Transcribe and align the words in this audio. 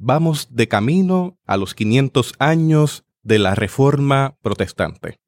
vamos 0.00 0.48
de 0.50 0.66
camino 0.66 1.38
a 1.46 1.58
los 1.58 1.74
500 1.74 2.32
años 2.38 3.04
de 3.22 3.38
la 3.38 3.54
Reforma 3.54 4.38
Protestante. 4.40 5.20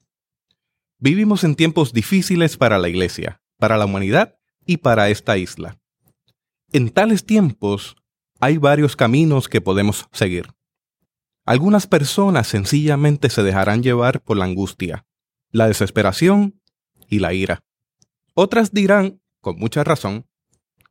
Vivimos 0.98 1.44
en 1.44 1.56
tiempos 1.56 1.92
difíciles 1.92 2.56
para 2.56 2.78
la 2.78 2.88
Iglesia, 2.88 3.42
para 3.58 3.76
la 3.76 3.84
humanidad 3.84 4.38
y 4.64 4.78
para 4.78 5.10
esta 5.10 5.36
isla. 5.36 5.78
En 6.72 6.88
tales 6.88 7.26
tiempos 7.26 7.96
hay 8.40 8.56
varios 8.56 8.96
caminos 8.96 9.48
que 9.48 9.60
podemos 9.60 10.08
seguir. 10.10 10.48
Algunas 11.44 11.86
personas 11.86 12.46
sencillamente 12.46 13.28
se 13.28 13.42
dejarán 13.42 13.82
llevar 13.82 14.22
por 14.22 14.38
la 14.38 14.46
angustia, 14.46 15.04
la 15.50 15.68
desesperación 15.68 16.60
y 17.10 17.18
la 17.18 17.34
ira. 17.34 17.62
Otras 18.32 18.72
dirán, 18.72 19.20
con 19.42 19.58
mucha 19.58 19.84
razón, 19.84 20.26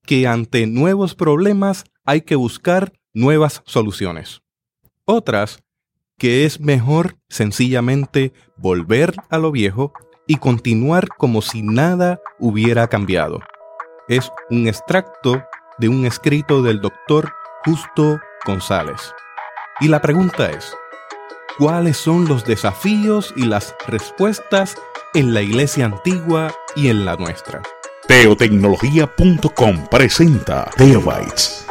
que 0.06 0.28
ante 0.28 0.68
nuevos 0.68 1.16
problemas 1.16 1.86
hay 2.06 2.22
que 2.22 2.36
buscar 2.36 2.94
nuevas 3.14 3.62
soluciones. 3.66 4.42
Otras, 5.06 5.64
que 6.18 6.46
es 6.46 6.60
mejor 6.60 7.18
sencillamente 7.30 8.34
volver 8.58 9.16
a 9.30 9.38
lo 9.38 9.52
viejo 9.52 9.94
y 10.28 10.36
continuar 10.36 11.08
como 11.18 11.42
si 11.42 11.62
nada 11.62 12.22
hubiera 12.40 12.88
cambiado. 12.88 13.40
Es 14.08 14.32
un 14.50 14.68
extracto 14.68 15.44
de 15.78 15.90
un 15.90 16.06
escrito 16.06 16.62
del 16.62 16.80
doctor 16.80 17.32
Justo 17.66 18.20
González. 18.46 19.14
Y 19.80 19.88
la 19.88 20.02
pregunta 20.02 20.52
es, 20.52 20.76
¿cuáles 21.58 21.98
son 21.98 22.28
los 22.28 22.46
desafíos 22.46 23.34
y 23.36 23.46
las 23.46 23.76
respuestas 23.88 24.76
en 25.14 25.34
la 25.34 25.42
iglesia 25.42 25.86
antigua 25.86 26.54
y 26.76 26.90
en 26.90 27.04
la 27.06 27.16
nuestra? 27.16 27.62
Teotecnología.com 28.08 29.88
presenta 29.90 30.70
Teobytes. 30.78 31.71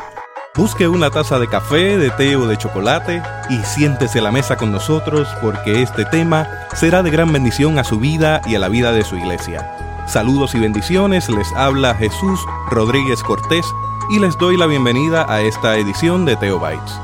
Busque 0.57 0.89
una 0.89 1.11
taza 1.11 1.39
de 1.39 1.47
café, 1.47 1.97
de 1.97 2.11
té 2.11 2.35
o 2.35 2.45
de 2.49 2.57
chocolate 2.57 3.23
y 3.49 3.59
siéntese 3.59 4.19
a 4.19 4.23
la 4.23 4.33
mesa 4.33 4.57
con 4.57 4.73
nosotros 4.73 5.29
porque 5.41 5.81
este 5.81 6.05
tema 6.05 6.49
será 6.75 7.05
de 7.05 7.11
gran 7.11 7.33
bendición 7.33 7.79
a 7.79 7.85
su 7.85 8.01
vida 8.01 8.43
y 8.47 8.57
a 8.57 8.59
la 8.59 8.69
vida 8.69 8.91
de 8.91 9.05
su 9.05 9.17
iglesia. 9.17 10.05
Saludos 10.09 10.57
y 10.57 10.59
bendiciones, 10.59 11.29
les 11.29 11.53
habla 11.53 11.95
Jesús 11.95 12.41
Rodríguez 12.69 13.23
Cortés 13.23 13.65
y 14.11 14.19
les 14.19 14.37
doy 14.39 14.57
la 14.57 14.67
bienvenida 14.67 15.25
a 15.33 15.41
esta 15.41 15.77
edición 15.77 16.25
de 16.25 16.35
Teobytes. 16.35 16.99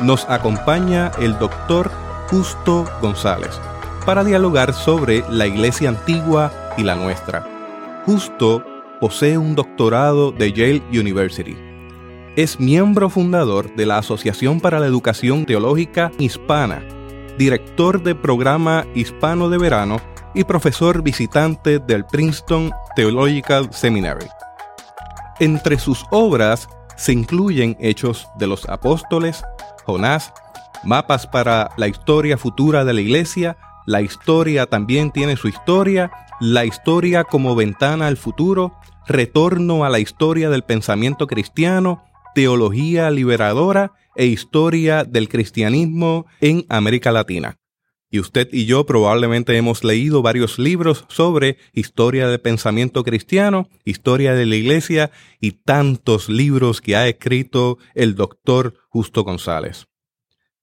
Nos 0.00 0.24
acompaña 0.30 1.10
el 1.18 1.36
doctor 1.40 1.90
Justo 2.30 2.88
González 3.00 3.60
para 4.06 4.22
dialogar 4.22 4.72
sobre 4.72 5.24
la 5.28 5.48
iglesia 5.48 5.88
antigua 5.88 6.52
y 6.76 6.84
la 6.84 6.94
nuestra. 6.94 7.44
Justo 8.06 8.64
posee 9.00 9.36
un 9.36 9.56
doctorado 9.56 10.30
de 10.30 10.52
Yale 10.52 10.82
University. 10.92 11.71
Es 12.34 12.58
miembro 12.58 13.10
fundador 13.10 13.76
de 13.76 13.84
la 13.84 13.98
Asociación 13.98 14.58
para 14.58 14.80
la 14.80 14.86
Educación 14.86 15.44
Teológica 15.44 16.10
Hispana, 16.18 16.82
director 17.36 18.02
del 18.02 18.16
programa 18.16 18.86
Hispano 18.94 19.50
de 19.50 19.58
Verano 19.58 19.98
y 20.34 20.44
profesor 20.44 21.02
visitante 21.02 21.78
del 21.78 22.06
Princeton 22.06 22.72
Theological 22.96 23.68
Seminary. 23.70 24.24
Entre 25.40 25.78
sus 25.78 26.06
obras 26.10 26.70
se 26.96 27.12
incluyen 27.12 27.76
Hechos 27.78 28.26
de 28.38 28.46
los 28.46 28.66
Apóstoles, 28.66 29.44
Jonás, 29.84 30.32
mapas 30.84 31.26
para 31.26 31.68
la 31.76 31.86
historia 31.86 32.38
futura 32.38 32.86
de 32.86 32.94
la 32.94 33.02
Iglesia, 33.02 33.58
la 33.84 34.00
historia 34.00 34.64
también 34.64 35.10
tiene 35.10 35.36
su 35.36 35.48
historia, 35.48 36.10
la 36.40 36.64
historia 36.64 37.24
como 37.24 37.54
ventana 37.54 38.06
al 38.06 38.16
futuro, 38.16 38.72
retorno 39.06 39.84
a 39.84 39.90
la 39.90 39.98
historia 39.98 40.48
del 40.48 40.62
pensamiento 40.62 41.26
cristiano, 41.26 42.02
teología 42.34 43.10
liberadora 43.10 43.92
e 44.16 44.26
historia 44.26 45.04
del 45.04 45.28
cristianismo 45.28 46.26
en 46.40 46.66
América 46.68 47.12
Latina. 47.12 47.58
Y 48.10 48.18
usted 48.18 48.48
y 48.52 48.66
yo 48.66 48.84
probablemente 48.84 49.56
hemos 49.56 49.84
leído 49.84 50.20
varios 50.20 50.58
libros 50.58 51.06
sobre 51.08 51.56
historia 51.72 52.28
del 52.28 52.40
pensamiento 52.40 53.04
cristiano, 53.04 53.70
historia 53.84 54.34
de 54.34 54.44
la 54.44 54.56
iglesia 54.56 55.10
y 55.40 55.52
tantos 55.52 56.28
libros 56.28 56.82
que 56.82 56.94
ha 56.94 57.08
escrito 57.08 57.78
el 57.94 58.14
doctor 58.14 58.74
Justo 58.90 59.24
González. 59.24 59.86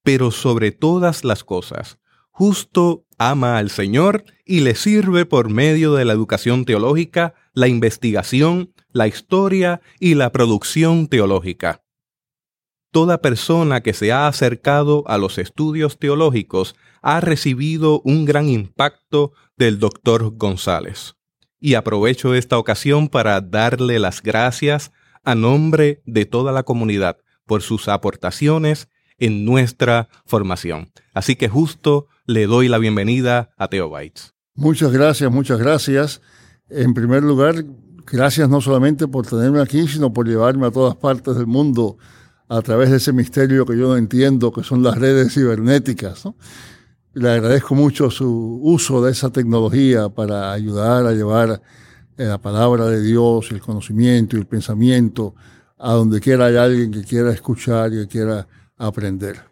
Pero 0.03 0.29
sobre 0.29 0.71
todas 0.71 1.23
las 1.23 1.43
cosas, 1.43 1.99
Justo 2.39 3.05
ama 3.17 3.57
al 3.57 3.69
Señor 3.69 4.23
y 4.45 4.61
le 4.61 4.73
sirve 4.73 5.25
por 5.25 5.49
medio 5.49 5.95
de 5.95 6.05
la 6.05 6.13
educación 6.13 6.63
teológica, 6.63 7.33
la 7.53 7.67
investigación, 7.67 8.73
la 8.91 9.07
historia 9.07 9.81
y 9.99 10.15
la 10.15 10.31
producción 10.31 11.07
teológica. 11.07 11.83
Toda 12.91 13.21
persona 13.21 13.81
que 13.81 13.93
se 13.93 14.11
ha 14.11 14.27
acercado 14.27 15.03
a 15.07 15.17
los 15.17 15.37
estudios 15.37 15.99
teológicos 15.99 16.75
ha 17.01 17.21
recibido 17.21 18.01
un 18.03 18.25
gran 18.25 18.49
impacto 18.49 19.33
del 19.57 19.79
doctor 19.79 20.35
González. 20.35 21.15
Y 21.59 21.75
aprovecho 21.75 22.33
esta 22.33 22.57
ocasión 22.57 23.07
para 23.09 23.41
darle 23.41 23.99
las 23.99 24.23
gracias 24.23 24.91
a 25.23 25.35
nombre 25.35 26.01
de 26.05 26.25
toda 26.25 26.51
la 26.51 26.63
comunidad 26.63 27.17
por 27.45 27.61
sus 27.61 27.87
aportaciones 27.87 28.89
en 29.17 29.45
nuestra 29.45 30.09
formación. 30.25 30.91
Así 31.13 31.35
que 31.35 31.49
justo 31.49 32.07
le 32.25 32.47
doy 32.47 32.69
la 32.69 32.77
bienvenida 32.77 33.51
a 33.57 33.67
Teobytes. 33.67 34.33
Muchas 34.55 34.91
gracias, 34.91 35.31
muchas 35.31 35.59
gracias. 35.59 36.21
En 36.69 36.93
primer 36.93 37.23
lugar, 37.23 37.65
gracias 38.11 38.49
no 38.49 38.61
solamente 38.61 39.07
por 39.07 39.25
tenerme 39.25 39.61
aquí, 39.61 39.87
sino 39.87 40.13
por 40.13 40.27
llevarme 40.27 40.67
a 40.67 40.71
todas 40.71 40.95
partes 40.95 41.35
del 41.35 41.47
mundo 41.47 41.97
a 42.47 42.61
través 42.61 42.89
de 42.89 42.97
ese 42.97 43.13
misterio 43.13 43.65
que 43.65 43.77
yo 43.77 43.89
no 43.89 43.97
entiendo, 43.97 44.51
que 44.51 44.63
son 44.63 44.81
las 44.83 44.97
redes 44.97 45.33
cibernéticas. 45.33 46.23
le 47.13 47.29
agradezco 47.29 47.75
mucho 47.75 48.09
su 48.09 48.59
uso 48.63 49.03
de 49.03 49.11
esa 49.11 49.29
tecnología 49.29 50.09
para 50.09 50.51
ayudar 50.51 51.05
a 51.05 51.13
llevar 51.13 51.61
eh, 52.17 52.25
la 52.25 52.37
palabra 52.39 52.85
de 52.85 53.01
Dios, 53.01 53.51
el 53.51 53.61
conocimiento 53.61 54.35
y 54.35 54.39
el 54.39 54.47
pensamiento 54.47 55.35
a 55.77 55.93
donde 55.93 56.19
quiera 56.19 56.45
hay 56.45 56.57
alguien 56.57 56.91
que 56.91 57.03
quiera 57.03 57.31
escuchar 57.31 57.93
y 57.93 57.97
que 58.01 58.07
quiera 58.07 58.47
aprender. 58.77 59.49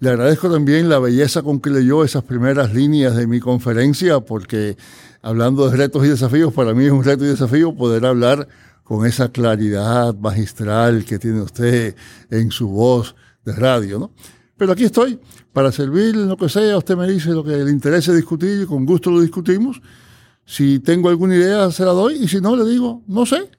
Le 0.00 0.10
agradezco 0.10 0.50
también 0.50 0.88
la 0.88 0.98
belleza 0.98 1.42
con 1.42 1.60
que 1.60 1.70
leyó 1.70 2.04
esas 2.04 2.24
primeras 2.24 2.74
líneas 2.74 3.16
de 3.16 3.26
mi 3.26 3.38
conferencia, 3.38 4.20
porque 4.20 4.76
hablando 5.24 5.68
de 5.68 5.76
retos 5.76 6.04
y 6.04 6.08
desafíos, 6.08 6.52
para 6.52 6.74
mí 6.74 6.84
es 6.84 6.92
un 6.92 7.02
reto 7.02 7.24
y 7.24 7.28
desafío 7.28 7.74
poder 7.74 8.04
hablar 8.04 8.46
con 8.82 9.06
esa 9.06 9.30
claridad 9.30 10.14
magistral 10.14 11.06
que 11.06 11.18
tiene 11.18 11.40
usted 11.40 11.96
en 12.30 12.50
su 12.50 12.68
voz 12.68 13.16
de 13.42 13.54
radio, 13.54 13.98
¿no? 13.98 14.12
Pero 14.58 14.72
aquí 14.72 14.84
estoy 14.84 15.18
para 15.52 15.72
servir 15.72 16.14
lo 16.14 16.36
que 16.36 16.50
sea. 16.50 16.76
Usted 16.76 16.94
me 16.94 17.08
dice 17.08 17.30
lo 17.30 17.42
que 17.42 17.56
le 17.56 17.70
interese 17.70 18.14
discutir 18.14 18.62
y 18.62 18.66
con 18.66 18.84
gusto 18.84 19.10
lo 19.10 19.22
discutimos. 19.22 19.80
Si 20.44 20.78
tengo 20.78 21.08
alguna 21.08 21.36
idea, 21.36 21.70
se 21.72 21.84
la 21.86 21.92
doy. 21.92 22.16
Y 22.22 22.28
si 22.28 22.42
no, 22.42 22.54
le 22.54 22.70
digo, 22.70 23.02
no 23.06 23.24
sé. 23.24 23.50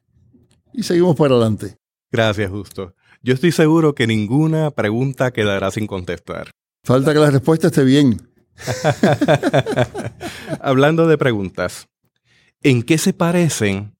Y 0.72 0.84
seguimos 0.84 1.16
para 1.16 1.34
adelante. 1.34 1.78
Gracias, 2.12 2.50
Justo. 2.52 2.94
Yo 3.24 3.34
estoy 3.34 3.52
seguro 3.52 3.96
que 3.96 4.06
ninguna 4.06 4.70
pregunta 4.70 5.32
quedará 5.32 5.72
sin 5.72 5.88
contestar. 5.88 6.52
Falta 6.84 7.12
que 7.12 7.20
la 7.20 7.32
respuesta 7.32 7.68
esté 7.68 7.84
bien. 7.84 8.35
Hablando 10.62 11.08
de 11.08 11.18
preguntas, 11.18 11.88
¿en 12.62 12.84
qué 12.84 12.98
se 12.98 13.14
parecen 13.14 13.96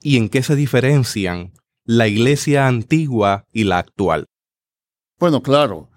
y 0.00 0.16
en 0.16 0.28
qué 0.28 0.42
se 0.42 0.56
diferencian 0.56 1.52
la 1.84 2.08
iglesia 2.08 2.66
antigua 2.66 3.46
y 3.52 3.64
la 3.64 3.78
actual? 3.78 4.26
Bueno, 5.18 5.42
claro 5.42 5.90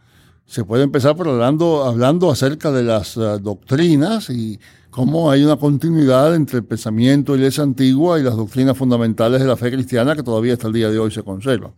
se 0.50 0.66
puede 0.66 0.84
empezar 0.84 1.16
por 1.16 1.28
hablando, 1.28 1.84
hablando 1.84 2.32
acerca 2.32 2.72
de 2.72 2.82
las 2.82 3.16
eh, 3.18 3.38
doctrinas 3.40 4.32
y 4.32 4.60
cómo 4.90 5.30
hay 5.30 5.44
una 5.44 5.58
continuidad 5.58 6.36
entre 6.36 6.58
el 6.58 6.66
pensamiento 6.66 7.34
de 7.34 7.38
la 7.38 7.44
iglesia 7.44 7.64
antigua 7.64 8.20
y 8.20 8.24
las 8.24 8.36
doctrinas 8.36 8.76
fundamentales 8.76 9.42
de 9.42 9.48
la 9.48 9.56
fe 9.56 9.72
cristiana 9.72 10.16
que 10.16 10.24
todavía 10.24 10.54
hasta 10.54 10.66
el 10.66 10.74
día 10.74 10.90
de 10.90 10.98
hoy 10.98 11.12
se 11.12 11.22
conservan. 11.22 11.74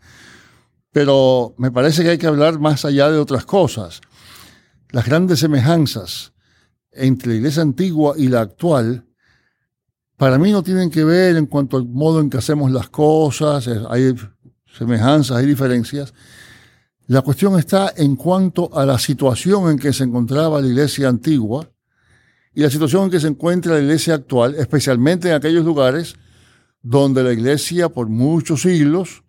Pero 0.94 1.54
me 1.58 1.70
parece 1.70 2.04
que 2.04 2.12
hay 2.12 2.18
que 2.18 2.28
hablar 2.28 2.60
más 2.60 2.86
allá 2.86 3.12
de 3.12 3.20
otras 3.20 3.44
cosas. 3.44 4.00
Las 4.92 5.06
grandes 5.06 5.40
semejanzas 5.40 6.34
entre 6.92 7.30
la 7.30 7.36
iglesia 7.36 7.62
antigua 7.62 8.14
y 8.18 8.28
la 8.28 8.42
actual, 8.42 9.06
para 10.18 10.38
mí 10.38 10.52
no 10.52 10.62
tienen 10.62 10.90
que 10.90 11.04
ver 11.04 11.38
en 11.38 11.46
cuanto 11.46 11.78
al 11.78 11.88
modo 11.88 12.20
en 12.20 12.30
que 12.30 12.38
hacemos 12.38 12.72
las 12.72 12.90
cosas, 12.90 13.70
hay 13.90 14.14
semejanzas, 14.78 15.38
hay 15.38 15.46
diferencias, 15.46 16.14
la 17.08 17.22
cuestión 17.22 17.58
está 17.58 17.94
en 17.98 18.16
cuanto 18.16 18.70
a 18.78 18.86
la 18.86 19.00
situación 19.00 19.70
en 19.70 19.78
que 19.78 19.92
se 19.92 20.04
encontraba 20.04 20.62
la 20.62 20.68
iglesia 20.68 21.10
antigua 21.10 21.70
y 22.54 22.62
la 22.62 22.70
situación 22.70 23.06
en 23.06 23.12
que 23.12 23.20
se 23.20 23.28
encuentra 23.28 23.74
la 23.74 23.82
iglesia 23.82 24.14
actual, 24.14 24.56
especialmente 24.56 25.30
en 25.30 25.36
aquellos 25.36 25.66
lugares 25.66 26.16
donde 26.82 27.24
la 27.24 27.34
iglesia 27.34 27.90
por 27.90 28.08
muchos 28.08 28.62
siglos 28.62 29.24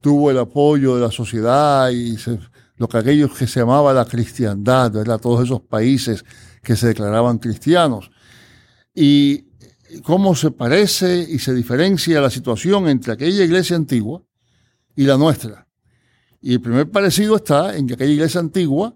tuvo 0.00 0.30
el 0.30 0.38
apoyo 0.38 0.96
de 0.96 1.02
la 1.02 1.10
sociedad 1.10 1.90
y 1.90 2.16
que 2.88 2.98
aquellos 2.98 3.32
que 3.36 3.46
se 3.46 3.60
llamaba 3.60 3.92
la 3.92 4.04
cristiandad, 4.04 4.92
¿verdad? 4.92 5.20
Todos 5.20 5.44
esos 5.44 5.60
países 5.62 6.24
que 6.62 6.76
se 6.76 6.88
declaraban 6.88 7.38
cristianos. 7.38 8.10
Y 8.94 9.46
cómo 10.02 10.34
se 10.34 10.50
parece 10.50 11.26
y 11.28 11.38
se 11.38 11.54
diferencia 11.54 12.20
la 12.20 12.30
situación 12.30 12.88
entre 12.88 13.12
aquella 13.12 13.44
iglesia 13.44 13.76
antigua 13.76 14.22
y 14.96 15.04
la 15.04 15.16
nuestra. 15.16 15.68
Y 16.40 16.52
el 16.54 16.60
primer 16.60 16.90
parecido 16.90 17.36
está 17.36 17.76
en 17.76 17.86
que 17.86 17.94
aquella 17.94 18.12
iglesia 18.12 18.40
antigua 18.40 18.94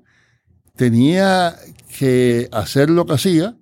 tenía 0.76 1.56
que 1.98 2.48
hacer 2.52 2.90
lo 2.90 3.06
que 3.06 3.14
hacía 3.14 3.56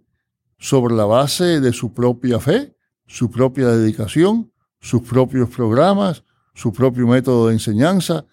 sobre 0.59 0.95
la 0.95 1.05
base 1.05 1.61
de 1.61 1.73
su 1.73 1.93
propia 1.93 2.41
fe, 2.41 2.77
su 3.07 3.31
propia 3.31 3.69
dedicación, 3.69 4.53
sus 4.81 5.03
propios 5.03 5.49
programas, 5.51 6.25
su 6.55 6.73
propio 6.73 7.07
método 7.07 7.49
de 7.49 7.55
enseñanza, 7.55 8.27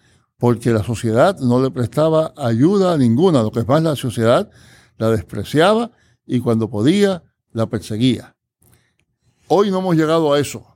porque 0.44 0.74
la 0.74 0.84
sociedad 0.84 1.38
no 1.38 1.62
le 1.62 1.70
prestaba 1.70 2.34
ayuda 2.36 2.98
ninguna, 2.98 3.40
lo 3.40 3.50
que 3.50 3.60
es 3.60 3.66
más, 3.66 3.82
la 3.82 3.96
sociedad 3.96 4.50
la 4.98 5.08
despreciaba 5.08 5.92
y 6.26 6.40
cuando 6.40 6.68
podía 6.68 7.22
la 7.52 7.64
perseguía. 7.64 8.36
Hoy 9.48 9.70
no 9.70 9.78
hemos 9.78 9.96
llegado 9.96 10.34
a 10.34 10.38
eso, 10.38 10.66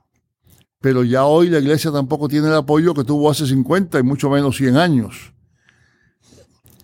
pero 0.81 1.03
ya 1.03 1.25
hoy 1.25 1.49
la 1.49 1.59
iglesia 1.59 1.91
tampoco 1.91 2.27
tiene 2.27 2.47
el 2.47 2.55
apoyo 2.55 2.95
que 2.95 3.03
tuvo 3.03 3.29
hace 3.29 3.45
50 3.45 3.99
y 3.99 4.01
mucho 4.01 4.31
menos 4.31 4.57
100 4.57 4.75
años 4.75 5.35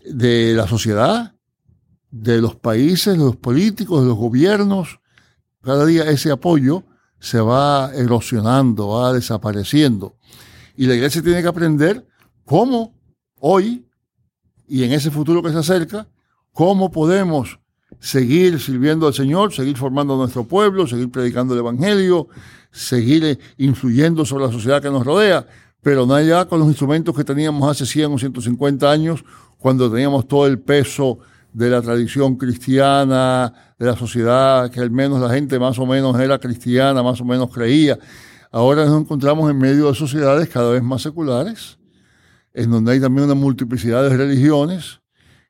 de 0.08 0.54
la 0.54 0.68
sociedad, 0.68 1.34
de 2.12 2.40
los 2.40 2.56
países, 2.56 3.18
de 3.18 3.24
los 3.24 3.36
políticos, 3.36 4.04
de 4.04 4.10
los 4.10 4.16
gobiernos. 4.16 5.00
Cada 5.64 5.88
día 5.88 6.04
ese 6.04 6.30
apoyo 6.30 6.84
se 7.20 7.42
va 7.42 7.90
erosionando, 7.96 8.90
va 8.90 9.12
desapareciendo. 9.12 10.20
Y 10.78 10.86
la 10.86 10.94
iglesia 10.94 11.24
tiene 11.24 11.42
que 11.42 11.48
aprender 11.48 12.06
cómo 12.46 12.94
hoy 13.40 13.86
y 14.68 14.84
en 14.84 14.94
ese 14.94 15.12
futuro 15.12 15.44
que 15.44 15.52
se 15.52 15.58
acerca, 15.58 16.08
cómo 16.52 16.92
podemos 16.92 17.60
seguir 18.00 18.60
sirviendo 18.60 19.08
al 19.08 19.14
Señor, 19.14 19.54
seguir 19.54 19.78
formando 19.78 20.16
nuestro 20.16 20.44
pueblo, 20.44 20.88
seguir 20.88 21.12
predicando 21.12 21.54
el 21.54 21.60
Evangelio, 21.60 22.28
seguir 22.72 23.40
influyendo 23.58 24.26
sobre 24.26 24.46
la 24.46 24.52
sociedad 24.52 24.82
que 24.82 24.90
nos 24.90 25.06
rodea, 25.06 25.46
pero 25.82 26.06
no 26.06 26.20
ya 26.22 26.46
con 26.46 26.60
los 26.60 26.68
instrumentos 26.68 27.16
que 27.16 27.24
teníamos 27.24 27.70
hace 27.70 27.86
100 27.86 28.14
o 28.14 28.18
150 28.18 28.90
años, 28.90 29.24
cuando 29.58 29.90
teníamos 29.90 30.28
todo 30.28 30.48
el 30.48 30.60
peso 30.60 31.20
de 31.54 31.70
la 31.70 31.82
tradición 31.82 32.36
cristiana, 32.36 33.54
de 33.80 33.86
la 33.86 33.96
sociedad, 33.96 34.70
que 34.70 34.82
al 34.82 34.92
menos 34.92 35.22
la 35.22 35.30
gente 35.30 35.58
más 35.58 35.80
o 35.80 35.86
menos 35.86 36.20
era 36.20 36.40
cristiana, 36.40 37.02
más 37.02 37.22
o 37.22 37.26
menos 37.26 37.50
creía. 37.50 37.98
Ahora 38.52 38.86
nos 38.86 39.02
encontramos 39.02 39.50
en 39.50 39.58
medio 39.58 39.88
de 39.88 39.96
sociedades 39.96 40.50
cada 40.50 40.72
vez 40.72 40.84
más 40.84 41.02
seculares, 41.02 41.78
en 42.56 42.72
donde 42.72 42.94
hay 42.94 43.00
también 43.00 43.26
una 43.26 43.36
multiplicidad 43.36 44.04
de 44.04 44.16
religiones 44.16 45.02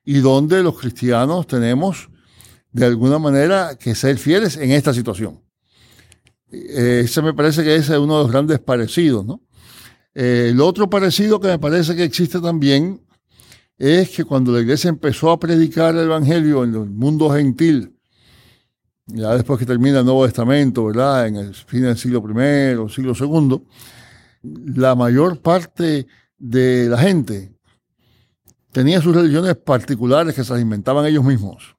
y 0.04 0.18
donde 0.18 0.62
los 0.62 0.78
cristianos 0.78 1.46
tenemos 1.46 2.10
de 2.72 2.84
alguna 2.84 3.18
manera 3.18 3.76
que 3.76 3.94
ser 3.94 4.18
fieles 4.18 4.56
en 4.56 4.72
esta 4.72 4.92
situación. 4.92 5.40
Eh, 6.50 7.02
ese 7.04 7.22
me 7.22 7.32
parece 7.32 7.62
que 7.62 7.76
ese 7.76 7.94
es 7.94 7.98
uno 7.98 8.18
de 8.18 8.22
los 8.24 8.32
grandes 8.32 8.58
parecidos, 8.58 9.24
¿no? 9.24 9.40
El 10.14 10.60
otro 10.60 10.88
parecido 10.88 11.40
que 11.40 11.48
me 11.48 11.58
parece 11.58 11.94
que 11.94 12.04
existe 12.04 12.40
también 12.40 13.02
es 13.78 14.08
que 14.10 14.24
cuando 14.24 14.50
la 14.50 14.60
iglesia 14.60 14.88
empezó 14.88 15.30
a 15.30 15.38
predicar 15.38 15.94
el 15.94 16.04
Evangelio 16.04 16.64
en 16.64 16.74
el 16.74 16.90
mundo 16.90 17.30
gentil, 17.30 17.94
ya 19.06 19.34
después 19.34 19.58
que 19.58 19.66
termina 19.66 19.98
el 20.00 20.06
Nuevo 20.06 20.24
Testamento, 20.24 20.86
¿verdad? 20.86 21.26
En 21.26 21.36
el 21.36 21.54
fin 21.54 21.82
del 21.82 21.98
siglo 21.98 22.24
I, 22.30 22.90
siglo 22.90 23.12
II, 23.14 23.62
la 24.74 24.94
mayor 24.94 25.40
parte 25.40 26.06
de 26.38 26.88
la 26.88 26.98
gente 26.98 27.52
tenía 28.72 29.00
sus 29.00 29.14
religiones 29.14 29.56
particulares 29.56 30.34
que 30.34 30.44
se 30.44 30.52
las 30.52 30.62
inventaban 30.62 31.06
ellos 31.06 31.24
mismos. 31.24 31.76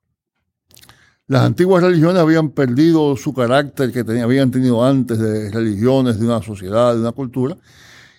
Las 1.27 1.44
antiguas 1.44 1.83
religiones 1.83 2.21
habían 2.21 2.50
perdido 2.50 3.15
su 3.18 3.33
carácter 3.33 3.92
que 3.92 4.00
habían 4.21 4.50
tenido 4.50 4.83
antes 4.83 5.19
de 5.19 5.51
religiones, 5.51 6.19
de 6.19 6.25
una 6.25 6.42
sociedad, 6.42 6.94
de 6.94 7.01
una 7.01 7.12
cultura, 7.12 7.57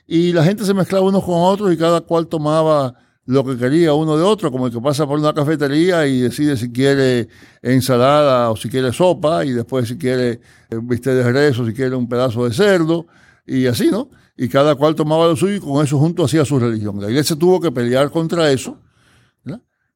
y 0.06 0.32
la 0.32 0.44
gente 0.44 0.64
se 0.64 0.74
mezclaba 0.74 1.06
unos 1.06 1.24
con 1.24 1.36
otros 1.36 1.72
y 1.72 1.76
cada 1.76 2.02
cual 2.02 2.26
tomaba 2.28 2.94
lo 3.24 3.44
que 3.44 3.58
quería 3.58 3.92
uno 3.92 4.16
de 4.16 4.22
otro, 4.22 4.50
como 4.50 4.66
el 4.66 4.72
que 4.72 4.80
pasa 4.80 5.06
por 5.06 5.18
una 5.18 5.34
cafetería 5.34 6.06
y 6.06 6.20
decide 6.20 6.56
si 6.56 6.70
quiere 6.72 7.28
ensalada 7.60 8.50
o 8.50 8.56
si 8.56 8.70
quiere 8.70 8.92
sopa, 8.92 9.44
y 9.44 9.52
después 9.52 9.88
si 9.88 9.98
quiere 9.98 10.40
bistec 10.70 11.14
de 11.14 11.32
res 11.32 11.58
o 11.58 11.66
si 11.66 11.74
quiere 11.74 11.94
un 11.94 12.08
pedazo 12.08 12.48
de 12.48 12.54
cerdo, 12.54 13.06
y 13.46 13.66
así, 13.66 13.90
¿no? 13.90 14.08
Y 14.40 14.48
cada 14.48 14.76
cual 14.76 14.94
tomaba 14.94 15.26
lo 15.26 15.34
suyo 15.34 15.56
y 15.56 15.60
con 15.60 15.84
eso 15.84 15.98
junto 15.98 16.24
hacía 16.24 16.44
su 16.44 16.60
religión. 16.60 17.00
La 17.02 17.10
iglesia 17.10 17.34
tuvo 17.36 17.60
que 17.60 17.72
pelear 17.72 18.10
contra 18.10 18.50
eso, 18.50 18.80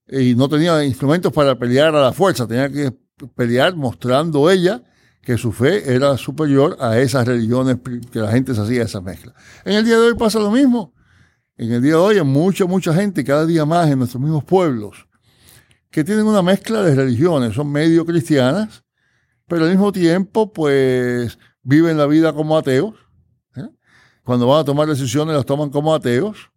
y 0.09 0.35
no 0.35 0.49
tenía 0.49 0.85
instrumentos 0.85 1.33
para 1.33 1.57
pelear 1.57 1.95
a 1.95 2.03
la 2.03 2.13
fuerza, 2.13 2.47
tenía 2.47 2.69
que 2.69 2.93
pelear 3.37 3.77
mostrando 3.77 4.51
ella 4.51 4.83
que 5.23 5.39
su 5.39 5.53
fe 5.53 5.95
era 5.95 6.19
superior 6.19 6.77
a 6.81 6.99
esas 6.99 7.27
religiones 7.27 7.79
que 8.11 8.19
la 8.19 8.33
gente 8.33 8.53
se 8.55 8.61
hacía 8.61 8.83
esa 8.83 9.01
mezcla. 9.01 9.33
En 9.65 9.75
el 9.75 9.85
día 9.85 9.95
de 9.99 10.09
hoy 10.09 10.15
pasa 10.15 10.41
lo 10.41 10.51
mismo. 10.51 10.93
En 11.57 11.71
el 11.71 11.81
día 11.81 11.93
de 11.93 11.99
hoy 11.99 12.17
hay 12.19 12.25
mucha, 12.25 12.67
mucha 12.67 12.93
gente, 12.93 13.23
cada 13.23 13.47
día 13.47 13.65
más 13.65 13.89
en 13.89 14.01
nuestros 14.01 14.21
mismos 14.21 14.43
pueblos, 14.43 15.07
que 15.89 16.03
tienen 16.03 16.27
una 16.27 16.43
mezcla 16.43 16.83
de 16.83 16.97
religiones, 16.97 17.55
son 17.55 17.71
medio 17.71 18.05
cristianas, 18.05 18.83
pero 19.47 19.65
al 19.65 19.71
mismo 19.71 19.93
tiempo, 19.93 20.53
pues, 20.53 21.39
viven 21.63 21.97
la 21.97 22.07
vida 22.07 22.33
como 22.33 22.59
ateos. 22.59 22.95
Cuando 24.25 24.47
van 24.47 24.61
a 24.61 24.65
tomar 24.65 24.89
decisiones, 24.89 25.35
las 25.35 25.47
toman 25.47 25.71
como 25.71 25.95
ateos. 25.95 26.51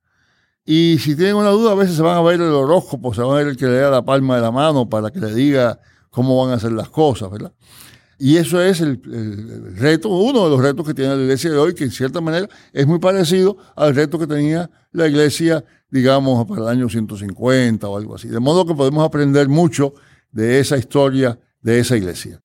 Y 0.65 0.97
si 0.99 1.15
tienen 1.15 1.35
una 1.35 1.49
duda, 1.49 1.71
a 1.71 1.75
veces 1.75 1.95
se 1.95 2.01
van 2.01 2.17
a 2.17 2.21
ver 2.21 2.41
el 2.41 2.51
horóscopo, 2.51 3.13
se 3.13 3.21
van 3.21 3.31
a 3.31 3.35
ver 3.35 3.47
el 3.47 3.57
que 3.57 3.65
le 3.65 3.77
da 3.77 3.91
la 3.91 4.03
palma 4.03 4.35
de 4.35 4.41
la 4.41 4.51
mano 4.51 4.89
para 4.89 5.11
que 5.11 5.19
le 5.19 5.33
diga 5.33 5.79
cómo 6.09 6.43
van 6.43 6.53
a 6.53 6.55
hacer 6.55 6.71
las 6.71 6.89
cosas, 6.89 7.29
¿verdad? 7.29 7.53
Y 8.17 8.37
eso 8.37 8.61
es 8.61 8.79
el, 8.81 9.01
reto, 9.75 10.09
uno 10.09 10.45
de 10.45 10.49
los 10.49 10.61
retos 10.61 10.87
que 10.87 10.93
tiene 10.93 11.15
la 11.15 11.21
iglesia 11.21 11.51
de 11.51 11.57
hoy, 11.57 11.75
que 11.75 11.83
en 11.83 11.91
cierta 11.91 12.21
manera 12.21 12.47
es 12.71 12.87
muy 12.87 12.99
parecido 12.99 13.57
al 13.75 13.93
reto 13.93 14.17
que 14.17 14.25
tenía 14.25 14.69
la 14.91 15.07
iglesia, 15.07 15.63
digamos, 15.89 16.45
para 16.47 16.61
el 16.61 16.67
año 16.69 16.89
150 16.89 17.87
o 17.87 17.97
algo 17.97 18.15
así. 18.15 18.29
De 18.29 18.39
modo 18.39 18.65
que 18.65 18.73
podemos 18.73 19.05
aprender 19.05 19.49
mucho 19.49 19.93
de 20.31 20.59
esa 20.59 20.77
historia 20.77 21.37
de 21.61 21.79
esa 21.79 21.97
iglesia. 21.97 22.41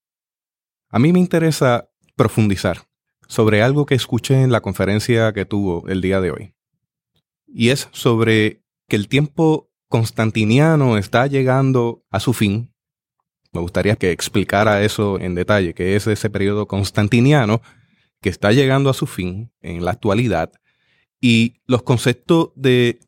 A 0.89 0.99
mí 0.99 1.13
me 1.13 1.21
interesa 1.21 1.89
profundizar 2.17 2.90
sobre 3.31 3.63
algo 3.63 3.87
que 3.87 3.95
escuché 3.95 4.43
en 4.43 4.53
la 4.53 4.61
conferencia 4.61 5.33
que 5.33 5.47
tuvo 5.47 5.89
el 5.89 6.03
día 6.03 6.21
de 6.21 6.33
hoy. 6.33 6.55
Y 7.47 7.71
es 7.71 7.89
sobre 7.93 8.63
que 8.89 8.97
el 8.97 9.09
tiempo 9.09 9.71
constantiniano 9.89 10.99
está 10.99 11.27
llegando 11.27 12.05
a 12.11 12.21
su 12.21 12.35
fin 12.35 12.71
me 13.53 13.61
gustaría 13.61 13.97
que 13.97 14.13
explicara 14.13 14.83
eso 14.83 15.19
en 15.19 15.35
detalle, 15.35 15.75
que 15.75 15.97
es 15.97 16.07
ese 16.07 16.31
periodo 16.31 16.67
constantiniano 16.67 17.63
que 18.21 18.29
está 18.29 18.53
llegando 18.53 18.91
a 18.91 18.95
su 18.95 19.07
fin 19.07 19.53
en 19.61 19.85
la 19.85 19.93
actualidad 19.93 20.53
y 21.21 21.61
los 21.67 21.83
conceptos 21.83 22.51
de 22.55 23.01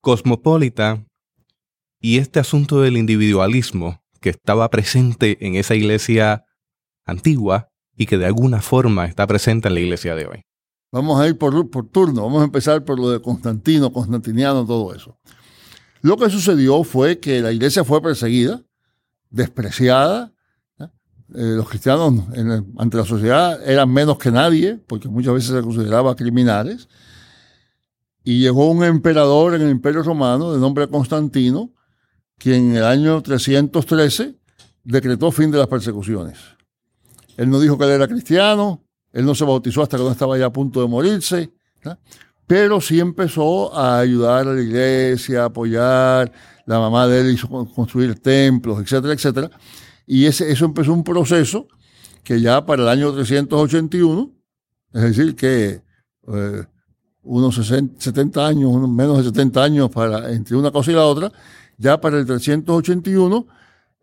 cosmopolita 0.00 1.04
y 2.00 2.18
este 2.18 2.38
asunto 2.40 2.80
del 2.80 2.96
individualismo 2.96 4.02
que 4.20 4.30
estaba 4.30 4.70
presente 4.70 5.44
en 5.44 5.56
esa 5.56 5.74
iglesia 5.74 6.44
antigua 7.04 7.71
que 8.06 8.18
de 8.18 8.26
alguna 8.26 8.60
forma 8.60 9.06
está 9.06 9.26
presente 9.26 9.68
en 9.68 9.74
la 9.74 9.80
iglesia 9.80 10.14
de 10.14 10.26
hoy. 10.26 10.42
Vamos 10.90 11.20
a 11.20 11.26
ir 11.26 11.38
por, 11.38 11.70
por 11.70 11.88
turno, 11.88 12.22
vamos 12.22 12.42
a 12.42 12.44
empezar 12.44 12.84
por 12.84 12.98
lo 12.98 13.10
de 13.10 13.20
Constantino, 13.20 13.92
Constantiniano, 13.92 14.66
todo 14.66 14.94
eso. 14.94 15.16
Lo 16.02 16.16
que 16.16 16.28
sucedió 16.28 16.82
fue 16.84 17.18
que 17.18 17.40
la 17.40 17.52
iglesia 17.52 17.84
fue 17.84 18.02
perseguida, 18.02 18.60
despreciada. 19.30 20.32
Eh, 20.78 21.54
los 21.56 21.68
cristianos 21.68 22.24
ante 22.76 22.96
la 22.96 23.04
sociedad 23.06 23.58
eran 23.66 23.90
menos 23.90 24.18
que 24.18 24.30
nadie, 24.30 24.78
porque 24.86 25.08
muchas 25.08 25.32
veces 25.32 25.50
se 25.50 25.62
consideraba 25.62 26.14
criminales. 26.14 26.88
Y 28.24 28.40
llegó 28.40 28.70
un 28.70 28.84
emperador 28.84 29.54
en 29.54 29.62
el 29.62 29.70
Imperio 29.70 30.02
Romano 30.02 30.52
de 30.52 30.60
nombre 30.60 30.88
Constantino, 30.88 31.72
quien 32.36 32.72
en 32.72 32.76
el 32.76 32.84
año 32.84 33.22
313 33.22 34.36
decretó 34.84 35.30
fin 35.30 35.50
de 35.50 35.58
las 35.58 35.68
persecuciones. 35.68 36.38
Él 37.36 37.50
no 37.50 37.60
dijo 37.60 37.78
que 37.78 37.84
él 37.84 37.90
era 37.90 38.08
cristiano, 38.08 38.84
él 39.12 39.24
no 39.24 39.34
se 39.34 39.44
bautizó 39.44 39.82
hasta 39.82 39.96
que 39.96 40.02
no 40.02 40.10
estaba 40.10 40.38
ya 40.38 40.46
a 40.46 40.52
punto 40.52 40.80
de 40.80 40.88
morirse, 40.88 41.52
pero 42.46 42.80
sí 42.80 43.00
empezó 43.00 43.74
a 43.74 43.98
ayudar 43.98 44.48
a 44.48 44.52
la 44.52 44.60
iglesia, 44.60 45.42
a 45.42 45.46
apoyar, 45.46 46.32
la 46.66 46.78
mamá 46.78 47.06
de 47.06 47.20
él 47.20 47.34
hizo 47.34 47.48
construir 47.74 48.18
templos, 48.20 48.80
etcétera, 48.80 49.14
etcétera. 49.14 49.50
Y 50.06 50.26
ese, 50.26 50.50
eso 50.50 50.64
empezó 50.64 50.92
un 50.92 51.04
proceso 51.04 51.68
que 52.22 52.40
ya 52.40 52.64
para 52.64 52.82
el 52.82 52.88
año 52.88 53.12
381, 53.12 54.32
es 54.92 55.02
decir, 55.02 55.34
que 55.34 55.82
eh, 56.28 56.64
unos 57.22 57.54
70 57.56 58.46
años, 58.46 58.70
unos 58.70 58.90
menos 58.90 59.18
de 59.18 59.24
70 59.24 59.62
años 59.62 59.90
para, 59.90 60.30
entre 60.32 60.56
una 60.56 60.70
cosa 60.70 60.90
y 60.90 60.94
la 60.94 61.06
otra, 61.06 61.32
ya 61.78 62.00
para 62.00 62.18
el 62.18 62.26
381, 62.26 63.46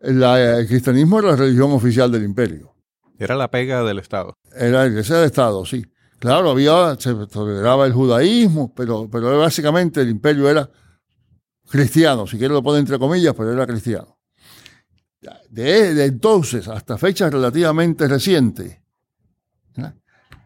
el 0.00 0.66
cristianismo 0.66 1.18
era 1.18 1.30
la 1.30 1.36
religión 1.36 1.72
oficial 1.72 2.10
del 2.10 2.24
imperio. 2.24 2.74
Era 3.20 3.36
la 3.36 3.50
pega 3.50 3.84
del 3.84 3.98
Estado. 3.98 4.38
Era 4.50 4.86
iglesia 4.86 5.16
del 5.16 5.26
Estado, 5.26 5.66
sí. 5.66 5.84
Claro, 6.18 6.50
había, 6.50 6.96
se 6.98 7.14
toleraba 7.26 7.84
el 7.84 7.92
judaísmo, 7.92 8.72
pero, 8.74 9.10
pero 9.10 9.38
básicamente 9.38 10.00
el 10.00 10.08
imperio 10.08 10.48
era 10.48 10.70
cristiano, 11.68 12.26
si 12.26 12.38
quiere 12.38 12.54
lo 12.54 12.62
pone 12.62 12.78
entre 12.78 12.98
comillas, 12.98 13.34
pero 13.36 13.52
era 13.52 13.66
cristiano. 13.66 14.18
De, 15.50 16.02
entonces 16.02 16.66
hasta 16.66 16.96
fechas 16.96 17.30
relativamente 17.30 18.08
recientes, 18.08 18.78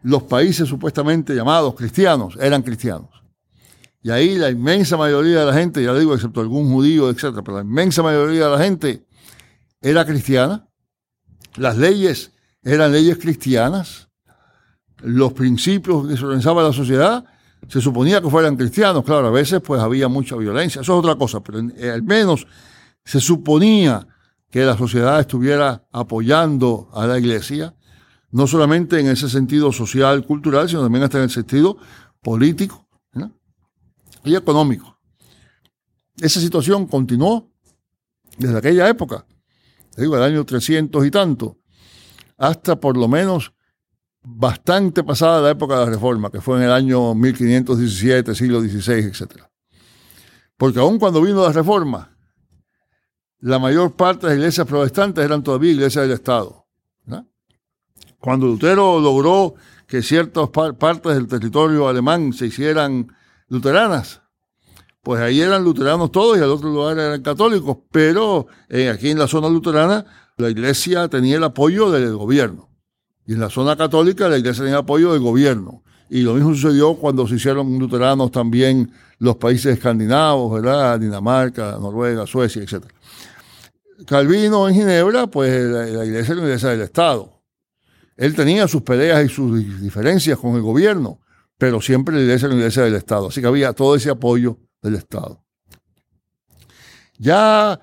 los 0.03 0.23
países 0.23 0.67
supuestamente 0.67 1.33
llamados 1.33 1.75
cristianos 1.75 2.37
eran 2.41 2.61
cristianos. 2.61 3.09
Y 4.01 4.11
ahí 4.11 4.35
la 4.35 4.49
inmensa 4.49 4.97
mayoría 4.97 5.39
de 5.39 5.45
la 5.45 5.53
gente, 5.53 5.81
ya 5.81 5.93
digo, 5.93 6.13
excepto 6.13 6.41
algún 6.41 6.69
judío, 6.69 7.09
etcétera, 7.09 7.41
pero 7.41 7.57
la 7.57 7.63
inmensa 7.63 8.03
mayoría 8.03 8.45
de 8.45 8.51
la 8.51 8.61
gente 8.61 9.05
era 9.81 10.05
cristiana. 10.05 10.67
Las 11.55 11.77
leyes 11.77 12.34
eran 12.65 12.91
leyes 12.91 13.17
cristianas. 13.17 14.09
Los 14.97 15.33
principios 15.33 16.07
que 16.07 16.17
se 16.17 16.23
organizaba 16.23 16.63
la 16.63 16.73
sociedad 16.73 17.23
se 17.67 17.79
suponía 17.79 18.21
que 18.21 18.29
fueran 18.29 18.57
cristianos. 18.57 19.03
Claro, 19.03 19.27
a 19.27 19.31
veces 19.31 19.61
pues 19.61 19.81
había 19.81 20.07
mucha 20.07 20.35
violencia. 20.35 20.81
Eso 20.81 20.93
es 20.93 20.99
otra 20.99 21.15
cosa, 21.15 21.41
pero 21.41 21.59
al 21.59 22.03
menos 22.03 22.47
se 23.03 23.21
suponía 23.21 24.05
que 24.49 24.65
la 24.65 24.77
sociedad 24.77 25.19
estuviera 25.19 25.87
apoyando 25.91 26.89
a 26.93 27.05
la 27.05 27.19
iglesia, 27.19 27.75
no 28.31 28.47
solamente 28.47 28.99
en 28.99 29.07
ese 29.07 29.29
sentido 29.29 29.71
social, 29.71 30.25
cultural, 30.25 30.67
sino 30.67 30.81
también 30.81 31.03
hasta 31.03 31.17
en 31.17 31.25
el 31.25 31.29
sentido 31.29 31.77
político 32.21 32.87
y 34.23 34.35
económico. 34.35 34.97
Esa 36.19 36.39
situación 36.39 36.87
continuó 36.87 37.51
desde 38.37 38.57
aquella 38.57 38.89
época, 38.89 39.25
digo, 39.97 40.17
el 40.17 40.23
año 40.23 40.45
300 40.45 41.05
y 41.05 41.11
tanto, 41.11 41.59
hasta 42.37 42.79
por 42.79 42.97
lo 42.97 43.07
menos 43.07 43.53
bastante 44.21 45.03
pasada 45.03 45.41
la 45.41 45.51
época 45.51 45.79
de 45.79 45.85
la 45.85 45.91
Reforma, 45.91 46.31
que 46.31 46.41
fue 46.41 46.57
en 46.57 46.63
el 46.63 46.71
año 46.71 47.13
1517, 47.13 48.35
siglo 48.35 48.59
XVI, 48.61 49.05
etc. 49.05 49.43
Porque 50.57 50.79
aun 50.79 50.97
cuando 50.97 51.21
vino 51.21 51.43
la 51.43 51.51
Reforma, 51.51 52.17
la 53.39 53.59
mayor 53.59 53.93
parte 53.93 54.25
de 54.25 54.33
las 54.33 54.39
iglesias 54.39 54.67
protestantes 54.67 55.23
eran 55.23 55.43
todavía 55.43 55.71
iglesias 55.71 56.05
del 56.05 56.13
Estado. 56.13 56.63
Cuando 58.19 58.47
Lutero 58.47 58.99
logró 58.99 59.53
que 59.85 60.01
ciertas 60.01 60.49
partes 60.49 61.13
del 61.13 61.27
territorio 61.27 61.87
alemán 61.87 62.33
se 62.33 62.47
hicieran 62.47 63.15
luteranas, 63.49 64.23
pues 65.03 65.21
ahí 65.21 65.41
eran 65.41 65.63
luteranos 65.63 66.11
todos 66.11 66.35
y 66.35 66.41
al 66.41 66.49
otro 66.49 66.69
lugar 66.69 66.97
eran 66.97 67.21
católicos, 67.21 67.77
pero 67.91 68.47
eh, 68.67 68.89
aquí 68.89 69.11
en 69.11 69.19
la 69.19 69.27
zona 69.27 69.47
luterana 69.47 70.03
la 70.37 70.49
iglesia 70.49 71.07
tenía 71.07 71.37
el 71.37 71.43
apoyo 71.43 71.91
del 71.91 72.15
gobierno 72.15 72.69
y 73.25 73.33
en 73.33 73.39
la 73.39 73.49
zona 73.49 73.75
católica 73.75 74.29
la 74.29 74.37
iglesia 74.37 74.63
tenía 74.63 74.77
el 74.77 74.83
apoyo 74.83 75.13
del 75.13 75.21
gobierno. 75.21 75.83
Y 76.09 76.21
lo 76.21 76.35
mismo 76.35 76.53
sucedió 76.53 76.95
cuando 76.95 77.27
se 77.27 77.35
hicieron 77.35 77.79
luteranos 77.79 78.31
también 78.31 78.91
los 79.17 79.37
países 79.37 79.73
escandinavos, 79.73 80.61
¿verdad? 80.61 80.99
Dinamarca, 80.99 81.77
Noruega, 81.79 82.27
Suecia, 82.27 82.61
etc. 82.61 82.85
Calvino 84.05 84.67
en 84.67 84.75
Ginebra, 84.75 85.25
pues 85.25 85.51
la, 85.51 86.05
iglesia 86.05 86.33
era 86.33 86.41
la 86.41 86.47
iglesia 86.47 86.69
del 86.69 86.81
Estado. 86.81 87.41
Él 88.15 88.35
tenía 88.35 88.67
sus 88.67 88.83
peleas 88.83 89.25
y 89.25 89.29
sus 89.29 89.81
diferencias 89.81 90.37
con 90.37 90.55
el 90.55 90.61
gobierno, 90.61 91.19
pero 91.57 91.81
siempre 91.81 92.15
la 92.15 92.21
iglesia 92.21 92.45
era 92.45 92.53
la 92.53 92.61
iglesia 92.61 92.83
del 92.83 92.95
Estado. 92.95 93.29
Así 93.29 93.41
que 93.41 93.47
había 93.47 93.73
todo 93.73 93.95
ese 93.95 94.11
apoyo 94.11 94.59
del 94.81 94.95
Estado. 94.95 95.43
Ya 97.17 97.81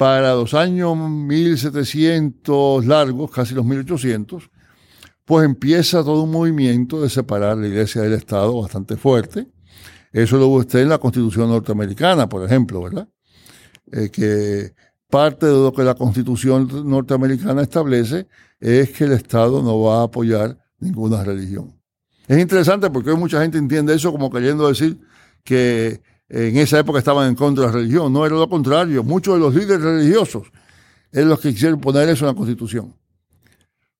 para 0.00 0.32
los 0.32 0.54
años 0.54 0.96
1700 0.96 2.86
largos, 2.86 3.30
casi 3.30 3.54
los 3.54 3.66
1800, 3.66 4.50
pues 5.26 5.44
empieza 5.44 6.02
todo 6.02 6.22
un 6.22 6.30
movimiento 6.30 7.02
de 7.02 7.10
separar 7.10 7.58
la 7.58 7.66
iglesia 7.66 8.00
del 8.00 8.14
Estado 8.14 8.62
bastante 8.62 8.96
fuerte. 8.96 9.46
Eso 10.10 10.38
lo 10.38 10.46
usted 10.46 10.78
en 10.78 10.88
la 10.88 10.96
Constitución 10.96 11.50
norteamericana, 11.50 12.30
por 12.30 12.42
ejemplo, 12.46 12.80
¿verdad? 12.80 13.10
Eh, 13.92 14.08
que 14.10 14.72
parte 15.10 15.44
de 15.44 15.52
lo 15.52 15.70
que 15.70 15.82
la 15.82 15.94
Constitución 15.94 16.66
norteamericana 16.88 17.60
establece 17.60 18.26
es 18.58 18.92
que 18.92 19.04
el 19.04 19.12
Estado 19.12 19.62
no 19.62 19.82
va 19.82 20.00
a 20.00 20.04
apoyar 20.04 20.56
ninguna 20.78 21.22
religión. 21.22 21.78
Es 22.26 22.38
interesante 22.38 22.88
porque 22.88 23.12
mucha 23.12 23.42
gente 23.42 23.58
entiende 23.58 23.94
eso 23.94 24.10
como 24.12 24.30
queriendo 24.30 24.66
decir 24.66 24.98
que 25.44 26.00
en 26.30 26.56
esa 26.58 26.78
época 26.78 27.00
estaban 27.00 27.28
en 27.28 27.34
contra 27.34 27.66
de 27.66 27.72
la 27.72 27.76
religión. 27.78 28.12
No 28.12 28.24
era 28.24 28.36
lo 28.36 28.48
contrario. 28.48 29.02
Muchos 29.02 29.34
de 29.34 29.40
los 29.40 29.54
líderes 29.54 29.82
religiosos 29.82 30.50
eran 31.10 31.28
los 31.28 31.40
que 31.40 31.52
quisieron 31.52 31.80
poner 31.80 32.08
eso 32.08 32.24
en 32.24 32.28
la 32.28 32.36
Constitución. 32.36 32.94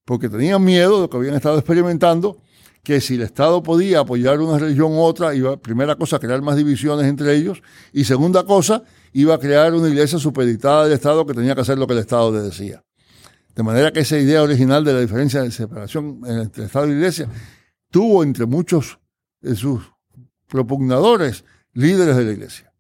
Porque 0.04 0.28
tenían 0.28 0.64
miedo 0.64 0.94
de 0.94 1.00
lo 1.02 1.10
que 1.10 1.16
habían 1.16 1.34
estado 1.34 1.58
experimentando, 1.58 2.38
que 2.84 3.00
si 3.00 3.16
el 3.16 3.22
Estado 3.22 3.62
podía 3.62 4.00
apoyar 4.00 4.40
una 4.40 4.58
religión 4.58 4.92
u 4.92 5.00
otra, 5.00 5.34
iba, 5.34 5.56
primera 5.56 5.96
cosa, 5.96 6.16
a 6.16 6.18
crear 6.20 6.40
más 6.40 6.56
divisiones 6.56 7.06
entre 7.06 7.34
ellos, 7.34 7.62
y 7.92 8.04
segunda 8.04 8.44
cosa, 8.44 8.84
iba 9.12 9.34
a 9.34 9.38
crear 9.38 9.74
una 9.74 9.88
iglesia 9.88 10.18
supeditada 10.18 10.84
del 10.84 10.92
Estado 10.92 11.26
que 11.26 11.34
tenía 11.34 11.54
que 11.54 11.60
hacer 11.60 11.78
lo 11.78 11.86
que 11.86 11.94
el 11.94 11.98
Estado 11.98 12.32
le 12.32 12.40
decía. 12.40 12.82
De 13.54 13.62
manera 13.64 13.92
que 13.92 14.00
esa 14.00 14.16
idea 14.16 14.42
original 14.42 14.84
de 14.84 14.92
la 14.92 15.00
diferencia 15.00 15.42
de 15.42 15.50
separación 15.50 16.20
entre 16.26 16.66
Estado 16.66 16.86
y 16.88 16.92
Iglesia 16.92 17.28
tuvo 17.90 18.22
entre 18.22 18.46
muchos 18.46 19.00
de 19.40 19.56
sus 19.56 19.82
propugnadores 20.46 21.44
líderes 21.72 22.16
de 22.16 22.24
la 22.24 22.32
Iglesia. 22.32 22.72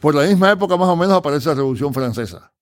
Por 0.00 0.14
la 0.14 0.26
misma 0.26 0.52
época 0.52 0.76
más 0.76 0.88
o 0.88 0.96
menos 0.96 1.16
aparece 1.16 1.48
la 1.48 1.54
Revolución 1.54 1.92
Francesa, 1.92 2.52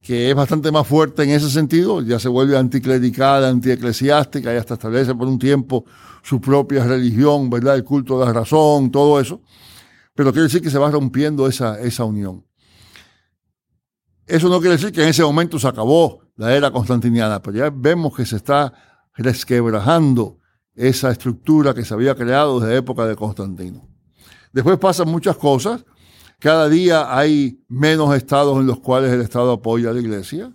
que 0.00 0.30
es 0.30 0.34
bastante 0.34 0.70
más 0.70 0.86
fuerte 0.86 1.22
en 1.24 1.30
ese 1.30 1.50
sentido, 1.50 2.00
ya 2.02 2.18
se 2.18 2.28
vuelve 2.28 2.56
anticlerical, 2.56 3.44
antieclesiástica 3.44 4.54
y 4.54 4.56
hasta 4.56 4.74
establece 4.74 5.14
por 5.14 5.28
un 5.28 5.38
tiempo 5.38 5.84
su 6.22 6.40
propia 6.40 6.84
religión, 6.84 7.50
¿verdad? 7.50 7.76
El 7.76 7.84
culto 7.84 8.18
de 8.18 8.26
la 8.26 8.32
razón, 8.32 8.90
todo 8.90 9.20
eso 9.20 9.40
pero 10.20 10.32
quiere 10.32 10.48
decir 10.48 10.60
que 10.60 10.68
se 10.68 10.78
va 10.78 10.90
rompiendo 10.90 11.46
esa, 11.46 11.80
esa 11.80 12.04
unión. 12.04 12.44
Eso 14.26 14.50
no 14.50 14.60
quiere 14.60 14.76
decir 14.76 14.92
que 14.92 15.02
en 15.02 15.08
ese 15.08 15.22
momento 15.22 15.58
se 15.58 15.66
acabó 15.66 16.20
la 16.36 16.54
era 16.54 16.70
constantiniana, 16.70 17.40
pero 17.40 17.56
ya 17.56 17.72
vemos 17.74 18.14
que 18.14 18.26
se 18.26 18.36
está 18.36 18.72
resquebrajando 19.14 20.38
esa 20.74 21.10
estructura 21.10 21.72
que 21.72 21.86
se 21.86 21.94
había 21.94 22.14
creado 22.14 22.60
desde 22.60 22.74
la 22.74 22.78
época 22.78 23.06
de 23.06 23.16
Constantino. 23.16 23.88
Después 24.52 24.78
pasan 24.78 25.08
muchas 25.08 25.36
cosas. 25.36 25.84
Cada 26.38 26.68
día 26.68 27.16
hay 27.16 27.62
menos 27.68 28.14
estados 28.14 28.58
en 28.58 28.66
los 28.66 28.80
cuales 28.80 29.12
el 29.12 29.20
Estado 29.20 29.52
apoya 29.52 29.90
a 29.90 29.92
la 29.92 30.00
iglesia. 30.00 30.52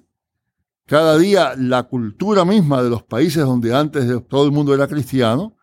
Cada 0.88 1.18
día 1.18 1.54
la 1.58 1.84
cultura 1.84 2.46
misma 2.46 2.84
de 2.84 2.90
los 2.90 3.04
países 3.04 3.44
donde 3.44 3.74
antes 3.74 4.06
todo 4.28 4.46
el 4.46 4.52
mundo 4.52 4.74
era 4.74 4.88
cristiano, 4.88 5.56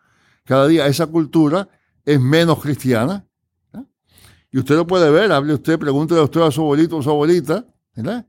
cada 0.43 0.67
día 0.67 0.87
esa 0.87 1.07
cultura 1.07 1.69
es 2.05 2.19
menos 2.19 2.61
cristiana. 2.61 3.25
Y 4.51 4.59
usted 4.59 4.75
lo 4.75 4.85
puede 4.85 5.09
ver, 5.09 5.31
hable 5.31 5.53
usted, 5.53 5.79
pregúntele 5.79 6.19
a 6.19 6.23
usted 6.23 6.41
a 6.41 6.51
su 6.51 6.61
abuelito 6.61 6.97
o 6.97 7.01
su 7.01 7.09
abuelita, 7.09 7.65
¿verdad? 7.95 8.27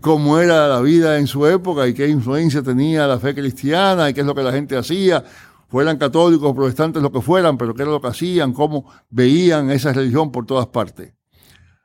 Cómo 0.00 0.38
era 0.38 0.68
la 0.68 0.80
vida 0.80 1.18
en 1.18 1.26
su 1.26 1.44
época 1.46 1.88
y 1.88 1.94
qué 1.94 2.06
influencia 2.06 2.62
tenía 2.62 3.06
la 3.06 3.18
fe 3.18 3.34
cristiana 3.34 4.08
y 4.08 4.14
qué 4.14 4.20
es 4.20 4.26
lo 4.26 4.34
que 4.34 4.42
la 4.42 4.52
gente 4.52 4.76
hacía, 4.76 5.24
fueran 5.70 5.98
católicos, 5.98 6.52
protestantes, 6.52 7.00
lo 7.00 7.12
que 7.12 7.20
fueran, 7.20 7.56
pero 7.56 7.74
qué 7.74 7.82
era 7.82 7.92
lo 7.92 8.00
que 8.00 8.08
hacían, 8.08 8.52
cómo 8.52 8.90
veían 9.08 9.70
esa 9.70 9.92
religión 9.92 10.32
por 10.32 10.44
todas 10.44 10.66
partes. 10.66 11.14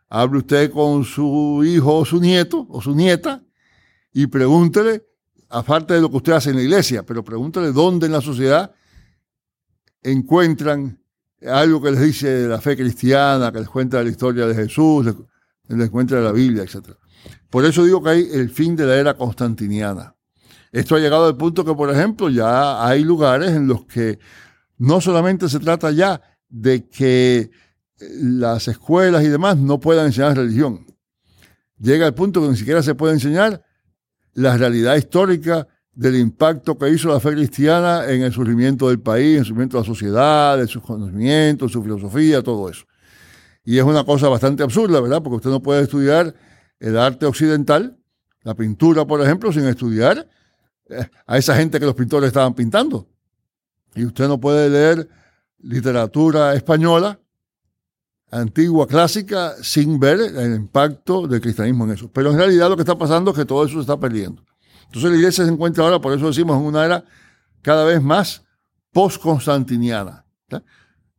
Hable 0.09 0.39
usted 0.39 0.71
con 0.71 1.03
su 1.03 1.63
hijo 1.63 1.97
o 1.97 2.05
su 2.05 2.19
nieto 2.19 2.65
o 2.69 2.81
su 2.81 2.95
nieta 2.95 3.43
y 4.11 4.25
pregúntele, 4.27 5.05
aparte 5.49 5.93
de 5.93 6.01
lo 6.01 6.09
que 6.09 6.17
usted 6.17 6.33
hace 6.33 6.49
en 6.49 6.55
la 6.55 6.63
iglesia, 6.63 7.03
pero 7.03 7.23
pregúntele 7.23 7.71
dónde 7.71 8.07
en 8.07 8.13
la 8.13 8.21
sociedad 8.21 8.73
encuentran 10.01 10.99
algo 11.45 11.79
que 11.81 11.91
les 11.91 12.01
dice 12.01 12.27
de 12.27 12.47
la 12.47 12.59
fe 12.59 12.75
cristiana, 12.75 13.51
que 13.51 13.59
les 13.59 13.69
cuenta 13.69 14.01
la 14.01 14.09
historia 14.09 14.47
de 14.47 14.55
Jesús, 14.55 15.05
les, 15.67 15.89
cuenta 15.91 16.15
de 16.15 16.23
la 16.23 16.31
Biblia, 16.31 16.63
etc. 16.63 16.89
Por 17.51 17.65
eso 17.65 17.83
digo 17.83 18.01
que 18.01 18.09
hay 18.09 18.29
el 18.33 18.49
fin 18.49 18.75
de 18.75 18.85
la 18.85 18.95
era 18.95 19.15
constantiniana. 19.15 20.14
Esto 20.75 20.98
ha 20.98 21.00
llegado 21.00 21.25
al 21.25 21.38
punto 21.38 21.63
que, 21.63 21.74
por 21.74 21.89
ejemplo, 21.89 22.29
ya 22.29 22.86
hay 22.86 23.01
lugares 23.01 23.51
en 23.51 23.65
los 23.65 23.86
que 23.86 24.20
no 24.77 25.00
solamente 25.00 25.48
se 25.48 25.60
trata 25.62 25.89
ya 25.91 26.22
de 26.50 26.89
que 26.89 27.50
las 27.98 28.67
escuelas 28.67 29.24
y 29.24 29.29
demás 29.29 29.55
no 29.55 29.79
puedan 29.79 30.08
enseñar 30.08 30.36
religión. 30.36 30.86
Llega 31.79 32.05
al 32.05 32.13
punto 32.13 32.41
que 32.41 32.50
ni 32.50 32.58
siquiera 32.58 32.84
se 32.84 32.94
puede 32.94 33.13
enseñar 33.13 33.63
la 34.34 34.58
realidad 34.58 34.98
histórica 34.98 35.65
del 35.94 36.17
impacto 36.17 36.77
que 36.77 36.89
hizo 36.89 37.08
la 37.08 37.22
fe 37.22 37.32
cristiana 37.32 38.12
en 38.12 38.24
el 38.24 38.34
surgimiento 38.34 38.89
del 38.89 39.00
país, 39.00 39.36
en 39.36 39.39
el 39.39 39.46
surgimiento 39.46 39.77
de 39.77 39.84
la 39.84 39.88
sociedad, 39.88 40.58
de 40.58 40.67
sus 40.67 40.84
conocimientos, 40.84 41.72
su 41.72 41.82
filosofía, 41.84 42.44
todo 42.44 42.70
eso. 42.70 42.84
Y 43.63 43.77
es 43.77 43.84
una 43.86 44.03
cosa 44.03 44.27
bastante 44.27 44.62
absurda, 44.62 45.00
¿verdad? 45.00 45.24
Porque 45.24 45.38
usted 45.38 45.51
no 45.51 45.62
puede 45.62 45.84
estudiar 45.84 46.36
el 46.82 46.98
arte 46.98 47.25
occidental, 47.25 47.98
la 48.44 48.55
pintura, 48.55 49.05
por 49.05 49.22
ejemplo, 49.22 49.53
sin 49.53 49.65
estudiar 49.67 50.17
eh, 50.17 50.25
a 51.25 51.37
esa 51.37 51.55
gente 51.55 51.79
que 51.79 51.85
los 51.85 51.95
pintores 51.95 52.27
estaban 52.27 52.53
pintando. 52.53 53.07
Y 53.95 54.05
usted 54.05 54.27
no 54.27 54.39
puede 54.39 54.69
leer 54.69 55.09
literatura 55.59 56.53
española, 56.53 57.19
antigua, 58.29 58.87
clásica, 58.87 59.53
sin 59.61 59.99
ver 59.99 60.19
el 60.19 60.55
impacto 60.55 61.27
del 61.27 61.41
cristianismo 61.41 61.85
en 61.85 61.91
eso. 61.91 62.11
Pero 62.11 62.31
en 62.31 62.37
realidad 62.37 62.69
lo 62.69 62.75
que 62.75 62.81
está 62.81 62.97
pasando 62.97 63.31
es 63.31 63.37
que 63.37 63.45
todo 63.45 63.65
eso 63.65 63.75
se 63.75 63.81
está 63.81 63.97
perdiendo. 63.99 64.43
Entonces 64.85 65.11
la 65.11 65.17
iglesia 65.17 65.45
se 65.45 65.51
encuentra 65.51 65.83
ahora, 65.83 65.99
por 65.99 66.13
eso 66.13 66.27
decimos, 66.27 66.57
en 66.57 66.65
una 66.65 66.85
era 66.85 67.03
cada 67.61 67.83
vez 67.85 68.01
más 68.01 68.43
post-constantiniana. 68.91 70.25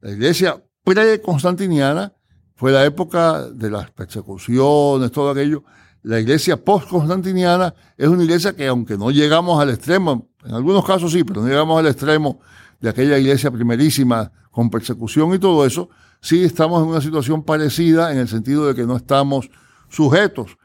La 0.00 0.10
iglesia 0.10 0.62
pre-constantiniana 0.84 2.12
fue 2.54 2.72
la 2.72 2.84
época 2.84 3.50
de 3.50 3.70
las 3.70 3.90
persecuciones, 3.90 5.10
todo 5.10 5.30
aquello. 5.30 5.64
La 6.06 6.20
iglesia 6.20 6.56
post-constantiniana 6.56 7.74
es 7.96 8.06
una 8.06 8.22
iglesia 8.22 8.54
que, 8.54 8.68
aunque 8.68 8.96
no 8.96 9.10
llegamos 9.10 9.60
al 9.60 9.70
extremo, 9.70 10.30
en 10.44 10.54
algunos 10.54 10.86
casos 10.86 11.10
sí, 11.10 11.24
pero 11.24 11.40
no 11.40 11.48
llegamos 11.48 11.80
al 11.80 11.88
extremo 11.88 12.38
de 12.78 12.90
aquella 12.90 13.18
iglesia 13.18 13.50
primerísima 13.50 14.30
con 14.52 14.70
persecución 14.70 15.34
y 15.34 15.40
todo 15.40 15.66
eso, 15.66 15.90
sí 16.20 16.44
estamos 16.44 16.80
en 16.80 16.90
una 16.90 17.00
situación 17.00 17.42
parecida 17.42 18.12
en 18.12 18.18
el 18.18 18.28
sentido 18.28 18.68
de 18.68 18.76
que 18.76 18.84
no 18.84 18.96
estamos 18.96 19.50
sujetos 19.88 20.56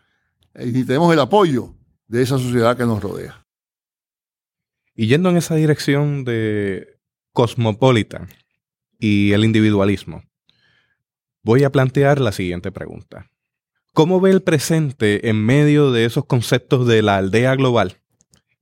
eh, 0.54 0.72
y 0.76 0.84
tenemos 0.84 1.12
el 1.12 1.20
apoyo 1.20 1.74
de 2.08 2.22
esa 2.22 2.38
sociedad 2.38 2.78
que 2.78 2.86
nos 2.86 3.02
rodea. 3.02 3.44
Y 4.94 5.08
yendo 5.08 5.32
en 5.32 5.38
esa 5.38 5.56
dirección 5.56 6.24
de 6.24 7.00
cosmopolita 7.34 8.28
y 9.00 9.32
el 9.32 9.44
individualismo, 9.44 10.22
voy 11.42 11.64
a 11.64 11.72
plantear 11.72 12.22
la 12.22 12.32
siguiente 12.32 12.72
pregunta. 12.72 13.31
¿Cómo 13.94 14.22
ve 14.22 14.32
el 14.32 14.42
presente 14.42 15.28
en 15.28 15.46
medio 15.46 15.92
de 15.92 16.06
esos 16.06 16.24
conceptos 16.24 16.88
de 16.88 17.02
la 17.02 17.18
aldea 17.18 17.56
global 17.56 17.98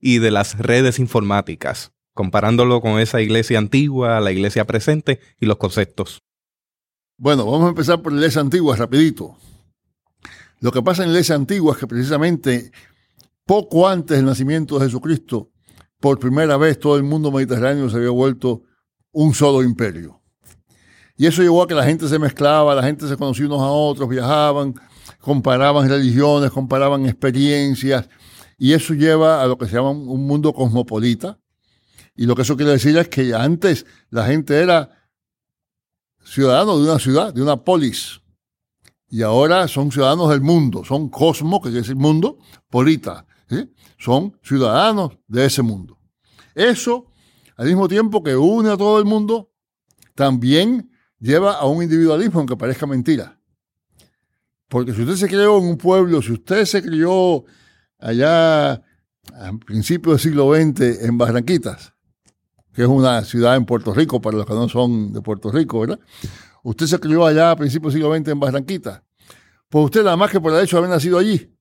y 0.00 0.18
de 0.18 0.32
las 0.32 0.58
redes 0.58 0.98
informáticas, 0.98 1.92
comparándolo 2.14 2.80
con 2.80 2.98
esa 2.98 3.20
iglesia 3.20 3.58
antigua, 3.58 4.18
la 4.18 4.32
iglesia 4.32 4.66
presente 4.66 5.20
y 5.38 5.46
los 5.46 5.56
conceptos? 5.56 6.24
Bueno, 7.16 7.46
vamos 7.46 7.66
a 7.66 7.68
empezar 7.68 8.02
por 8.02 8.12
la 8.12 8.18
iglesia 8.18 8.40
antigua, 8.40 8.74
rapidito. 8.74 9.36
Lo 10.58 10.72
que 10.72 10.82
pasa 10.82 11.04
en 11.04 11.10
la 11.10 11.14
iglesia 11.14 11.36
antigua 11.36 11.74
es 11.74 11.78
que 11.78 11.86
precisamente 11.86 12.72
poco 13.46 13.86
antes 13.86 14.16
del 14.16 14.26
nacimiento 14.26 14.80
de 14.80 14.86
Jesucristo, 14.86 15.52
por 16.00 16.18
primera 16.18 16.56
vez 16.56 16.80
todo 16.80 16.96
el 16.96 17.04
mundo 17.04 17.30
mediterráneo 17.30 17.88
se 17.88 17.98
había 17.98 18.10
vuelto 18.10 18.62
un 19.12 19.32
solo 19.32 19.62
imperio. 19.62 20.20
Y 21.16 21.26
eso 21.26 21.40
llevó 21.40 21.62
a 21.62 21.68
que 21.68 21.74
la 21.74 21.84
gente 21.84 22.08
se 22.08 22.18
mezclaba, 22.18 22.74
la 22.74 22.82
gente 22.82 23.06
se 23.06 23.16
conocía 23.16 23.46
unos 23.46 23.60
a 23.60 23.66
otros, 23.66 24.08
viajaban, 24.08 24.74
comparaban 25.20 25.88
religiones, 25.88 26.50
comparaban 26.50 27.06
experiencias, 27.06 28.08
y 28.58 28.72
eso 28.72 28.94
lleva 28.94 29.42
a 29.42 29.46
lo 29.46 29.56
que 29.56 29.66
se 29.66 29.76
llama 29.76 29.90
un 29.90 30.26
mundo 30.26 30.52
cosmopolita. 30.52 31.38
Y 32.14 32.26
lo 32.26 32.34
que 32.34 32.42
eso 32.42 32.56
quiere 32.56 32.72
decir 32.72 32.96
es 32.98 33.08
que 33.08 33.34
antes 33.34 33.86
la 34.10 34.26
gente 34.26 34.58
era 34.60 34.90
ciudadanos 36.22 36.82
de 36.82 36.90
una 36.90 36.98
ciudad, 36.98 37.32
de 37.32 37.42
una 37.42 37.56
polis. 37.56 38.20
Y 39.08 39.22
ahora 39.22 39.66
son 39.66 39.90
ciudadanos 39.90 40.28
del 40.28 40.42
mundo, 40.42 40.84
son 40.84 41.08
cosmo, 41.08 41.60
que 41.62 41.76
es 41.76 41.88
el 41.88 41.96
mundo, 41.96 42.38
polita. 42.68 43.26
Son 43.98 44.38
ciudadanos 44.42 45.18
de 45.26 45.46
ese 45.46 45.62
mundo. 45.62 45.98
Eso, 46.54 47.06
al 47.56 47.66
mismo 47.66 47.88
tiempo 47.88 48.22
que 48.22 48.36
une 48.36 48.70
a 48.70 48.76
todo 48.76 48.98
el 48.98 49.06
mundo, 49.06 49.50
también 50.14 50.92
lleva 51.18 51.54
a 51.54 51.66
un 51.66 51.82
individualismo, 51.82 52.40
aunque 52.40 52.56
parezca 52.56 52.86
mentira. 52.86 53.39
Porque 54.70 54.94
si 54.94 55.02
usted 55.02 55.16
se 55.16 55.26
crió 55.26 55.58
en 55.58 55.64
un 55.64 55.76
pueblo, 55.76 56.22
si 56.22 56.30
usted 56.30 56.64
se 56.64 56.80
crió 56.80 57.44
allá 57.98 58.74
a 58.74 59.52
principios 59.66 60.14
del 60.14 60.32
siglo 60.32 60.54
XX 60.54 61.02
en 61.02 61.18
Barranquitas, 61.18 61.92
que 62.72 62.82
es 62.82 62.88
una 62.88 63.24
ciudad 63.24 63.56
en 63.56 63.66
Puerto 63.66 63.92
Rico, 63.92 64.20
para 64.20 64.36
los 64.36 64.46
que 64.46 64.54
no 64.54 64.68
son 64.68 65.12
de 65.12 65.20
Puerto 65.22 65.50
Rico, 65.50 65.80
¿verdad? 65.80 65.98
Usted 66.62 66.86
se 66.86 67.00
crió 67.00 67.26
allá 67.26 67.50
a 67.50 67.56
principios 67.56 67.92
del 67.92 68.00
siglo 68.00 68.16
XX 68.16 68.28
en 68.28 68.38
Barranquita. 68.38 69.02
Pues 69.68 69.86
usted, 69.86 70.04
nada 70.04 70.16
más 70.16 70.30
que 70.30 70.40
por 70.40 70.52
el 70.54 70.62
hecho 70.62 70.76
de 70.76 70.78
haber 70.78 70.90
nacido 70.90 71.18
allí, 71.18 71.52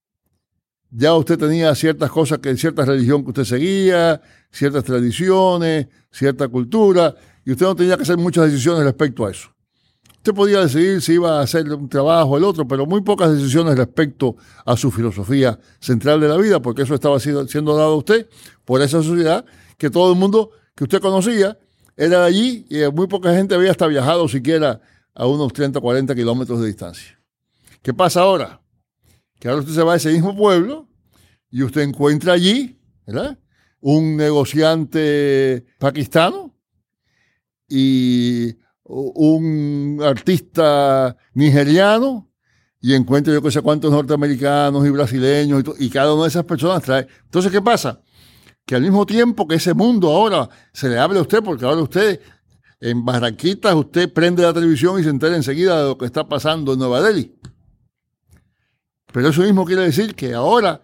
ya 0.91 1.15
usted 1.15 1.39
tenía 1.39 1.73
ciertas 1.73 2.11
cosas, 2.11 2.37
que 2.37 2.55
cierta 2.57 2.85
religión 2.85 3.23
que 3.23 3.29
usted 3.29 3.43
seguía, 3.45 4.21
ciertas 4.51 4.83
tradiciones, 4.83 5.87
cierta 6.11 6.47
cultura, 6.47 7.15
y 7.43 7.53
usted 7.53 7.65
no 7.65 7.75
tenía 7.75 7.97
que 7.97 8.03
hacer 8.03 8.17
muchas 8.17 8.45
decisiones 8.51 8.83
respecto 8.83 9.25
a 9.25 9.31
eso. 9.31 9.49
Usted 10.19 10.33
podía 10.33 10.59
decidir 10.59 11.01
si 11.01 11.13
iba 11.13 11.39
a 11.39 11.43
hacer 11.43 11.71
un 11.71 11.87
trabajo 11.87 12.31
o 12.31 12.37
el 12.37 12.43
otro, 12.43 12.67
pero 12.67 12.85
muy 12.85 12.99
pocas 13.01 13.33
decisiones 13.33 13.77
respecto 13.77 14.35
a 14.65 14.75
su 14.75 14.91
filosofía 14.91 15.57
central 15.79 16.19
de 16.19 16.27
la 16.27 16.35
vida, 16.35 16.61
porque 16.61 16.81
eso 16.81 16.93
estaba 16.93 17.21
siendo 17.21 17.47
dado 17.77 17.93
a 17.93 17.95
usted 17.95 18.27
por 18.65 18.81
esa 18.81 19.01
sociedad 19.01 19.45
que 19.77 19.89
todo 19.89 20.11
el 20.11 20.19
mundo 20.19 20.51
que 20.75 20.83
usted 20.83 20.99
conocía 20.99 21.57
era 21.95 22.19
de 22.19 22.25
allí 22.25 22.65
y 22.69 22.81
muy 22.91 23.07
poca 23.07 23.33
gente 23.33 23.55
había 23.55 23.71
hasta 23.71 23.87
viajado 23.87 24.27
siquiera 24.27 24.81
a 25.15 25.25
unos 25.25 25.53
30 25.53 25.79
o 25.79 25.81
40 25.81 26.13
kilómetros 26.13 26.59
de 26.59 26.67
distancia. 26.67 27.17
¿Qué 27.81 27.93
pasa 27.93 28.19
ahora? 28.19 28.61
Que 29.39 29.47
ahora 29.47 29.61
usted 29.61 29.73
se 29.73 29.83
va 29.83 29.93
a 29.93 29.95
ese 29.95 30.11
mismo 30.11 30.35
pueblo 30.35 30.89
y 31.49 31.63
usted 31.63 31.81
encuentra 31.81 32.33
allí 32.33 32.77
un 33.79 34.17
negociante 34.17 35.65
pakistano 35.77 36.53
y 37.69 38.57
un 38.89 40.01
artista 40.03 41.15
nigeriano 41.33 42.29
y 42.81 42.93
encuentra 42.93 43.33
yo 43.33 43.41
que 43.41 43.51
sé 43.51 43.61
cuántos 43.61 43.91
norteamericanos 43.91 44.85
y 44.85 44.89
brasileños 44.89 45.63
y, 45.77 45.89
cada 45.89 46.13
una 46.13 46.23
de 46.23 46.29
esas 46.29 46.45
personas 46.45 46.83
trae. 46.83 47.07
Entonces, 47.25 47.51
¿qué 47.51 47.61
pasa? 47.61 48.01
que 48.69 48.75
al 48.75 48.83
mismo 48.83 49.03
tiempo 49.03 49.47
que 49.47 49.55
ese 49.55 49.73
mundo 49.73 50.11
ahora 50.11 50.47
se 50.71 50.89
le 50.89 50.99
hable 50.99 51.17
a 51.17 51.23
usted, 51.23 51.41
porque 51.43 51.65
ahora 51.65 51.81
usted 51.81 52.21
en 52.79 53.03
Barranquitas, 53.03 53.73
usted 53.73 54.13
prende 54.13 54.43
la 54.43 54.53
televisión 54.53 54.99
y 54.99 55.03
se 55.03 55.09
entera 55.09 55.35
enseguida 55.35 55.81
de 55.81 55.89
lo 55.89 55.97
que 55.97 56.05
está 56.05 56.29
pasando 56.29 56.73
en 56.73 56.77
Nueva 56.77 57.01
Delhi. 57.01 57.35
Pero 59.11 59.29
eso 59.29 59.41
mismo 59.41 59.65
quiere 59.65 59.81
decir 59.81 60.13
que 60.13 60.35
ahora 60.35 60.83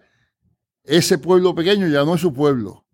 ese 0.82 1.18
pueblo 1.18 1.54
pequeño 1.54 1.86
ya 1.86 2.04
no 2.04 2.16
es 2.16 2.20
su 2.20 2.32
pueblo. 2.32 2.84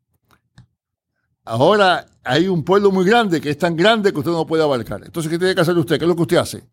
Ahora 1.42 2.06
hay 2.24 2.48
un 2.48 2.64
pueblo 2.64 2.90
muy 2.90 3.04
grande 3.04 3.40
que 3.40 3.50
es 3.50 3.58
tan 3.58 3.76
grande 3.76 4.12
que 4.12 4.18
usted 4.18 4.30
no 4.30 4.46
puede 4.46 4.62
abarcar. 4.62 5.02
Entonces, 5.04 5.30
¿qué 5.30 5.38
tiene 5.38 5.54
que 5.54 5.60
hacer 5.60 5.76
usted? 5.76 5.98
¿Qué 5.98 6.04
es 6.04 6.08
lo 6.08 6.16
que 6.16 6.22
usted 6.22 6.36
hace? 6.36 6.68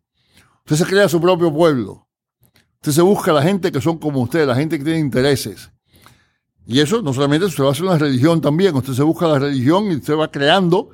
Usted 0.60 0.76
se 0.76 0.86
crea 0.86 1.08
su 1.08 1.20
propio 1.20 1.52
pueblo. 1.52 2.06
Usted 2.74 2.92
se 2.92 3.02
busca 3.02 3.30
a 3.32 3.34
la 3.34 3.42
gente 3.42 3.70
que 3.72 3.80
son 3.80 3.98
como 3.98 4.20
usted, 4.20 4.46
la 4.46 4.54
gente 4.54 4.78
que 4.78 4.84
tiene 4.84 5.00
intereses. 5.00 5.70
Y 6.66 6.80
eso 6.80 7.02
no 7.02 7.12
solamente 7.12 7.46
usted 7.46 7.64
va 7.64 7.68
a 7.68 7.72
hacer 7.72 7.84
una 7.84 7.98
religión 7.98 8.40
también, 8.40 8.74
usted 8.76 8.92
se 8.92 9.02
busca 9.02 9.26
la 9.26 9.38
religión 9.38 9.90
y 9.90 9.96
usted 9.96 10.16
va 10.16 10.30
creando, 10.30 10.90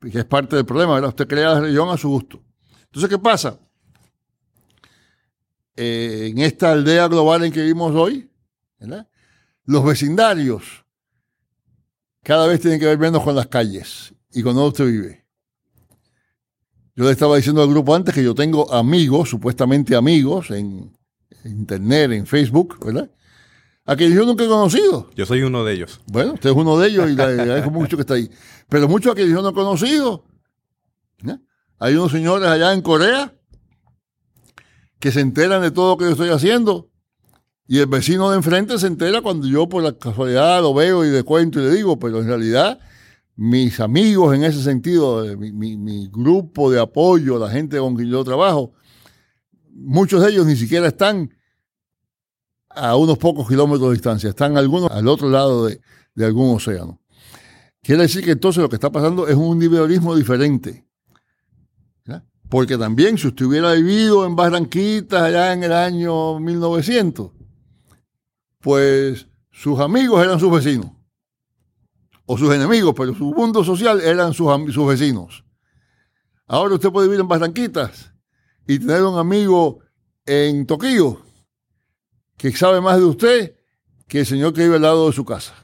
que 0.00 0.18
es 0.18 0.24
parte 0.24 0.56
del 0.56 0.66
problema, 0.66 0.94
¿verdad? 0.94 1.10
Usted 1.10 1.28
crea 1.28 1.54
la 1.54 1.60
religión 1.60 1.88
a 1.88 1.96
su 1.96 2.08
gusto. 2.08 2.42
Entonces, 2.86 3.08
¿qué 3.08 3.18
pasa? 3.18 3.58
Eh, 5.76 6.30
en 6.32 6.38
esta 6.38 6.72
aldea 6.72 7.06
global 7.06 7.44
en 7.44 7.52
que 7.52 7.60
vivimos 7.60 7.94
hoy, 7.94 8.28
los 9.64 9.84
vecindarios 9.84 10.84
cada 12.28 12.46
vez 12.46 12.60
tienen 12.60 12.78
que 12.78 12.84
ver 12.84 12.98
menos 12.98 13.22
con 13.24 13.34
las 13.34 13.46
calles 13.46 14.12
y 14.34 14.42
con 14.42 14.54
donde 14.54 14.68
usted 14.68 14.84
vive. 14.84 15.24
Yo 16.94 17.04
le 17.06 17.12
estaba 17.12 17.36
diciendo 17.36 17.62
al 17.62 17.70
grupo 17.70 17.94
antes 17.94 18.14
que 18.14 18.22
yo 18.22 18.34
tengo 18.34 18.70
amigos, 18.70 19.30
supuestamente 19.30 19.96
amigos, 19.96 20.50
en 20.50 20.92
internet, 21.42 22.12
en 22.12 22.26
Facebook, 22.26 22.84
¿verdad? 22.84 23.10
a 23.86 23.96
quienes 23.96 24.14
yo 24.14 24.26
nunca 24.26 24.44
he 24.44 24.46
conocido. 24.46 25.08
Yo 25.16 25.24
soy 25.24 25.40
uno 25.40 25.64
de 25.64 25.72
ellos. 25.72 26.02
Bueno, 26.04 26.34
usted 26.34 26.50
es 26.50 26.56
uno 26.56 26.78
de 26.78 26.88
ellos 26.88 27.08
y 27.08 27.14
le 27.14 27.22
agradezco 27.22 27.70
mucho 27.70 27.96
que 27.96 28.02
está 28.02 28.12
ahí. 28.12 28.30
Pero 28.68 28.88
muchos 28.88 29.12
a 29.12 29.14
quienes 29.14 29.32
yo 29.32 29.40
no 29.40 29.48
he 29.48 29.54
conocido. 29.54 30.26
Hay 31.78 31.94
unos 31.94 32.12
señores 32.12 32.46
allá 32.46 32.74
en 32.74 32.82
Corea 32.82 33.32
que 35.00 35.12
se 35.12 35.20
enteran 35.20 35.62
de 35.62 35.70
todo 35.70 35.92
lo 35.92 35.96
que 35.96 36.04
yo 36.04 36.10
estoy 36.10 36.28
haciendo. 36.28 36.90
Y 37.68 37.78
el 37.78 37.86
vecino 37.86 38.30
de 38.30 38.36
enfrente 38.36 38.78
se 38.78 38.86
entera 38.86 39.20
cuando 39.20 39.46
yo 39.46 39.68
por 39.68 39.82
la 39.82 39.92
casualidad 39.92 40.62
lo 40.62 40.72
veo 40.74 41.04
y 41.04 41.10
le 41.10 41.22
cuento 41.22 41.60
y 41.60 41.64
le 41.64 41.70
digo, 41.70 41.98
pero 41.98 42.20
en 42.20 42.26
realidad 42.26 42.80
mis 43.36 43.78
amigos 43.78 44.34
en 44.34 44.42
ese 44.42 44.62
sentido, 44.62 45.24
mi, 45.36 45.76
mi 45.76 46.08
grupo 46.08 46.70
de 46.72 46.80
apoyo, 46.80 47.38
la 47.38 47.50
gente 47.50 47.78
con 47.78 47.94
quien 47.94 48.08
yo 48.08 48.24
trabajo, 48.24 48.72
muchos 49.70 50.22
de 50.22 50.30
ellos 50.30 50.46
ni 50.46 50.56
siquiera 50.56 50.88
están 50.88 51.30
a 52.70 52.96
unos 52.96 53.18
pocos 53.18 53.48
kilómetros 53.48 53.90
de 53.90 53.94
distancia, 53.94 54.30
están 54.30 54.56
algunos 54.56 54.90
al 54.90 55.06
otro 55.08 55.28
lado 55.28 55.66
de, 55.66 55.80
algún 56.24 56.56
océano. 56.56 57.00
Quiere 57.82 58.02
decir 58.02 58.24
que 58.24 58.32
entonces 58.32 58.62
lo 58.62 58.68
que 58.68 58.76
está 58.76 58.90
pasando 58.90 59.28
es 59.28 59.36
un 59.36 59.54
individualismo 59.54 60.16
diferente. 60.16 60.84
Porque 62.48 62.78
también 62.78 63.18
si 63.18 63.28
usted 63.28 63.44
hubiera 63.44 63.74
vivido 63.74 64.24
en 64.24 64.34
Barranquitas 64.34 65.20
allá 65.20 65.52
en 65.52 65.64
el 65.64 65.72
año 65.72 66.40
1900, 66.40 67.32
pues 68.68 69.26
sus 69.50 69.80
amigos 69.80 70.22
eran 70.22 70.38
sus 70.38 70.52
vecinos. 70.52 70.90
O 72.26 72.36
sus 72.36 72.54
enemigos, 72.54 72.92
pero 72.94 73.14
su 73.14 73.32
mundo 73.32 73.64
social 73.64 73.98
eran 74.02 74.34
sus, 74.34 74.86
vecinos. 74.86 75.42
Ahora 76.46 76.74
usted 76.74 76.90
puede 76.90 77.06
vivir 77.06 77.20
en 77.20 77.28
Barranquitas 77.28 78.12
y 78.66 78.78
tener 78.78 79.02
un 79.04 79.18
amigo 79.18 79.78
en 80.26 80.66
Tokio 80.66 81.22
que 82.36 82.52
sabe 82.52 82.82
más 82.82 82.98
de 82.98 83.04
usted 83.04 83.56
que 84.06 84.20
el 84.20 84.26
señor 84.26 84.52
que 84.52 84.64
vive 84.64 84.76
al 84.76 84.82
lado 84.82 85.06
de 85.06 85.14
su 85.14 85.24
casa. 85.24 85.54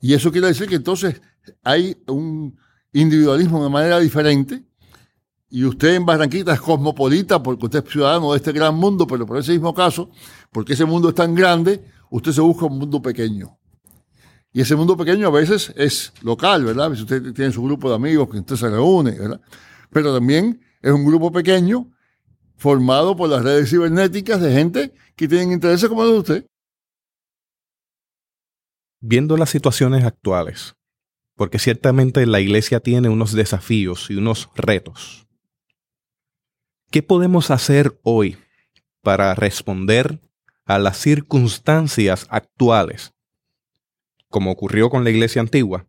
Y 0.00 0.14
eso 0.14 0.32
quiere 0.32 0.48
decir 0.48 0.68
que 0.68 0.74
entonces 0.74 1.22
hay 1.62 1.96
un 2.08 2.58
individualismo 2.92 3.62
de 3.62 3.70
manera 3.70 4.00
diferente 4.00 4.64
y 5.48 5.64
usted 5.64 5.94
en 5.94 6.04
Barranquita 6.04 6.52
es 6.52 6.60
cosmopolita 6.60 7.40
porque 7.40 7.66
usted 7.66 7.84
es 7.84 7.92
ciudadano 7.92 8.32
de 8.32 8.38
este 8.38 8.50
gran 8.50 8.74
mundo, 8.74 9.06
pero 9.06 9.24
por 9.24 9.38
ese 9.38 9.52
mismo 9.52 9.72
caso, 9.72 10.10
porque 10.52 10.72
ese 10.72 10.84
mundo 10.84 11.08
es 11.10 11.14
tan 11.14 11.34
grande, 11.34 11.84
usted 12.10 12.32
se 12.32 12.40
busca 12.40 12.66
un 12.66 12.78
mundo 12.78 13.00
pequeño. 13.02 13.58
Y 14.52 14.60
ese 14.62 14.74
mundo 14.76 14.96
pequeño 14.96 15.28
a 15.28 15.30
veces 15.30 15.72
es 15.76 16.12
local, 16.22 16.64
¿verdad? 16.64 16.90
Veces 16.90 17.02
usted 17.04 17.32
tiene 17.32 17.52
su 17.52 17.62
grupo 17.62 17.88
de 17.88 17.96
amigos 17.96 18.28
que 18.30 18.38
usted 18.38 18.56
se 18.56 18.70
reúne, 18.70 19.12
¿verdad? 19.12 19.40
Pero 19.90 20.14
también 20.14 20.60
es 20.82 20.92
un 20.92 21.04
grupo 21.04 21.30
pequeño 21.30 21.90
formado 22.56 23.14
por 23.16 23.28
las 23.28 23.44
redes 23.44 23.70
cibernéticas 23.70 24.40
de 24.40 24.52
gente 24.52 24.94
que 25.16 25.28
tienen 25.28 25.52
intereses 25.52 25.88
como 25.88 26.02
el 26.02 26.10
de 26.10 26.18
usted. 26.18 26.46
Viendo 29.00 29.36
las 29.36 29.50
situaciones 29.50 30.04
actuales, 30.04 30.74
porque 31.36 31.60
ciertamente 31.60 32.26
la 32.26 32.40
iglesia 32.40 32.80
tiene 32.80 33.08
unos 33.08 33.32
desafíos 33.32 34.10
y 34.10 34.16
unos 34.16 34.50
retos. 34.56 35.28
¿Qué 36.90 37.02
podemos 37.02 37.50
hacer 37.50 38.00
hoy 38.02 38.38
para 39.02 39.34
responder 39.34 40.20
a 40.68 40.78
las 40.78 40.98
circunstancias 40.98 42.26
actuales? 42.30 43.14
Como 44.28 44.52
ocurrió 44.52 44.90
con 44.90 45.02
la 45.02 45.10
iglesia 45.10 45.40
antigua, 45.40 45.86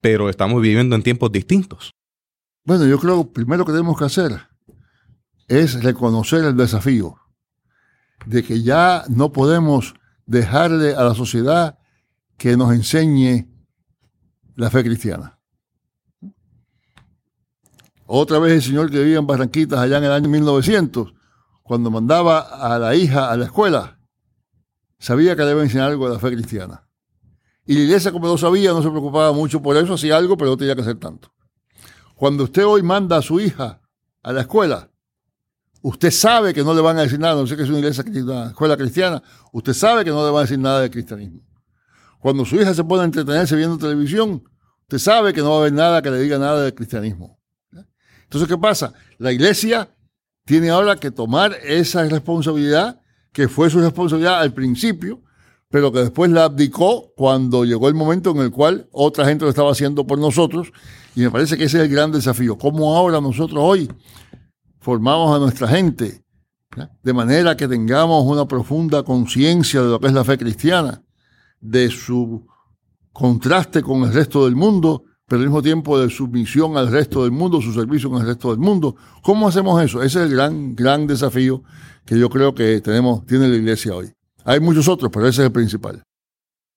pero 0.00 0.28
estamos 0.30 0.60
viviendo 0.60 0.96
en 0.96 1.02
tiempos 1.02 1.30
distintos. 1.30 1.92
Bueno, 2.64 2.86
yo 2.86 2.98
creo 2.98 3.24
que 3.24 3.32
primero 3.32 3.64
que 3.64 3.72
tenemos 3.72 3.98
que 3.98 4.06
hacer 4.06 4.48
es 5.46 5.82
reconocer 5.82 6.42
el 6.44 6.56
desafío 6.56 7.16
de 8.24 8.42
que 8.42 8.62
ya 8.62 9.04
no 9.08 9.30
podemos 9.30 9.94
dejarle 10.24 10.94
a 10.94 11.04
la 11.04 11.14
sociedad 11.14 11.78
que 12.38 12.56
nos 12.56 12.72
enseñe 12.72 13.46
la 14.56 14.70
fe 14.70 14.82
cristiana. 14.82 15.38
Otra 18.06 18.38
vez 18.38 18.52
el 18.52 18.62
señor 18.62 18.90
que 18.90 19.00
vivía 19.00 19.18
en 19.18 19.26
Barranquitas 19.26 19.78
allá 19.78 19.98
en 19.98 20.04
el 20.04 20.12
año 20.12 20.30
1900, 20.30 21.12
cuando 21.62 21.90
mandaba 21.90 22.40
a 22.40 22.78
la 22.78 22.94
hija 22.94 23.30
a 23.30 23.36
la 23.36 23.44
escuela, 23.44 23.98
sabía 24.98 25.36
que 25.36 25.42
le 25.42 25.50
iba 25.52 25.60
a 25.60 25.64
enseñar 25.64 25.90
algo 25.90 26.08
de 26.08 26.14
la 26.14 26.20
fe 26.20 26.32
cristiana. 26.32 26.88
Y 27.66 27.74
la 27.74 27.80
iglesia, 27.80 28.12
como 28.12 28.26
lo 28.26 28.36
sabía, 28.36 28.72
no 28.72 28.82
se 28.82 28.90
preocupaba 28.90 29.32
mucho 29.32 29.62
por 29.62 29.76
eso, 29.76 29.94
hacía 29.94 30.16
algo, 30.16 30.36
pero 30.36 30.50
no 30.50 30.56
tenía 30.56 30.74
que 30.74 30.82
hacer 30.82 30.98
tanto. 30.98 31.32
Cuando 32.14 32.44
usted 32.44 32.64
hoy 32.64 32.82
manda 32.82 33.16
a 33.16 33.22
su 33.22 33.40
hija 33.40 33.80
a 34.22 34.32
la 34.32 34.42
escuela, 34.42 34.90
usted 35.82 36.10
sabe 36.10 36.54
que 36.54 36.62
no 36.62 36.74
le 36.74 36.80
van 36.80 36.98
a 36.98 37.02
decir 37.02 37.18
nada, 37.18 37.34
no 37.34 37.46
sé 37.46 37.56
que 37.56 37.62
es 37.62 37.68
una 37.68 37.78
iglesia 37.78 38.04
una 38.06 38.48
escuela 38.48 38.76
cristiana, 38.76 39.22
usted 39.52 39.72
sabe 39.72 40.04
que 40.04 40.10
no 40.10 40.24
le 40.24 40.30
van 40.30 40.38
a 40.38 40.42
decir 40.42 40.58
nada 40.58 40.80
de 40.80 40.90
cristianismo. 40.90 41.40
Cuando 42.20 42.44
su 42.44 42.56
hija 42.56 42.72
se 42.72 42.84
pone 42.84 43.02
a 43.02 43.04
entretenerse 43.04 43.54
viendo 43.56 43.76
televisión, 43.76 44.42
usted 44.82 44.98
sabe 44.98 45.34
que 45.34 45.40
no 45.40 45.50
va 45.50 45.56
a 45.56 45.58
haber 45.60 45.72
nada 45.72 46.00
que 46.00 46.10
le 46.10 46.20
diga 46.20 46.38
nada 46.38 46.62
del 46.62 46.74
cristianismo. 46.74 47.38
Entonces, 48.22 48.48
¿qué 48.48 48.58
pasa? 48.58 48.92
La 49.18 49.30
iglesia 49.30 49.94
tiene 50.44 50.70
ahora 50.70 50.96
que 50.96 51.10
tomar 51.10 51.54
esa 51.62 52.02
responsabilidad, 52.04 53.00
que 53.34 53.48
fue 53.48 53.68
su 53.68 53.80
responsabilidad 53.80 54.40
al 54.40 54.54
principio, 54.54 55.20
pero 55.68 55.90
que 55.90 55.98
después 55.98 56.30
la 56.30 56.44
abdicó 56.44 57.12
cuando 57.16 57.64
llegó 57.64 57.88
el 57.88 57.94
momento 57.94 58.30
en 58.30 58.38
el 58.38 58.52
cual 58.52 58.88
otra 58.92 59.26
gente 59.26 59.44
lo 59.44 59.50
estaba 59.50 59.72
haciendo 59.72 60.06
por 60.06 60.20
nosotros. 60.20 60.72
Y 61.16 61.22
me 61.22 61.32
parece 61.32 61.58
que 61.58 61.64
ese 61.64 61.78
es 61.78 61.84
el 61.84 61.90
gran 61.90 62.12
desafío. 62.12 62.56
¿Cómo 62.56 62.96
ahora 62.96 63.20
nosotros 63.20 63.58
hoy 63.60 63.90
formamos 64.78 65.36
a 65.36 65.40
nuestra 65.40 65.66
gente 65.66 66.22
de 67.02 67.12
manera 67.12 67.56
que 67.56 67.66
tengamos 67.66 68.24
una 68.24 68.46
profunda 68.46 69.02
conciencia 69.02 69.82
de 69.82 69.88
lo 69.88 70.00
que 70.00 70.06
es 70.06 70.12
la 70.12 70.24
fe 70.24 70.38
cristiana, 70.38 71.02
de 71.60 71.90
su 71.90 72.46
contraste 73.12 73.82
con 73.82 74.02
el 74.04 74.12
resto 74.12 74.44
del 74.44 74.54
mundo, 74.54 75.04
al 75.34 75.40
mismo 75.40 75.62
tiempo 75.62 75.98
de 75.98 76.10
su 76.10 76.28
misión 76.28 76.76
al 76.76 76.90
resto 76.90 77.22
del 77.22 77.32
mundo, 77.32 77.60
su 77.60 77.72
servicio 77.72 78.10
con 78.10 78.20
el 78.20 78.26
resto 78.26 78.50
del 78.50 78.58
mundo. 78.58 78.96
¿Cómo 79.22 79.48
hacemos 79.48 79.82
eso? 79.82 80.02
Ese 80.02 80.20
es 80.20 80.26
el 80.26 80.36
gran, 80.36 80.74
gran 80.74 81.06
desafío 81.06 81.62
que 82.04 82.18
yo 82.18 82.28
creo 82.28 82.54
que 82.54 82.80
tenemos, 82.80 83.24
tiene 83.26 83.48
la 83.48 83.56
iglesia 83.56 83.94
hoy. 83.94 84.12
Hay 84.44 84.60
muchos 84.60 84.88
otros, 84.88 85.10
pero 85.12 85.26
ese 85.26 85.42
es 85.42 85.46
el 85.46 85.52
principal. 85.52 86.02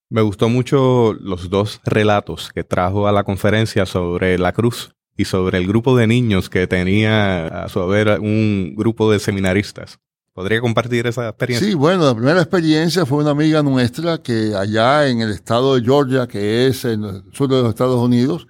Me 0.10 0.22
gustó 0.22 0.48
mucho 0.48 1.14
los 1.20 1.50
dos 1.50 1.82
relatos 1.84 2.50
que 2.54 2.64
trajo 2.64 3.08
a 3.08 3.12
la 3.12 3.26
conferencia 3.26 3.86
sobre 3.86 4.38
la 4.38 4.54
cruz 4.54 4.92
y 5.18 5.26
sobre 5.26 5.58
el 5.58 5.68
grupo 5.68 5.98
de 5.98 6.08
niños 6.08 6.50
que 6.50 6.66
tenía 6.68 7.48
a 7.48 7.70
su 7.70 7.82
haber 7.82 8.20
un 8.22 8.74
grupo 8.76 9.12
de 9.12 9.20
seminaristas. 9.20 10.00
¿Podría 10.38 10.62
compartir 10.62 11.08
esa 11.08 11.30
experiencia? 11.30 11.68
Sí, 11.68 11.74
bueno, 11.74 12.06
la 12.06 12.14
primera 12.14 12.40
experiencia 12.40 13.08
fue 13.08 13.18
una 13.24 13.32
amiga 13.32 13.64
nuestra 13.64 14.20
que 14.20 14.54
allá 14.54 15.08
en 15.08 15.22
el 15.22 15.32
estado 15.32 15.74
de 15.74 15.82
Georgia, 15.82 16.28
que 16.28 16.68
es 16.68 16.86
en 16.86 17.06
el 17.06 17.24
sur 17.34 17.50
de 17.50 17.60
los 17.60 17.70
Estados 17.70 18.00
Unidos, 18.00 18.48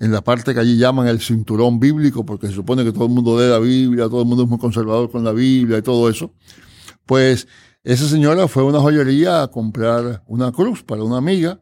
en 0.00 0.10
la 0.10 0.22
parte 0.22 0.52
que 0.52 0.58
allí 0.58 0.76
llaman 0.76 1.06
el 1.06 1.20
cinturón 1.20 1.78
bíblico, 1.78 2.26
porque 2.26 2.48
se 2.48 2.54
supone 2.54 2.82
que 2.82 2.90
todo 2.90 3.04
el 3.04 3.12
mundo 3.12 3.38
lee 3.38 3.48
la 3.48 3.60
Biblia, 3.60 4.08
todo 4.08 4.22
el 4.22 4.26
mundo 4.26 4.42
es 4.42 4.50
muy 4.50 4.58
conservador 4.58 5.08
con 5.08 5.22
la 5.22 5.30
Biblia 5.30 5.78
y 5.78 5.82
todo 5.82 6.10
eso, 6.10 6.34
pues 7.06 7.46
esa 7.84 8.08
señora 8.08 8.48
fue 8.48 8.64
a 8.64 8.66
una 8.66 8.80
joyería 8.80 9.44
a 9.44 9.48
comprar 9.52 10.24
una 10.26 10.50
cruz 10.50 10.82
para 10.82 11.04
una 11.04 11.18
amiga 11.18 11.60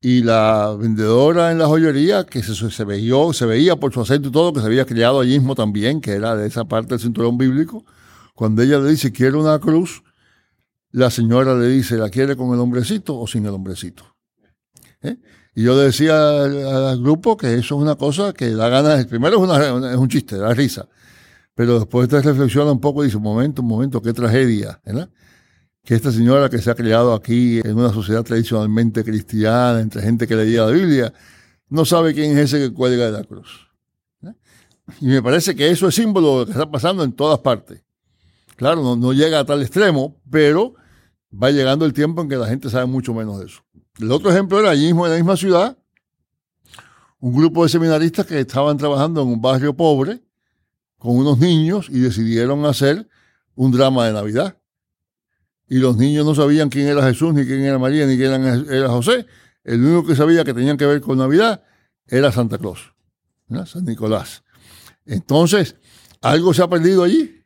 y 0.00 0.22
la 0.22 0.76
vendedora 0.78 1.50
en 1.50 1.58
la 1.58 1.66
joyería, 1.66 2.26
que 2.26 2.44
se, 2.44 2.54
se, 2.54 2.84
veía, 2.84 3.16
se 3.32 3.44
veía 3.44 3.74
por 3.74 3.92
su 3.92 4.02
acento 4.02 4.28
y 4.28 4.30
todo, 4.30 4.52
que 4.52 4.60
se 4.60 4.66
había 4.66 4.84
criado 4.84 5.18
allí 5.18 5.36
mismo 5.36 5.56
también, 5.56 6.00
que 6.00 6.12
era 6.12 6.36
de 6.36 6.46
esa 6.46 6.64
parte 6.64 6.90
del 6.90 7.00
cinturón 7.00 7.36
bíblico, 7.36 7.84
cuando 8.34 8.62
ella 8.62 8.78
le 8.78 8.90
dice, 8.90 9.12
quiero 9.12 9.40
una 9.40 9.58
cruz, 9.58 10.02
la 10.90 11.10
señora 11.10 11.54
le 11.54 11.68
dice, 11.68 11.96
¿la 11.96 12.10
quiere 12.10 12.36
con 12.36 12.52
el 12.54 12.60
hombrecito 12.60 13.18
o 13.18 13.26
sin 13.26 13.46
el 13.46 13.52
hombrecito? 13.52 14.04
¿Eh? 15.02 15.16
Y 15.54 15.64
yo 15.64 15.76
le 15.76 15.84
decía 15.84 16.44
al, 16.44 17.02
grupo 17.02 17.36
que 17.36 17.54
eso 17.54 17.76
es 17.76 17.82
una 17.82 17.96
cosa 17.96 18.32
que 18.32 18.50
da 18.50 18.68
ganas, 18.68 19.04
primero 19.06 19.44
es, 19.44 19.96
un 19.96 20.08
chiste, 20.08 20.36
da 20.36 20.54
risa, 20.54 20.88
pero 21.54 21.78
después 21.78 22.08
te 22.08 22.20
reflexiona 22.22 22.72
un 22.72 22.80
poco 22.80 23.02
y 23.02 23.06
dice, 23.06 23.18
un 23.18 23.22
momento, 23.22 23.60
un 23.60 23.68
momento, 23.68 24.00
qué 24.00 24.12
tragedia, 24.12 24.80
¿verdad? 24.84 25.10
Que 25.84 25.94
esta 25.94 26.12
señora 26.12 26.48
que 26.48 26.58
se 26.58 26.70
ha 26.70 26.74
criado 26.74 27.12
aquí 27.12 27.58
en 27.58 27.76
una 27.76 27.92
sociedad 27.92 28.22
tradicionalmente 28.22 29.04
cristiana, 29.04 29.80
entre 29.80 30.00
gente 30.00 30.26
que 30.26 30.36
leía 30.36 30.64
la 30.64 30.70
Biblia, 30.70 31.12
no 31.68 31.84
sabe 31.84 32.14
quién 32.14 32.32
es 32.32 32.52
ese 32.52 32.58
que 32.58 32.72
cuelga 32.72 33.06
de 33.06 33.12
la 33.12 33.24
cruz. 33.24 33.68
Y 35.00 35.06
me 35.06 35.22
parece 35.22 35.54
que 35.54 35.70
eso 35.70 35.88
es 35.88 35.94
símbolo 35.94 36.32
de 36.32 36.38
lo 36.40 36.46
que 36.46 36.52
está 36.52 36.70
pasando 36.70 37.04
en 37.04 37.12
todas 37.12 37.38
partes. 37.40 37.82
Claro, 38.56 38.96
no, 38.96 39.12
llega 39.12 39.40
a 39.40 39.44
tal 39.44 39.62
extremo, 39.62 40.20
pero 40.30 40.74
va 41.32 41.50
llegando 41.50 41.84
el 41.84 41.92
tiempo 41.92 42.22
en 42.22 42.28
que 42.28 42.36
la 42.36 42.46
gente 42.46 42.70
sabe 42.70 42.86
mucho 42.86 43.14
menos 43.14 43.38
de 43.40 43.46
eso. 43.46 43.62
El 43.98 44.10
otro 44.10 44.30
ejemplo 44.30 44.60
era 44.60 44.70
allí 44.70 44.86
mismo 44.86 45.06
en 45.06 45.12
la 45.12 45.18
misma 45.18 45.36
ciudad, 45.36 45.78
un 47.18 47.34
grupo 47.34 47.62
de 47.62 47.68
seminaristas 47.68 48.26
que 48.26 48.40
estaban 48.40 48.76
trabajando 48.76 49.22
en 49.22 49.28
un 49.28 49.40
barrio 49.40 49.74
pobre 49.74 50.22
con 50.98 51.16
unos 51.16 51.38
niños 51.38 51.88
y 51.88 52.00
decidieron 52.00 52.64
hacer 52.64 53.08
un 53.54 53.72
drama 53.72 54.06
de 54.06 54.12
Navidad. 54.12 54.58
Y 55.68 55.78
los 55.78 55.96
niños 55.96 56.26
no 56.26 56.34
sabían 56.34 56.68
quién 56.68 56.88
era 56.88 57.02
Jesús, 57.02 57.32
ni 57.32 57.44
quién 57.44 57.64
era 57.64 57.78
María, 57.78 58.06
ni 58.06 58.16
quién 58.16 58.44
era 58.70 58.88
José. 58.88 59.26
El 59.64 59.84
único 59.84 60.06
que 60.06 60.16
sabía 60.16 60.44
que 60.44 60.52
tenían 60.52 60.76
que 60.76 60.86
ver 60.86 61.00
con 61.00 61.18
Navidad 61.18 61.62
era 62.06 62.32
Santa 62.32 62.58
Claus, 62.58 62.92
San 63.66 63.84
Nicolás. 63.84 64.42
Entonces, 65.06 65.76
algo 66.20 66.52
se 66.52 66.62
ha 66.62 66.68
perdido 66.68 67.02
allí. 67.04 67.41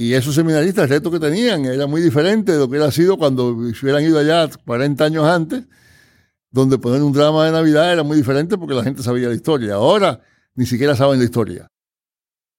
Y 0.00 0.14
esos 0.14 0.34
seminaristas, 0.34 0.84
el 0.84 0.88
reto 0.88 1.10
que 1.10 1.20
tenían 1.20 1.66
era 1.66 1.86
muy 1.86 2.00
diferente 2.00 2.52
de 2.52 2.58
lo 2.58 2.64
que 2.64 2.70
hubiera 2.70 2.90
sido 2.90 3.18
cuando 3.18 3.48
hubieran 3.48 4.02
ido 4.02 4.18
allá 4.18 4.48
40 4.64 5.04
años 5.04 5.26
antes, 5.26 5.66
donde 6.50 6.78
poner 6.78 7.02
un 7.02 7.12
drama 7.12 7.44
de 7.44 7.52
Navidad 7.52 7.92
era 7.92 8.02
muy 8.02 8.16
diferente 8.16 8.56
porque 8.56 8.72
la 8.72 8.82
gente 8.82 9.02
sabía 9.02 9.28
la 9.28 9.34
historia. 9.34 9.74
Ahora 9.74 10.22
ni 10.54 10.64
siquiera 10.64 10.96
saben 10.96 11.18
la 11.18 11.26
historia. 11.26 11.68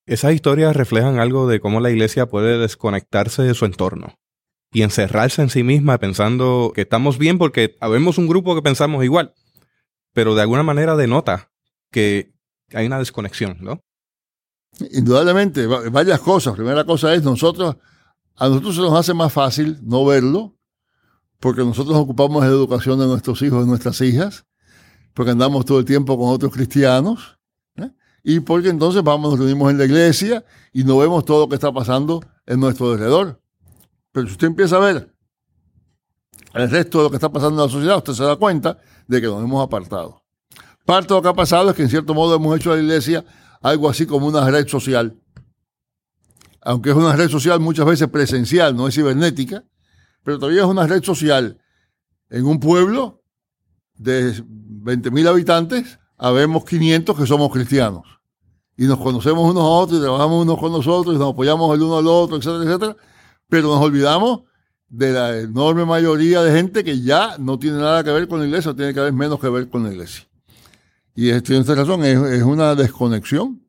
Esas 0.06 0.36
historias 0.36 0.75
reflejan 0.75 1.19
algo 1.19 1.47
de 1.47 1.60
cómo 1.60 1.80
la 1.80 1.89
iglesia 1.89 2.27
puede 2.27 2.60
desconectarse 2.60 3.41
de 3.41 3.56
su 3.56 3.65
entorno 3.65 4.19
y 4.71 4.84
encerrarse 4.84 5.41
en 5.41 5.49
sí 5.49 5.63
misma 5.63 5.97
pensando 5.97 6.71
que 6.75 6.82
estamos 6.82 7.17
bien 7.17 7.39
porque 7.39 7.75
habemos 7.80 8.19
un 8.19 8.27
grupo 8.27 8.54
que 8.54 8.62
pensamos 8.62 9.04
igual, 9.04 9.34
pero 10.13 10.36
de 10.36 10.43
alguna 10.43 10.62
manera 10.62 10.95
denota 10.95 11.49
que 11.91 12.36
hay 12.71 12.86
una 12.86 12.99
desconexión, 12.99 13.58
¿no? 13.62 13.82
Indudablemente, 14.91 15.67
varias 15.67 16.19
cosas. 16.19 16.55
Primera 16.55 16.83
cosa 16.83 17.13
es, 17.13 17.23
nosotros, 17.23 17.77
a 18.35 18.47
nosotros 18.47 18.75
se 18.75 18.81
nos 18.81 18.93
hace 18.93 19.13
más 19.13 19.31
fácil 19.31 19.79
no 19.83 20.05
verlo, 20.05 20.55
porque 21.39 21.63
nosotros 21.63 21.95
ocupamos 21.97 22.43
la 22.43 22.49
educación 22.49 22.99
de 22.99 23.07
nuestros 23.07 23.41
hijos 23.41 23.65
y 23.65 23.67
nuestras 23.67 23.99
hijas, 24.01 24.45
porque 25.13 25.31
andamos 25.31 25.65
todo 25.65 25.79
el 25.79 25.85
tiempo 25.85 26.17
con 26.17 26.29
otros 26.29 26.53
cristianos, 26.53 27.37
¿eh? 27.75 27.91
y 28.23 28.39
porque 28.39 28.69
entonces 28.69 29.03
vamos, 29.03 29.31
nos 29.31 29.39
reunimos 29.39 29.71
en 29.71 29.77
la 29.77 29.85
iglesia 29.85 30.45
y 30.71 30.83
no 30.83 30.97
vemos 30.97 31.25
todo 31.25 31.41
lo 31.41 31.49
que 31.49 31.55
está 31.55 31.71
pasando 31.71 32.23
en 32.45 32.59
nuestro 32.59 32.91
alrededor. 32.91 33.41
Pero 34.11 34.27
si 34.27 34.33
usted 34.33 34.47
empieza 34.47 34.77
a 34.77 34.79
ver 34.79 35.13
el 36.53 36.69
resto 36.69 36.99
de 36.99 37.03
lo 37.05 37.09
que 37.09 37.15
está 37.15 37.29
pasando 37.29 37.61
en 37.61 37.67
la 37.67 37.71
sociedad, 37.71 37.97
usted 37.97 38.13
se 38.13 38.23
da 38.23 38.35
cuenta 38.35 38.77
de 39.07 39.21
que 39.21 39.27
nos 39.27 39.43
hemos 39.43 39.63
apartado. 39.63 40.21
Parte 40.85 41.09
de 41.09 41.15
lo 41.15 41.21
que 41.21 41.29
ha 41.29 41.33
pasado 41.33 41.69
es 41.69 41.75
que 41.75 41.83
en 41.83 41.89
cierto 41.89 42.13
modo 42.13 42.35
hemos 42.35 42.55
hecho 42.57 42.71
a 42.71 42.75
la 42.75 42.81
iglesia 42.81 43.23
algo 43.62 43.89
así 43.89 44.06
como 44.06 44.28
una 44.28 44.50
red 44.50 44.67
social. 44.67 45.17
Aunque 46.62 46.91
es 46.91 46.95
una 46.95 47.15
red 47.15 47.30
social 47.30 47.60
muchas 47.60 47.86
veces 47.86 48.08
presencial, 48.10 48.76
no 48.76 48.88
es 48.88 48.95
cibernética, 48.95 49.63
pero 50.24 50.38
todavía 50.38 50.62
es 50.62 50.67
una 50.67 50.86
red 50.86 51.04
social. 51.04 51.60
En 52.30 52.45
un 52.45 52.60
pueblo 52.60 53.24
de 53.95 54.34
20.000 54.34 55.28
habitantes, 55.28 56.00
habemos 56.17 56.65
500 56.65 57.17
que 57.17 57.26
somos 57.26 57.52
cristianos. 57.52 58.04
Y 58.78 58.86
nos 58.86 59.00
conocemos 59.00 59.50
unos 59.50 59.63
a 59.63 59.67
otros, 59.67 60.00
y 60.00 60.02
trabajamos 60.02 60.43
unos 60.43 60.60
con 60.60 60.71
nosotros, 60.71 61.15
y 61.15 61.19
nos 61.19 61.34
apoyamos 61.34 61.76
el 61.76 61.84
uno 61.84 61.97
al 61.97 62.08
otro, 62.08 62.38
etcétera, 62.38 62.63
etcétera. 62.63 62.97
Pero 63.50 63.67
nos 63.67 63.82
olvidamos 63.82 64.41
de 64.88 65.12
la 65.12 65.39
enorme 65.39 65.86
mayoría 65.86 66.41
de 66.41 66.52
gente 66.52 66.84
que 66.84 67.02
ya 67.02 67.38
no 67.38 67.60
tiene 67.60 67.78
nada 67.78 68.04
que 68.04 68.12
ver 68.12 68.28
con 68.28 68.39
la 68.39 68.45
iglesia, 68.45 68.71
o 68.71 68.76
tiene 68.76 68.93
que 68.93 69.00
ver 69.00 69.13
menos 69.13 69.39
que 69.39 69.50
ver 69.50 69.69
con 69.69 69.84
la 69.84 69.91
iglesia. 69.91 70.30
Y 71.15 71.39
tiene 71.41 71.62
esta 71.62 71.76
razón, 71.76 72.04
es, 72.04 72.43
una 72.43 72.76
desconexión. 72.76 73.62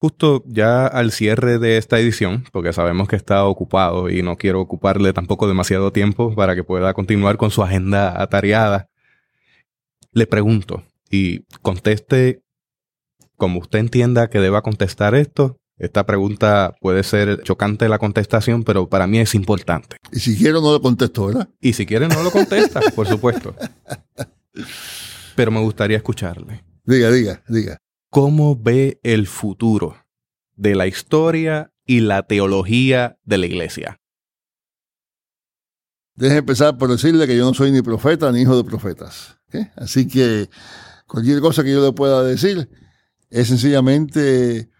Justo 0.00 0.44
ya 0.46 0.86
al 0.86 1.12
cierre 1.12 1.58
de 1.58 1.78
esta 1.78 1.98
edición, 1.98 2.44
porque 2.52 2.74
sabemos 2.74 3.08
que 3.08 3.16
está 3.16 3.46
ocupado 3.46 4.10
y 4.10 4.22
no 4.22 4.36
quiero 4.36 4.60
ocuparle 4.60 5.14
tampoco 5.14 5.48
demasiado 5.48 5.92
tiempo 5.92 6.34
para 6.34 6.54
que 6.54 6.62
pueda 6.62 6.92
continuar 6.92 7.38
con 7.38 7.50
su 7.50 7.62
agenda 7.62 8.20
atareada, 8.20 8.90
le 10.12 10.26
pregunto 10.26 10.84
y 11.10 11.44
conteste 11.62 12.42
como 13.36 13.60
usted 13.60 13.78
entienda 13.78 14.28
que 14.28 14.40
deba 14.40 14.60
contestar 14.60 15.14
esto, 15.14 15.58
esta 15.76 16.06
pregunta 16.06 16.76
puede 16.80 17.02
ser 17.02 17.42
chocante 17.42 17.88
la 17.88 17.98
contestación, 17.98 18.62
pero 18.62 18.88
para 18.88 19.06
mí 19.06 19.18
es 19.18 19.34
importante. 19.34 19.96
Y 20.12 20.20
si 20.20 20.36
quiero 20.36 20.60
no 20.60 20.72
lo 20.72 20.80
contesto, 20.80 21.26
¿verdad? 21.26 21.48
Y 21.60 21.72
si 21.72 21.84
quiere 21.84 22.06
no 22.06 22.22
lo 22.22 22.30
contesta, 22.30 22.80
por 22.94 23.06
supuesto. 23.08 23.54
Pero 25.34 25.50
me 25.50 25.58
gustaría 25.60 25.96
escucharle. 25.96 26.64
Diga, 26.84 27.10
diga, 27.10 27.42
diga. 27.48 27.78
¿Cómo 28.08 28.56
ve 28.56 29.00
el 29.02 29.26
futuro 29.26 29.96
de 30.54 30.76
la 30.76 30.86
historia 30.86 31.72
y 31.84 32.00
la 32.00 32.22
teología 32.22 33.18
de 33.24 33.38
la 33.38 33.46
iglesia? 33.46 34.00
Deje 36.14 36.36
empezar 36.36 36.78
por 36.78 36.88
decirle 36.88 37.26
que 37.26 37.36
yo 37.36 37.44
no 37.44 37.54
soy 37.54 37.72
ni 37.72 37.82
profeta 37.82 38.30
ni 38.30 38.42
hijo 38.42 38.56
de 38.56 38.62
profetas. 38.62 39.38
Así 39.74 40.06
que 40.06 40.48
cualquier 41.08 41.40
cosa 41.40 41.64
que 41.64 41.72
yo 41.72 41.84
le 41.84 41.92
pueda 41.92 42.22
decir 42.22 42.68
es 43.30 43.48
sencillamente 43.48 44.70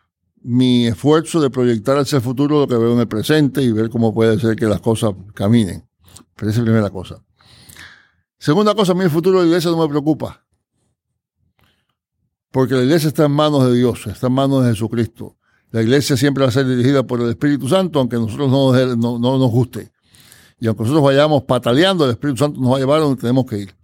mi 0.44 0.86
esfuerzo 0.86 1.40
de 1.40 1.48
proyectar 1.48 1.96
hacia 1.96 2.16
el 2.16 2.22
futuro 2.22 2.60
lo 2.60 2.68
que 2.68 2.76
veo 2.76 2.92
en 2.92 3.00
el 3.00 3.08
presente 3.08 3.62
y 3.62 3.72
ver 3.72 3.88
cómo 3.88 4.12
puede 4.12 4.38
ser 4.38 4.54
que 4.54 4.66
las 4.66 4.80
cosas 4.80 5.14
caminen. 5.32 5.88
Pero 6.36 6.50
esa 6.50 6.60
es 6.60 6.66
la 6.66 6.72
primera 6.72 6.90
cosa. 6.90 7.24
Segunda 8.38 8.74
cosa, 8.74 8.92
a 8.92 8.94
mí 8.94 9.02
el 9.04 9.10
futuro 9.10 9.38
de 9.38 9.44
la 9.44 9.48
iglesia 9.48 9.70
no 9.70 9.78
me 9.78 9.88
preocupa. 9.88 10.44
Porque 12.50 12.74
la 12.74 12.82
iglesia 12.82 13.08
está 13.08 13.24
en 13.24 13.32
manos 13.32 13.64
de 13.64 13.74
Dios, 13.74 14.06
está 14.06 14.26
en 14.26 14.34
manos 14.34 14.64
de 14.64 14.70
Jesucristo. 14.70 15.38
La 15.70 15.82
iglesia 15.82 16.14
siempre 16.14 16.44
va 16.44 16.50
a 16.50 16.52
ser 16.52 16.66
dirigida 16.66 17.02
por 17.02 17.22
el 17.22 17.30
Espíritu 17.30 17.66
Santo, 17.66 17.98
aunque 17.98 18.16
a 18.16 18.18
nosotros 18.18 18.50
no, 18.50 18.72
no, 18.96 19.18
no 19.18 19.38
nos 19.38 19.50
guste. 19.50 19.92
Y 20.60 20.66
aunque 20.66 20.82
nosotros 20.82 21.04
vayamos 21.04 21.44
pataleando, 21.44 22.04
el 22.04 22.10
Espíritu 22.10 22.36
Santo 22.36 22.60
nos 22.60 22.72
va 22.72 22.76
a 22.76 22.80
llevar 22.80 23.00
donde 23.00 23.18
tenemos 23.18 23.46
que 23.46 23.60
ir. 23.60 23.74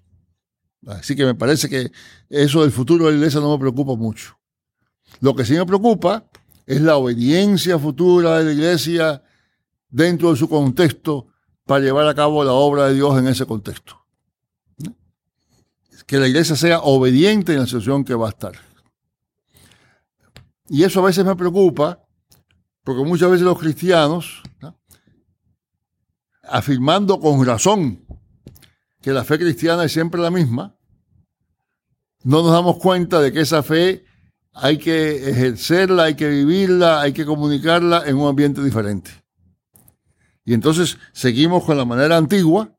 Así 0.87 1.17
que 1.17 1.25
me 1.25 1.35
parece 1.35 1.71
que 1.71 1.91
eso 2.29 2.63
del 2.63 2.71
futuro 2.71 3.07
de 3.07 3.13
la 3.13 3.17
iglesia 3.17 3.41
no 3.41 3.51
me 3.51 3.59
preocupa 3.59 3.97
mucho. 3.97 4.39
Lo 5.21 5.35
que 5.35 5.45
sí 5.47 5.55
me 5.55 5.65
preocupa 5.65 6.31
es 6.71 6.81
la 6.81 6.97
obediencia 6.97 7.81
futura 7.81 8.39
de 8.39 8.45
la 8.45 8.53
iglesia 8.53 9.25
dentro 9.89 10.31
de 10.31 10.37
su 10.37 10.49
contexto 10.49 11.27
para 11.67 11.81
llevar 11.81 12.07
a 12.07 12.15
cabo 12.15 12.45
la 12.45 12.53
obra 12.53 12.87
de 12.87 12.95
Dios 12.95 13.19
en 13.19 13.27
ese 13.27 13.45
contexto. 13.45 14.01
Que 16.07 16.19
la 16.19 16.29
iglesia 16.29 16.55
sea 16.55 16.79
obediente 16.79 17.55
en 17.55 17.59
la 17.59 17.67
situación 17.67 18.05
que 18.05 18.15
va 18.15 18.29
a 18.29 18.31
estar. 18.31 18.53
Y 20.69 20.85
eso 20.85 21.01
a 21.01 21.07
veces 21.07 21.25
me 21.25 21.35
preocupa, 21.35 22.07
porque 22.85 23.03
muchas 23.03 23.33
veces 23.33 23.45
los 23.45 23.59
cristianos, 23.59 24.41
afirmando 26.45 27.19
con 27.19 27.45
razón 27.45 28.07
que 29.03 29.13
la 29.13 29.25
fe 29.25 29.41
cristiana 29.41 29.83
es 29.83 29.93
siempre 29.93 30.21
la 30.21 30.31
misma, 30.31 30.77
no 32.23 32.45
nos 32.45 32.53
damos 32.53 32.77
cuenta 32.77 33.21
de 33.21 33.33
que 33.33 33.41
esa 33.41 33.65
fe 33.65 34.05
hay 34.53 34.79
que 34.79 35.31
ejercerla, 35.31 36.05
hay 36.05 36.15
que 36.15 36.29
vivirla, 36.29 37.01
hay 37.01 37.13
que 37.13 37.25
comunicarla 37.25 38.05
en 38.07 38.17
un 38.17 38.29
ambiente 38.29 38.63
diferente. 38.63 39.11
Y 40.45 40.55
entonces 40.55 40.99
seguimos 41.13 41.65
con 41.65 41.77
la 41.77 41.85
manera 41.85 42.17
antigua 42.17 42.77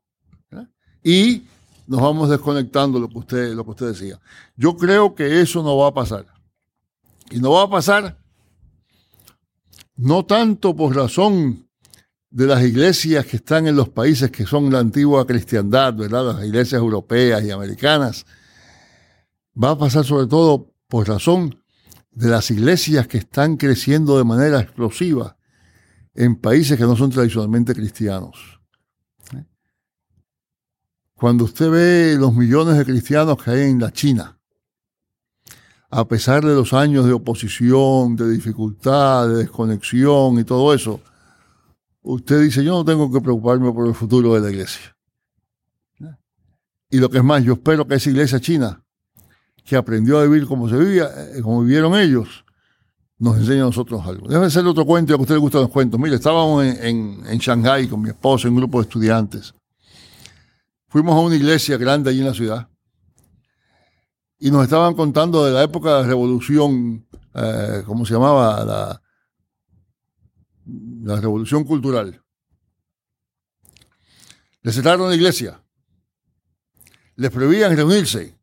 y 1.02 1.44
nos 1.86 2.00
vamos 2.00 2.28
desconectando 2.28 2.98
lo 2.98 3.08
que 3.08 3.18
usted, 3.18 3.54
lo 3.54 3.64
que 3.64 3.84
decía. 3.84 4.20
Yo 4.56 4.76
creo 4.76 5.14
que 5.14 5.40
eso 5.40 5.62
no 5.62 5.76
va 5.76 5.88
a 5.88 5.94
pasar. 5.94 6.26
Y 7.30 7.38
no 7.38 7.52
va 7.52 7.62
a 7.62 7.70
pasar 7.70 8.18
no 9.96 10.24
tanto 10.24 10.74
por 10.74 10.94
razón 10.94 11.68
de 12.30 12.46
las 12.46 12.62
iglesias 12.62 13.26
que 13.26 13.36
están 13.36 13.66
en 13.66 13.76
los 13.76 13.88
países 13.88 14.30
que 14.30 14.46
son 14.46 14.72
la 14.72 14.78
antigua 14.78 15.26
cristiandad, 15.26 15.94
¿verdad? 15.94 16.34
Las 16.34 16.44
iglesias 16.44 16.80
europeas 16.80 17.42
y 17.44 17.50
americanas. 17.50 18.26
Va 19.62 19.70
a 19.70 19.78
pasar 19.78 20.04
sobre 20.04 20.26
todo 20.26 20.72
por 20.88 21.06
razón 21.06 21.61
de 22.12 22.28
las 22.28 22.50
iglesias 22.50 23.06
que 23.06 23.18
están 23.18 23.56
creciendo 23.56 24.18
de 24.18 24.24
manera 24.24 24.60
explosiva 24.60 25.36
en 26.14 26.36
países 26.36 26.76
que 26.76 26.84
no 26.84 26.94
son 26.94 27.10
tradicionalmente 27.10 27.74
cristianos. 27.74 28.60
Cuando 31.14 31.44
usted 31.44 31.70
ve 31.70 32.16
los 32.18 32.34
millones 32.34 32.76
de 32.76 32.84
cristianos 32.84 33.42
que 33.42 33.50
hay 33.50 33.70
en 33.70 33.78
la 33.78 33.92
China, 33.92 34.38
a 35.88 36.06
pesar 36.06 36.44
de 36.44 36.54
los 36.54 36.72
años 36.72 37.06
de 37.06 37.12
oposición, 37.12 38.16
de 38.16 38.28
dificultad, 38.30 39.28
de 39.28 39.36
desconexión 39.36 40.38
y 40.38 40.44
todo 40.44 40.74
eso, 40.74 41.00
usted 42.02 42.42
dice, 42.42 42.64
yo 42.64 42.72
no 42.72 42.84
tengo 42.84 43.10
que 43.10 43.20
preocuparme 43.20 43.72
por 43.72 43.86
el 43.86 43.94
futuro 43.94 44.34
de 44.34 44.40
la 44.40 44.50
iglesia. 44.50 44.96
Y 46.90 46.98
lo 46.98 47.08
que 47.08 47.18
es 47.18 47.24
más, 47.24 47.42
yo 47.42 47.54
espero 47.54 47.86
que 47.86 47.94
esa 47.94 48.10
iglesia 48.10 48.40
china 48.40 48.84
que 49.64 49.76
aprendió 49.76 50.18
a 50.18 50.24
vivir 50.24 50.46
como 50.46 50.68
se 50.68 50.76
vivía, 50.76 51.08
eh, 51.34 51.40
como 51.42 51.62
vivieron 51.62 51.94
ellos, 51.94 52.44
nos 53.18 53.36
enseña 53.38 53.62
a 53.62 53.66
nosotros 53.66 54.04
algo. 54.04 54.26
Déjame 54.26 54.46
hacerle 54.46 54.70
otro 54.70 54.84
cuento, 54.84 55.14
a 55.14 55.16
usted 55.16 55.34
le 55.34 55.40
gustan 55.40 55.62
los 55.62 55.70
cuentos. 55.70 56.00
Mire, 56.00 56.16
estábamos 56.16 56.64
en, 56.64 56.84
en, 56.84 57.26
en 57.26 57.38
Shanghái 57.38 57.88
con 57.88 58.00
mi 58.00 58.08
esposo, 58.08 58.48
un 58.48 58.56
grupo 58.56 58.78
de 58.78 58.88
estudiantes. 58.88 59.54
Fuimos 60.88 61.14
a 61.14 61.20
una 61.20 61.36
iglesia 61.36 61.76
grande 61.78 62.10
allí 62.10 62.20
en 62.20 62.26
la 62.26 62.34
ciudad 62.34 62.68
y 64.38 64.50
nos 64.50 64.64
estaban 64.64 64.94
contando 64.94 65.44
de 65.44 65.52
la 65.52 65.62
época 65.62 65.94
de 65.94 66.02
la 66.02 66.08
revolución, 66.08 67.06
eh, 67.34 67.82
¿cómo 67.86 68.04
se 68.04 68.14
llamaba? 68.14 68.64
La, 68.64 69.02
la 71.04 71.20
revolución 71.20 71.62
cultural. 71.62 72.20
Les 74.62 74.74
cerraron 74.74 75.08
la 75.08 75.14
iglesia. 75.14 75.62
Les 77.14 77.30
prohibían 77.30 77.76
reunirse. 77.76 78.36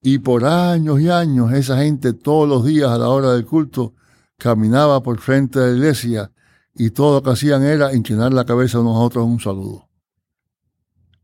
Y 0.00 0.18
por 0.18 0.44
años 0.44 1.00
y 1.00 1.10
años 1.10 1.52
esa 1.52 1.78
gente 1.78 2.12
todos 2.12 2.48
los 2.48 2.64
días 2.64 2.90
a 2.90 2.98
la 2.98 3.08
hora 3.08 3.32
del 3.32 3.44
culto 3.44 3.94
caminaba 4.36 5.02
por 5.02 5.18
frente 5.18 5.58
de 5.58 5.72
la 5.72 5.76
iglesia 5.76 6.32
y 6.74 6.90
todo 6.90 7.16
lo 7.16 7.22
que 7.22 7.30
hacían 7.30 7.64
era 7.64 7.92
inclinar 7.92 8.32
la 8.32 8.44
cabeza 8.44 8.78
a 8.78 8.82
otros 8.82 9.24
en 9.24 9.32
un 9.32 9.40
saludo. 9.40 9.88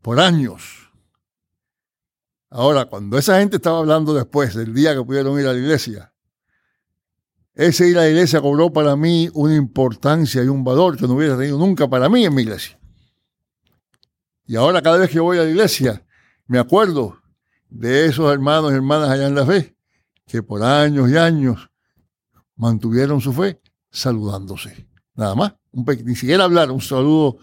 Por 0.03 0.19
años. 0.19 0.91
Ahora, 2.51 2.87
cuando 2.87 3.17
esa 3.17 3.39
gente 3.39 3.57
estaba 3.57 3.79
hablando 3.79 4.13
después 4.15 4.55
del 4.55 4.75
día 4.75 4.95
que 4.95 5.05
pudieron 5.05 5.39
ir 5.39 5.47
a 5.47 5.53
la 5.53 5.59
iglesia, 5.59 6.13
ese 7.55 7.89
ir 7.89 7.99
a 7.99 8.03
la 8.03 8.09
iglesia 8.09 8.41
cobró 8.41 8.73
para 8.73 8.97
mí 8.97 9.31
una 9.33 9.55
importancia 9.55 10.43
y 10.43 10.49
un 10.49 10.65
valor 10.65 10.97
que 10.97 11.07
no 11.07 11.15
hubiera 11.15 11.37
tenido 11.37 11.59
nunca 11.59 11.89
para 11.89 12.09
mí 12.09 12.25
en 12.25 12.35
mi 12.35 12.43
iglesia. 12.43 12.79
Y 14.47 14.57
ahora 14.57 14.83
cada 14.83 14.99
vez 14.99 15.11
que 15.11 15.21
voy 15.21 15.39
a 15.39 15.45
la 15.45 15.51
iglesia, 15.51 16.05
me 16.47 16.59
acuerdo 16.59 17.24
de 17.75 18.07
esos 18.07 18.33
hermanos 18.33 18.73
y 18.73 18.77
hermanas 18.77 19.11
allá 19.11 19.27
en 19.27 19.35
la 19.35 19.45
fe, 19.45 19.77
que 20.27 20.43
por 20.43 20.63
años 20.63 21.11
y 21.11 21.17
años 21.17 21.71
mantuvieron 22.55 23.21
su 23.21 23.33
fe 23.33 23.61
saludándose. 23.91 24.89
Nada 25.17 25.35
más, 25.35 25.55
ni 25.73 26.15
siquiera 26.15 26.45
hablar, 26.45 26.71
un 26.71 26.81
saludo 26.81 27.39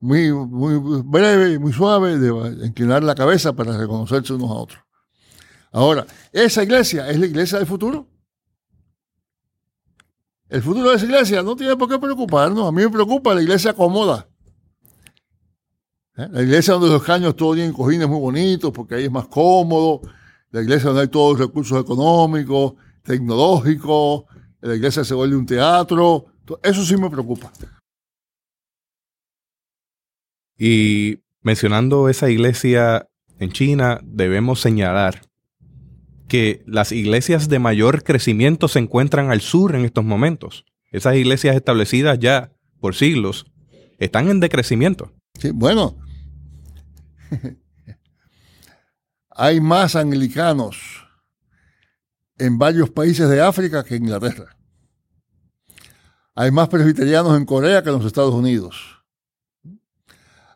muy, 0.00 0.32
muy 0.32 1.02
breve, 1.04 1.58
muy 1.60 1.72
suave, 1.72 2.18
de 2.18 2.66
inclinar 2.66 3.04
la 3.04 3.14
cabeza 3.14 3.54
para 3.54 3.78
reconocerse 3.78 4.32
unos 4.32 4.50
a 4.50 4.54
otros. 4.54 4.82
Ahora, 5.70 6.06
esa 6.32 6.64
iglesia 6.64 7.08
es 7.08 7.18
la 7.18 7.26
iglesia 7.26 7.58
del 7.58 7.66
futuro. 7.66 8.08
El 10.48 10.62
futuro 10.62 10.90
de 10.90 10.96
esa 10.96 11.06
iglesia 11.06 11.42
no 11.42 11.54
tiene 11.54 11.76
por 11.76 11.88
qué 11.88 11.98
preocuparnos. 11.98 12.66
A 12.66 12.72
mí 12.72 12.82
me 12.82 12.90
preocupa 12.90 13.34
la 13.34 13.42
iglesia 13.42 13.72
cómoda. 13.72 14.28
¿Eh? 16.16 16.28
La 16.30 16.42
iglesia 16.42 16.74
donde 16.74 16.88
los 16.88 17.02
caños 17.02 17.36
todos 17.36 17.56
tienen 17.56 17.72
cojines 17.72 18.08
muy 18.08 18.20
bonitos 18.20 18.72
porque 18.72 18.96
ahí 18.96 19.04
es 19.04 19.10
más 19.10 19.26
cómodo. 19.26 20.00
La 20.50 20.62
iglesia 20.62 20.88
donde 20.88 21.02
hay 21.02 21.08
todos 21.08 21.38
los 21.38 21.48
recursos 21.48 21.80
económicos, 21.80 22.74
tecnológicos. 23.02 24.24
La 24.60 24.74
iglesia 24.74 25.04
se 25.04 25.14
vuelve 25.14 25.36
un 25.36 25.46
teatro. 25.46 26.26
Eso 26.62 26.84
sí 26.84 26.96
me 26.96 27.10
preocupa. 27.10 27.52
Y 30.58 31.18
mencionando 31.42 32.08
esa 32.08 32.30
iglesia 32.30 33.08
en 33.38 33.52
China, 33.52 34.00
debemos 34.02 34.60
señalar 34.60 35.22
que 36.28 36.62
las 36.66 36.92
iglesias 36.92 37.48
de 37.48 37.58
mayor 37.58 38.02
crecimiento 38.02 38.68
se 38.68 38.78
encuentran 38.78 39.30
al 39.30 39.40
sur 39.40 39.76
en 39.76 39.84
estos 39.84 40.04
momentos. 40.04 40.64
Esas 40.90 41.16
iglesias 41.16 41.54
establecidas 41.54 42.18
ya 42.18 42.52
por 42.80 42.94
siglos 42.94 43.46
están 43.98 44.28
en 44.28 44.40
decrecimiento. 44.40 45.12
Sí, 45.38 45.50
bueno, 45.52 45.96
Hay 49.30 49.60
más 49.60 49.96
anglicanos 49.96 51.06
en 52.38 52.58
varios 52.58 52.90
países 52.90 53.28
de 53.28 53.40
África 53.40 53.84
que 53.84 53.96
en 53.96 54.04
Inglaterra. 54.04 54.56
Hay 56.34 56.50
más 56.50 56.68
presbiterianos 56.68 57.36
en 57.36 57.46
Corea 57.46 57.82
que 57.82 57.88
en 57.88 57.96
los 57.96 58.04
Estados 58.04 58.34
Unidos. 58.34 58.76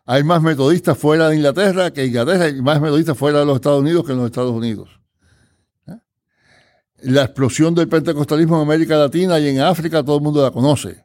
Hay 0.05 0.23
más 0.23 0.41
metodistas 0.41 0.97
fuera 0.97 1.29
de 1.29 1.37
Inglaterra 1.37 1.91
que 1.91 2.05
Inglaterra 2.05 2.49
y 2.49 2.61
más 2.61 2.81
metodistas 2.81 3.17
fuera 3.17 3.39
de 3.39 3.45
los 3.45 3.55
Estados 3.55 3.81
Unidos 3.81 4.05
que 4.05 4.11
en 4.11 4.17
los 4.17 4.27
Estados 4.27 4.51
Unidos. 4.51 4.89
¿Eh? 5.87 5.97
La 7.03 7.23
explosión 7.23 7.73
del 7.73 7.87
pentecostalismo 7.87 8.57
en 8.57 8.63
América 8.63 8.97
Latina 8.97 9.39
y 9.39 9.47
en 9.47 9.61
África 9.61 10.03
todo 10.03 10.17
el 10.17 10.23
mundo 10.23 10.43
la 10.43 10.51
conoce. 10.51 11.00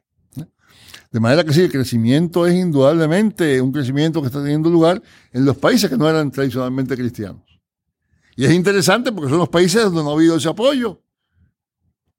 De 1.11 1.19
manera 1.19 1.43
que 1.43 1.53
sí, 1.53 1.61
el 1.61 1.71
crecimiento 1.71 2.45
es 2.45 2.55
indudablemente 2.55 3.61
un 3.61 3.71
crecimiento 3.71 4.21
que 4.21 4.27
está 4.27 4.41
teniendo 4.41 4.69
lugar 4.69 5.01
en 5.31 5.45
los 5.45 5.57
países 5.57 5.89
que 5.89 5.97
no 5.97 6.09
eran 6.09 6.31
tradicionalmente 6.31 6.95
cristianos. 6.95 7.43
Y 8.35 8.45
es 8.45 8.51
interesante 8.51 9.11
porque 9.11 9.29
son 9.29 9.39
los 9.39 9.49
países 9.49 9.83
donde 9.83 10.03
no 10.03 10.11
ha 10.11 10.13
habido 10.13 10.35
ese 10.35 10.49
apoyo. 10.49 11.01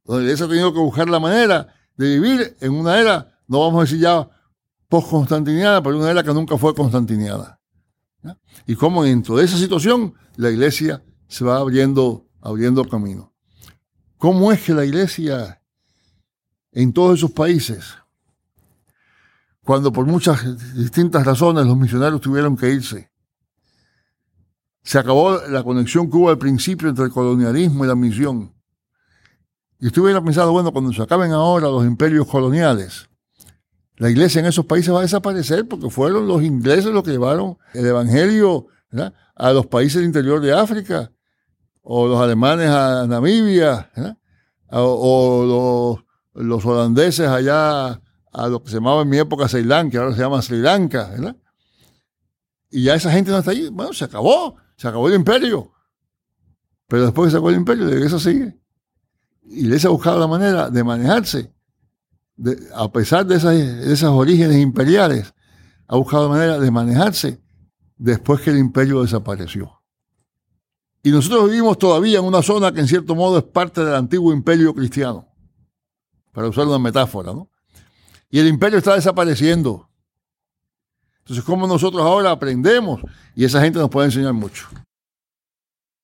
donde 0.05 0.23
la 0.23 0.27
iglesia 0.29 0.47
ha 0.47 0.49
tenido 0.49 0.73
que 0.73 0.81
buscar 0.81 1.09
la 1.09 1.21
manera 1.21 1.69
de 1.97 2.19
vivir 2.19 2.57
en 2.61 2.73
una 2.73 2.99
era, 2.99 3.39
no 3.47 3.61
vamos 3.61 3.81
a 3.81 3.85
decir 3.85 4.01
ya 4.01 4.29
post-constantiniana, 4.89 5.83
pero 5.83 5.99
una 5.99 6.11
era 6.11 6.23
que 6.23 6.33
nunca 6.33 6.57
fue 6.57 6.75
constantiniana. 6.75 7.61
Y 8.67 8.75
cómo 8.75 9.05
dentro 9.05 9.37
de 9.37 9.45
esa 9.45 9.59
situación 9.59 10.15
la 10.37 10.51
iglesia 10.51 11.05
se 11.29 11.45
va 11.45 11.59
abriendo, 11.59 12.27
abriendo 12.41 12.85
camino. 12.85 13.35
¿Cómo 14.17 14.51
es 14.51 14.63
que 14.63 14.75
la 14.75 14.85
iglesia 14.85 15.63
en 16.73 16.93
todos 16.93 17.19
esos 17.19 17.31
países, 17.33 17.97
cuando 19.69 19.93
por 19.93 20.07
muchas 20.07 20.43
distintas 20.75 21.27
razones 21.27 21.67
los 21.67 21.77
misioneros 21.77 22.23
tuvieron 22.23 22.57
que 22.57 22.71
irse, 22.71 23.11
se 24.83 24.99
acabó 24.99 25.43
la 25.47 25.63
conexión 25.63 26.11
que 26.11 26.17
hubo 26.17 26.31
al 26.31 26.39
principio 26.39 26.89
entre 26.89 27.05
el 27.05 27.11
colonialismo 27.11 27.85
y 27.85 27.89
la 27.89 27.95
misión. 27.95 28.55
Y 29.79 29.89
estuviera 29.89 30.25
pensando, 30.25 30.53
bueno, 30.53 30.73
cuando 30.73 30.91
se 30.95 31.03
acaben 31.03 31.33
ahora 31.33 31.67
los 31.67 31.85
imperios 31.85 32.27
coloniales, 32.27 33.11
la 33.97 34.09
iglesia 34.09 34.41
en 34.41 34.47
esos 34.47 34.65
países 34.65 34.91
va 34.91 35.01
a 35.01 35.03
desaparecer 35.03 35.69
porque 35.69 35.91
fueron 35.91 36.27
los 36.27 36.43
ingleses 36.43 36.87
los 36.87 37.03
que 37.03 37.11
llevaron 37.11 37.59
el 37.75 37.85
evangelio 37.85 38.69
a 39.37 39.53
los 39.53 39.67
países 39.67 39.97
del 39.97 40.07
interior 40.07 40.41
de 40.41 40.55
África, 40.55 41.13
o 41.83 42.09
los 42.09 42.19
alemanes 42.19 42.71
a 42.71 43.07
Namibia, 43.07 43.91
o, 44.71 46.03
los, 46.33 46.65
holandeses 46.65 47.29
allá 47.29 48.01
a 48.33 48.49
lo 48.49 48.63
que 48.63 48.71
se 48.71 48.77
llamaba 48.77 49.03
en 49.03 49.09
mi 49.09 49.19
época 49.19 49.49
Ceilán, 49.49 49.91
que 49.91 49.99
ahora 49.99 50.15
se 50.15 50.21
llama 50.21 50.43
Sri 50.43 50.59
Lanka, 50.59 51.11
Y 52.71 52.85
ya 52.85 52.95
esa 52.95 53.11
gente 53.11 53.31
no 53.31 53.39
está 53.39 53.51
ahí. 53.51 53.69
Bueno, 53.71 53.93
se 53.93 54.05
acabó, 54.05 54.57
se 54.77 54.89
acabó 54.89 55.09
el 55.09 55.15
imperio. 55.15 55.73
Pero 56.87 57.03
después 57.05 57.27
que 57.27 57.31
se 57.33 57.37
acabó 57.37 57.51
el 57.51 57.57
imperio, 57.57 57.85
la 57.87 57.95
iglesia 57.95 58.19
sigue. 58.19 58.59
Y 59.43 59.63
les 59.63 59.85
ha 59.85 59.89
buscado 59.89 60.19
la 60.19 60.27
manera 60.27 60.71
de 60.71 60.85
manejarse 60.85 61.55
a 62.75 62.91
pesar 62.91 63.27
de 63.27 63.37
esas, 63.37 63.55
de 63.55 63.93
esos 63.93 64.11
orígenes 64.11 64.59
imperiales, 64.59 65.35
ha 65.87 65.97
buscado 65.97 66.29
manera 66.29 66.59
de 66.59 66.71
manejarse 66.71 67.43
después 67.97 68.41
que 68.41 68.51
el 68.51 68.59
imperio 68.59 69.03
desapareció. 69.03 69.83
Y 71.03 71.11
nosotros 71.11 71.51
vivimos 71.51 71.79
todavía 71.79 72.19
en 72.19 72.25
una 72.25 72.43
zona 72.43 72.73
que 72.73 72.81
en 72.81 72.89
cierto 72.89 73.15
modo 73.15 73.39
es 73.39 73.45
parte 73.45 73.85
del 73.85 73.95
antiguo 73.95 74.33
imperio 74.33 74.75
cristiano, 74.75 75.29
para 76.33 76.49
usar 76.49 76.67
una 76.67 76.79
metáfora, 76.79 77.33
¿no? 77.33 77.51
Y 78.31 78.39
el 78.39 78.47
imperio 78.47 78.79
está 78.79 78.95
desapareciendo. 78.95 79.89
Entonces, 81.21 81.45
¿cómo 81.45 81.67
nosotros 81.67 82.03
ahora 82.03 82.31
aprendemos? 82.31 83.01
Y 83.35 83.45
esa 83.45 83.61
gente 83.61 83.79
nos 83.79 83.91
puede 83.91 84.07
enseñar 84.07 84.33
mucho. 84.33 84.69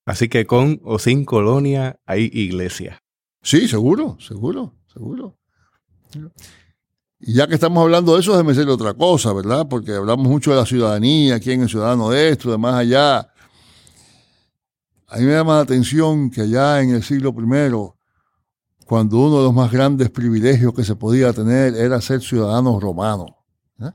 Así 0.05 0.29
que 0.29 0.45
con 0.45 0.79
o 0.83 0.99
sin 0.99 1.25
colonia 1.25 1.99
hay 2.05 2.29
iglesia. 2.31 3.01
Sí, 3.41 3.67
seguro, 3.67 4.17
seguro, 4.19 4.75
seguro. 4.85 5.37
Y 7.19 7.33
ya 7.33 7.47
que 7.47 7.55
estamos 7.55 7.81
hablando 7.81 8.13
de 8.13 8.21
eso, 8.21 8.33
déjeme 8.33 8.53
decirle 8.53 8.71
otra 8.71 8.93
cosa, 8.93 9.33
¿verdad? 9.33 9.67
Porque 9.67 9.93
hablamos 9.93 10.27
mucho 10.27 10.51
de 10.51 10.57
la 10.57 10.65
ciudadanía, 10.65 11.39
quién 11.39 11.63
es 11.63 11.71
ciudadano 11.71 12.09
de 12.11 12.29
esto, 12.29 12.51
de 12.51 12.57
más 12.57 12.75
allá. 12.75 13.19
A 15.07 15.17
mí 15.17 15.25
me 15.25 15.33
llama 15.33 15.55
la 15.55 15.61
atención 15.61 16.29
que 16.29 16.41
allá 16.41 16.81
en 16.81 16.91
el 16.91 17.03
siglo 17.03 17.33
I, 17.35 17.94
cuando 18.85 19.17
uno 19.17 19.37
de 19.39 19.43
los 19.45 19.53
más 19.53 19.71
grandes 19.71 20.11
privilegios 20.11 20.73
que 20.73 20.83
se 20.83 20.95
podía 20.95 21.33
tener 21.33 21.75
era 21.75 21.99
ser 22.01 22.21
ciudadano 22.21 22.79
romano, 22.79 23.43
¿eh? 23.79 23.91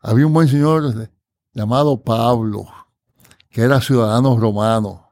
había 0.00 0.26
un 0.26 0.32
buen 0.32 0.48
señor 0.48 1.10
llamado 1.52 2.02
Pablo, 2.02 2.66
que 3.50 3.62
era 3.62 3.82
ciudadano 3.82 4.38
romano. 4.38 5.10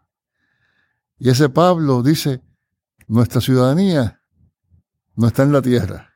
Y 1.19 1.29
ese 1.29 1.51
Pablo 1.51 2.03
dice, 2.03 2.43
nuestra 3.07 3.41
ciudadanía 3.41 4.23
no 5.15 5.27
está 5.27 5.43
en 5.43 5.53
la 5.53 5.61
tierra. 5.61 6.11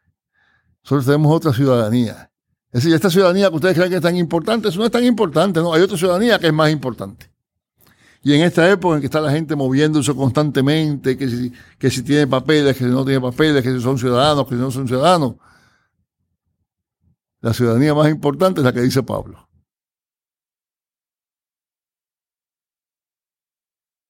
Nosotros 0.83 1.05
tenemos 1.05 1.37
otra 1.37 1.53
ciudadanía. 1.53 2.33
Es 2.73 2.83
decir, 2.83 2.95
esta 2.95 3.11
ciudadanía 3.11 3.51
que 3.51 3.57
ustedes 3.57 3.75
creen 3.75 3.91
que 3.91 3.97
es 3.97 4.03
tan 4.03 4.17
importante, 4.17 4.69
eso 4.69 4.79
no 4.79 4.87
es 4.87 4.91
tan 4.91 5.05
importante, 5.05 5.61
no, 5.61 5.75
hay 5.75 5.83
otra 5.83 5.99
ciudadanía 5.99 6.39
que 6.39 6.47
es 6.47 6.53
más 6.53 6.71
importante. 6.71 7.31
Y 8.23 8.35
en 8.35 8.43
esta 8.43 8.71
época 8.71 8.97
en 8.97 9.01
que 9.01 9.07
está 9.07 9.21
la 9.21 9.31
gente 9.31 9.57
moviéndose 9.57 10.15
constantemente, 10.15 11.17
que 11.17 11.29
si, 11.29 11.53
que 11.79 11.91
si 11.91 12.03
tiene 12.03 12.27
papeles, 12.27 12.77
que 12.77 12.85
si 12.85 12.91
no 12.91 13.05
tiene 13.05 13.21
papeles, 13.21 13.63
que 13.63 13.73
si 13.73 13.81
son 13.81 13.99
ciudadanos, 13.99 14.47
que 14.47 14.55
si 14.55 14.61
no 14.61 14.71
son 14.71 14.87
ciudadanos, 14.87 15.37
la 17.41 17.55
ciudadanía 17.55 17.95
más 17.95 18.11
importante 18.11 18.61
es 18.61 18.65
la 18.65 18.73
que 18.73 18.83
dice 18.83 19.03
Pablo. 19.03 19.49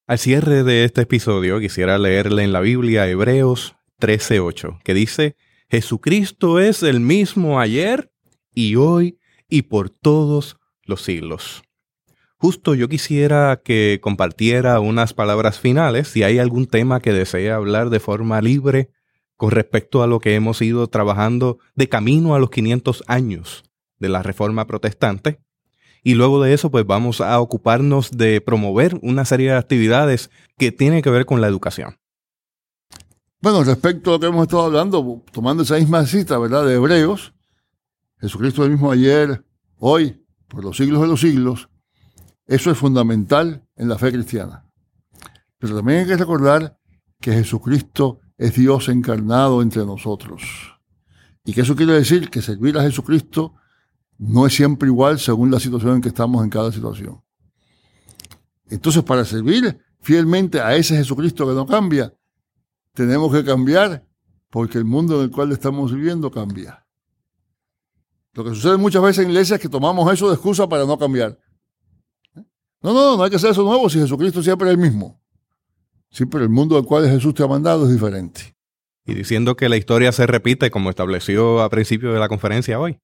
Al 0.07 0.19
cierre 0.19 0.63
de 0.63 0.83
este 0.83 1.03
episodio 1.03 1.61
quisiera 1.61 1.97
leerle 1.97 2.43
en 2.43 2.51
la 2.51 2.59
Biblia 2.59 3.07
Hebreos 3.07 3.77
13:8, 4.01 4.81
que 4.83 4.93
dice, 4.93 5.37
Jesucristo 5.69 6.59
es 6.59 6.83
el 6.83 6.99
mismo 6.99 7.61
ayer 7.61 8.11
y 8.53 8.75
hoy 8.75 9.19
y 9.47 9.61
por 9.61 9.89
todos 9.89 10.57
los 10.83 11.01
siglos. 11.01 11.63
Justo 12.41 12.73
yo 12.73 12.89
quisiera 12.89 13.61
que 13.63 13.99
compartiera 14.01 14.79
unas 14.79 15.13
palabras 15.13 15.59
finales 15.59 16.07
si 16.07 16.23
hay 16.23 16.39
algún 16.39 16.65
tema 16.65 16.99
que 16.99 17.13
desea 17.13 17.57
hablar 17.57 17.91
de 17.91 17.99
forma 17.99 18.41
libre 18.41 18.89
con 19.37 19.51
respecto 19.51 20.01
a 20.01 20.07
lo 20.07 20.19
que 20.19 20.33
hemos 20.33 20.59
ido 20.63 20.87
trabajando 20.87 21.59
de 21.75 21.87
camino 21.87 22.33
a 22.33 22.39
los 22.39 22.49
500 22.49 23.03
años 23.05 23.63
de 23.99 24.09
la 24.09 24.23
Reforma 24.23 24.65
Protestante. 24.65 25.39
Y 26.01 26.15
luego 26.15 26.41
de 26.41 26.55
eso, 26.55 26.71
pues 26.71 26.83
vamos 26.83 27.21
a 27.21 27.39
ocuparnos 27.39 28.09
de 28.09 28.41
promover 28.41 28.97
una 29.03 29.23
serie 29.23 29.51
de 29.51 29.57
actividades 29.57 30.31
que 30.57 30.71
tienen 30.71 31.03
que 31.03 31.11
ver 31.11 31.27
con 31.27 31.41
la 31.41 31.47
educación. 31.47 31.99
Bueno, 33.39 33.63
respecto 33.63 34.09
a 34.09 34.13
lo 34.13 34.19
que 34.19 34.25
hemos 34.25 34.41
estado 34.47 34.63
hablando, 34.63 35.23
tomando 35.31 35.61
esa 35.61 35.75
misma 35.75 36.07
cita, 36.07 36.39
¿verdad?, 36.39 36.65
de 36.65 36.73
Hebreos, 36.73 37.35
Jesucristo 38.19 38.63
es 38.63 38.65
el 38.65 38.71
mismo 38.71 38.91
ayer, 38.91 39.45
hoy, 39.77 40.25
por 40.47 40.63
los 40.63 40.77
siglos 40.77 41.01
de 41.03 41.07
los 41.07 41.21
siglos, 41.21 41.69
eso 42.51 42.69
es 42.69 42.77
fundamental 42.77 43.65
en 43.77 43.87
la 43.87 43.97
fe 43.97 44.11
cristiana. 44.11 44.69
Pero 45.57 45.77
también 45.77 45.99
hay 45.99 46.05
que 46.05 46.17
recordar 46.17 46.77
que 47.21 47.31
Jesucristo 47.31 48.19
es 48.37 48.55
Dios 48.55 48.89
encarnado 48.89 49.61
entre 49.61 49.85
nosotros. 49.85 50.41
Y 51.45 51.53
que 51.53 51.61
eso 51.61 51.77
quiere 51.77 51.93
decir 51.93 52.29
que 52.29 52.41
servir 52.41 52.77
a 52.77 52.81
Jesucristo 52.81 53.53
no 54.17 54.45
es 54.45 54.53
siempre 54.53 54.89
igual 54.89 55.17
según 55.17 55.49
la 55.49 55.61
situación 55.61 55.95
en 55.95 56.01
que 56.01 56.09
estamos 56.09 56.43
en 56.43 56.49
cada 56.49 56.73
situación. 56.73 57.23
Entonces, 58.69 59.01
para 59.03 59.23
servir 59.23 59.79
fielmente 60.01 60.59
a 60.59 60.75
ese 60.75 60.97
Jesucristo 60.97 61.47
que 61.47 61.53
no 61.53 61.65
cambia, 61.65 62.13
tenemos 62.93 63.31
que 63.31 63.45
cambiar 63.45 64.05
porque 64.49 64.77
el 64.77 64.83
mundo 64.83 65.19
en 65.19 65.23
el 65.23 65.31
cual 65.31 65.53
estamos 65.53 65.93
viviendo 65.93 66.29
cambia. 66.29 66.85
Lo 68.33 68.43
que 68.43 68.49
sucede 68.49 68.75
muchas 68.75 69.01
veces 69.01 69.23
en 69.23 69.31
iglesias 69.31 69.57
es 69.57 69.61
que 69.61 69.69
tomamos 69.69 70.11
eso 70.11 70.27
de 70.27 70.33
excusa 70.33 70.67
para 70.67 70.85
no 70.85 70.99
cambiar. 70.99 71.39
No, 72.81 72.93
no, 72.93 73.17
no 73.17 73.23
hay 73.23 73.29
que 73.29 73.35
hacer 73.35 73.51
eso 73.51 73.63
nuevo 73.63 73.89
si 73.89 73.99
Jesucristo 73.99 74.41
siempre 74.41 74.67
es 74.67 74.73
el 74.73 74.79
mismo. 74.79 75.21
Sí, 76.09 76.25
pero 76.25 76.43
el 76.43 76.49
mundo 76.49 76.77
al 76.77 76.85
cual 76.85 77.07
Jesús 77.07 77.33
te 77.33 77.43
ha 77.43 77.47
mandado 77.47 77.85
es 77.85 77.91
diferente. 77.91 78.55
Y 79.05 79.13
diciendo 79.13 79.55
que 79.55 79.69
la 79.69 79.77
historia 79.77 80.11
se 80.11 80.27
repite 80.27 80.69
como 80.71 80.89
estableció 80.89 81.61
a 81.61 81.69
principio 81.69 82.11
de 82.13 82.19
la 82.19 82.27
conferencia 82.27 82.79
hoy. 82.79 82.99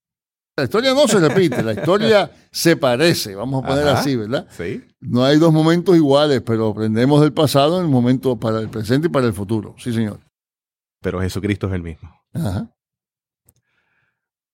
La 0.55 0.63
historia 0.63 0.93
no 0.93 1.07
se 1.07 1.19
repite, 1.19 1.61
la 1.61 1.73
historia 1.73 2.31
se 2.51 2.75
parece, 2.77 3.35
vamos 3.35 3.63
a 3.63 3.67
poner 3.67 3.87
así, 3.87 4.15
¿verdad? 4.15 4.47
Sí. 4.49 4.83
No 4.99 5.23
hay 5.23 5.37
dos 5.37 5.53
momentos 5.53 5.95
iguales, 5.95 6.41
pero 6.41 6.69
aprendemos 6.69 7.21
del 7.21 7.31
pasado 7.31 7.77
en 7.77 7.85
el 7.85 7.91
momento 7.91 8.39
para 8.39 8.59
el 8.59 8.69
presente 8.69 9.07
y 9.07 9.11
para 9.11 9.27
el 9.27 9.33
futuro. 9.33 9.75
Sí, 9.77 9.93
señor. 9.93 10.19
Pero 10.99 11.21
Jesucristo 11.21 11.67
es 11.67 11.73
el 11.73 11.83
mismo. 11.83 12.09
Ajá. 12.33 12.71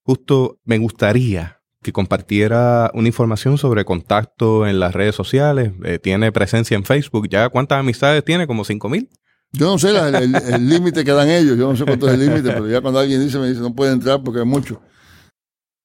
Justo 0.03 0.59
me 0.65 0.77
gustaría 0.77 1.62
que 1.84 1.93
compartiera 1.93 2.89
una 2.96 3.08
información 3.08 3.60
sobre 3.60 3.86
contacto 3.86 4.65
en 4.65 4.79
las 4.79 4.94
redes 4.94 5.13
sociales. 5.13 5.73
Eh, 5.84 6.00
tiene 6.00 6.31
presencia 6.31 6.75
en 6.75 6.86
Facebook. 6.86 7.29
¿Ya 7.29 7.50
cuántas 7.50 7.79
amistades 7.79 8.25
tiene? 8.25 8.48
¿Como 8.48 8.63
cinco 8.63 8.90
mil? 8.90 9.10
Yo 9.52 9.67
no 9.67 9.77
sé 9.77 9.90
el 9.90 10.67
límite 10.67 11.06
que 11.06 11.12
dan 11.12 11.29
ellos. 11.29 11.58
Yo 11.58 11.69
no 11.69 11.77
sé 11.77 11.86
cuánto 11.86 12.08
es 12.08 12.15
el 12.15 12.21
límite, 12.21 12.50
pero 12.50 12.67
ya 12.67 12.81
cuando 12.81 13.00
alguien 13.00 13.23
dice, 13.23 13.38
me 13.38 13.50
dice, 13.50 13.62
no 13.62 13.75
puede 13.75 13.94
entrar 13.94 14.23
porque 14.23 14.40
hay 14.40 14.46
mucho 14.46 14.81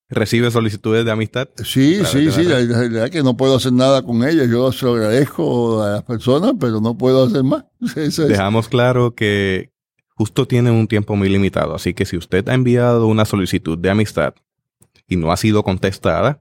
recibe 0.08 0.50
solicitudes 0.50 1.04
de 1.04 1.10
amistad. 1.10 1.48
Sí, 1.62 2.00
sí, 2.04 2.30
sí, 2.30 2.44
la 2.44 2.60
realidad 2.60 3.04
es 3.04 3.10
que 3.10 3.22
no 3.22 3.36
puedo 3.36 3.56
hacer 3.56 3.72
nada 3.72 4.02
con 4.02 4.26
ellas. 4.26 4.48
Yo 4.48 4.72
se 4.72 4.86
lo 4.86 4.94
agradezco 4.94 5.82
a 5.82 5.90
las 5.90 6.02
personas, 6.02 6.54
pero 6.58 6.80
no 6.80 6.96
puedo 6.96 7.24
hacer 7.24 7.44
más. 7.44 7.64
Dejamos 8.28 8.68
claro 8.68 9.14
que 9.14 9.72
justo 10.14 10.46
tiene 10.46 10.70
un 10.70 10.88
tiempo 10.88 11.14
muy 11.14 11.28
limitado, 11.28 11.74
así 11.74 11.94
que 11.94 12.04
si 12.04 12.16
usted 12.16 12.48
ha 12.48 12.54
enviado 12.54 13.06
una 13.06 13.24
solicitud 13.24 13.78
de 13.78 13.90
amistad 13.90 14.34
y 15.08 15.16
no 15.16 15.32
ha 15.32 15.36
sido 15.36 15.62
contestada, 15.62 16.40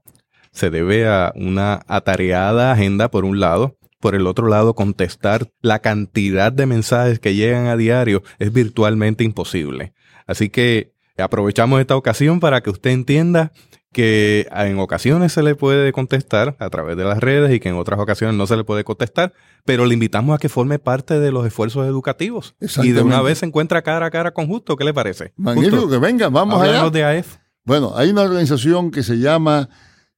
se 0.52 0.70
debe 0.70 1.08
a 1.08 1.32
una 1.34 1.80
atareada 1.86 2.72
agenda 2.72 3.10
por 3.10 3.24
un 3.24 3.40
lado. 3.40 3.76
Por 4.00 4.14
el 4.14 4.28
otro 4.28 4.46
lado, 4.46 4.74
contestar 4.74 5.50
la 5.60 5.80
cantidad 5.80 6.52
de 6.52 6.66
mensajes 6.66 7.18
que 7.18 7.34
llegan 7.34 7.66
a 7.66 7.76
diario 7.76 8.22
es 8.38 8.52
virtualmente 8.52 9.24
imposible. 9.24 9.92
Así 10.26 10.50
que 10.50 10.92
Aprovechamos 11.22 11.80
esta 11.80 11.96
ocasión 11.96 12.40
para 12.40 12.60
que 12.60 12.70
usted 12.70 12.90
entienda 12.90 13.52
que 13.92 14.46
en 14.52 14.78
ocasiones 14.78 15.32
se 15.32 15.42
le 15.42 15.54
puede 15.54 15.92
contestar 15.92 16.56
a 16.60 16.70
través 16.70 16.96
de 16.96 17.04
las 17.04 17.18
redes 17.18 17.52
y 17.52 17.58
que 17.58 17.70
en 17.70 17.76
otras 17.76 17.98
ocasiones 17.98 18.36
no 18.36 18.46
se 18.46 18.56
le 18.56 18.62
puede 18.62 18.84
contestar, 18.84 19.32
pero 19.64 19.86
le 19.86 19.94
invitamos 19.94 20.34
a 20.34 20.38
que 20.38 20.48
forme 20.48 20.78
parte 20.78 21.18
de 21.18 21.32
los 21.32 21.46
esfuerzos 21.46 21.86
educativos 21.86 22.54
y 22.82 22.92
de 22.92 23.02
una 23.02 23.22
vez 23.22 23.38
se 23.38 23.46
encuentra 23.46 23.82
cara 23.82 24.06
a 24.06 24.10
cara 24.10 24.32
con 24.32 24.46
Justo. 24.46 24.76
¿Qué 24.76 24.84
le 24.84 24.94
parece? 24.94 25.32
Magnífico, 25.36 25.88
que 25.88 25.98
venga, 25.98 26.28
vamos 26.28 26.60
allá. 26.60 26.88
de 26.90 27.04
AEF. 27.04 27.36
Bueno, 27.68 27.92
hay 27.94 28.08
una 28.08 28.22
organización 28.22 28.90
que 28.90 29.02
se 29.02 29.18
llama 29.18 29.68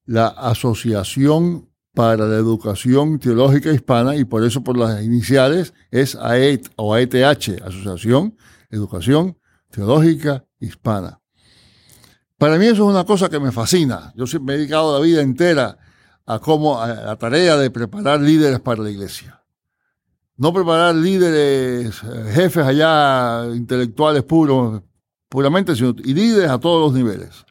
la 0.07 0.29
Asociación 0.29 1.69
para 1.93 2.29
la 2.29 2.37
Educación 2.37 3.19
Teológica 3.19 3.73
Hispana 3.73 4.15
y 4.15 4.25
por 4.25 4.45
eso 4.45 4.63
por 4.63 4.79
las 4.79 5.03
iniciales 5.03 5.75
es 5.91 6.15
AET 6.15 6.69
o 6.77 6.95
AETH, 6.95 7.61
Asociación 7.67 8.37
Educación 8.71 9.37
Teológica 9.69 10.45
Hispana. 10.61 11.21
Para 12.39 12.57
mí 12.57 12.67
eso 12.67 12.89
es 12.89 12.95
una 12.95 13.03
cosa 13.03 13.29
que 13.29 13.41
me 13.41 13.51
fascina. 13.51 14.13
Yo 14.15 14.27
me 14.43 14.55
he 14.55 14.59
dedicado 14.59 14.97
la 14.97 15.05
vida 15.05 15.21
entera 15.21 15.77
a 16.27 16.39
cómo 16.39 16.81
a 16.81 16.87
la 16.87 17.17
tarea 17.17 17.57
de 17.57 17.69
preparar 17.73 18.21
líderes 18.21 18.61
para 18.61 18.81
la 18.81 18.91
iglesia. 18.91 19.43
No 20.37 20.53
preparar 20.53 20.95
líderes, 20.95 22.01
eh, 22.05 22.31
jefes 22.33 22.65
allá, 22.65 23.45
intelectuales 23.53 24.23
puros, 24.23 24.83
puramente, 25.31 25.73
y 25.73 26.13
líderes 26.13 26.51
a 26.51 26.61
todos 26.61 26.93
los 26.93 26.93
niveles. 26.93 27.47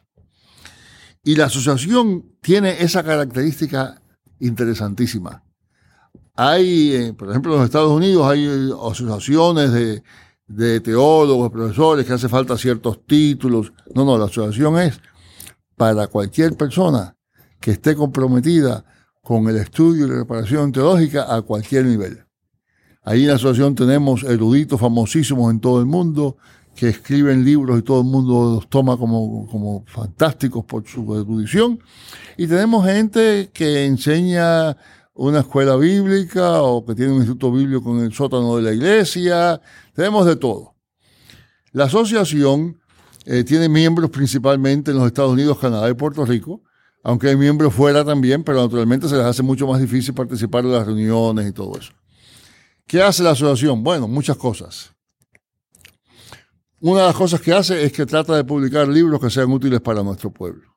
Y 1.24 1.34
la 1.34 1.46
asociación 1.46 2.36
tiene 2.40 2.80
esa 2.82 3.02
característica 3.02 4.00
interesantísima. 4.38 5.42
Hay, 6.36 6.94
eh, 6.94 7.12
por 7.12 7.28
ejemplo, 7.28 7.52
en 7.52 7.58
los 7.58 7.66
Estados 7.66 7.90
Unidos 7.90 8.30
hay 8.30 8.46
asociaciones 8.72 9.72
de 9.72 10.02
de 10.50 10.80
teólogos, 10.80 11.50
profesores, 11.50 12.04
que 12.04 12.12
hace 12.12 12.28
falta 12.28 12.58
ciertos 12.58 13.06
títulos. 13.06 13.72
No, 13.94 14.04
no, 14.04 14.18
la 14.18 14.24
asociación 14.24 14.78
es 14.78 15.00
para 15.76 16.08
cualquier 16.08 16.56
persona 16.56 17.16
que 17.60 17.70
esté 17.70 17.94
comprometida 17.94 18.84
con 19.22 19.48
el 19.48 19.56
estudio 19.56 20.06
y 20.06 20.08
la 20.08 20.16
preparación 20.16 20.72
teológica 20.72 21.34
a 21.34 21.42
cualquier 21.42 21.86
nivel. 21.86 22.24
Ahí 23.02 23.22
en 23.22 23.28
la 23.28 23.34
asociación 23.34 23.76
tenemos 23.76 24.24
eruditos 24.24 24.80
famosísimos 24.80 25.50
en 25.52 25.60
todo 25.60 25.78
el 25.78 25.86
mundo 25.86 26.36
que 26.80 26.88
escriben 26.88 27.44
libros 27.44 27.78
y 27.78 27.82
todo 27.82 28.00
el 28.00 28.06
mundo 28.06 28.54
los 28.54 28.70
toma 28.70 28.96
como, 28.96 29.46
como 29.48 29.84
fantásticos 29.86 30.64
por 30.64 30.88
su 30.88 31.02
erudición. 31.14 31.78
Y 32.38 32.46
tenemos 32.46 32.86
gente 32.86 33.50
que 33.52 33.84
enseña 33.84 34.78
una 35.12 35.40
escuela 35.40 35.76
bíblica 35.76 36.62
o 36.62 36.82
que 36.86 36.94
tiene 36.94 37.12
un 37.12 37.18
instituto 37.18 37.52
bíblico 37.52 37.94
en 37.98 38.04
el 38.06 38.14
sótano 38.14 38.56
de 38.56 38.62
la 38.62 38.72
iglesia. 38.72 39.60
Tenemos 39.94 40.24
de 40.24 40.36
todo. 40.36 40.74
La 41.72 41.84
asociación 41.84 42.80
eh, 43.26 43.44
tiene 43.44 43.68
miembros 43.68 44.08
principalmente 44.08 44.90
en 44.90 44.96
los 44.96 45.06
Estados 45.06 45.32
Unidos, 45.32 45.58
Canadá 45.58 45.90
y 45.90 45.92
Puerto 45.92 46.24
Rico, 46.24 46.62
aunque 47.04 47.28
hay 47.28 47.36
miembros 47.36 47.74
fuera 47.74 48.06
también, 48.06 48.42
pero 48.42 48.62
naturalmente 48.62 49.06
se 49.06 49.16
les 49.16 49.26
hace 49.26 49.42
mucho 49.42 49.66
más 49.66 49.82
difícil 49.82 50.14
participar 50.14 50.64
en 50.64 50.72
las 50.72 50.86
reuniones 50.86 51.46
y 51.46 51.52
todo 51.52 51.78
eso. 51.78 51.92
¿Qué 52.86 53.02
hace 53.02 53.22
la 53.22 53.32
asociación? 53.32 53.84
Bueno, 53.84 54.08
muchas 54.08 54.38
cosas. 54.38 54.94
Una 56.80 57.00
de 57.02 57.06
las 57.08 57.16
cosas 57.16 57.40
que 57.42 57.52
hace 57.52 57.84
es 57.84 57.92
que 57.92 58.06
trata 58.06 58.34
de 58.34 58.44
publicar 58.44 58.88
libros 58.88 59.20
que 59.20 59.28
sean 59.28 59.52
útiles 59.52 59.80
para 59.80 60.02
nuestro 60.02 60.30
pueblo. 60.30 60.70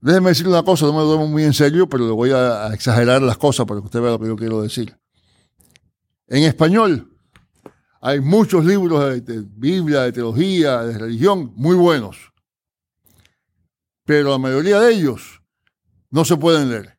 Déjeme 0.00 0.30
decir 0.30 0.48
una 0.48 0.62
cosa, 0.62 0.86
no 0.86 0.94
me 0.94 0.98
lo 1.00 1.12
tomo 1.12 1.28
muy 1.28 1.44
en 1.44 1.52
serio, 1.52 1.88
pero 1.88 2.06
le 2.06 2.12
voy 2.12 2.30
a, 2.30 2.72
exagerar 2.72 3.22
las 3.22 3.36
cosas 3.36 3.66
para 3.66 3.80
que 3.80 3.86
usted 3.86 4.00
vea 4.00 4.12
lo 4.12 4.18
que 4.18 4.26
yo 4.26 4.36
quiero 4.36 4.62
decir. 4.62 4.96
En 6.26 6.42
español 6.44 7.16
hay 8.00 8.20
muchos 8.20 8.64
libros 8.64 9.24
de, 9.24 9.44
Biblia, 9.46 10.00
de 10.00 10.12
teología, 10.12 10.82
de 10.82 10.98
religión, 10.98 11.52
muy 11.54 11.76
buenos. 11.76 12.32
Pero 14.04 14.30
la 14.30 14.38
mayoría 14.38 14.80
de 14.80 14.92
ellos 14.92 15.40
no 16.10 16.24
se 16.24 16.36
pueden 16.36 16.70
leer. 16.70 16.91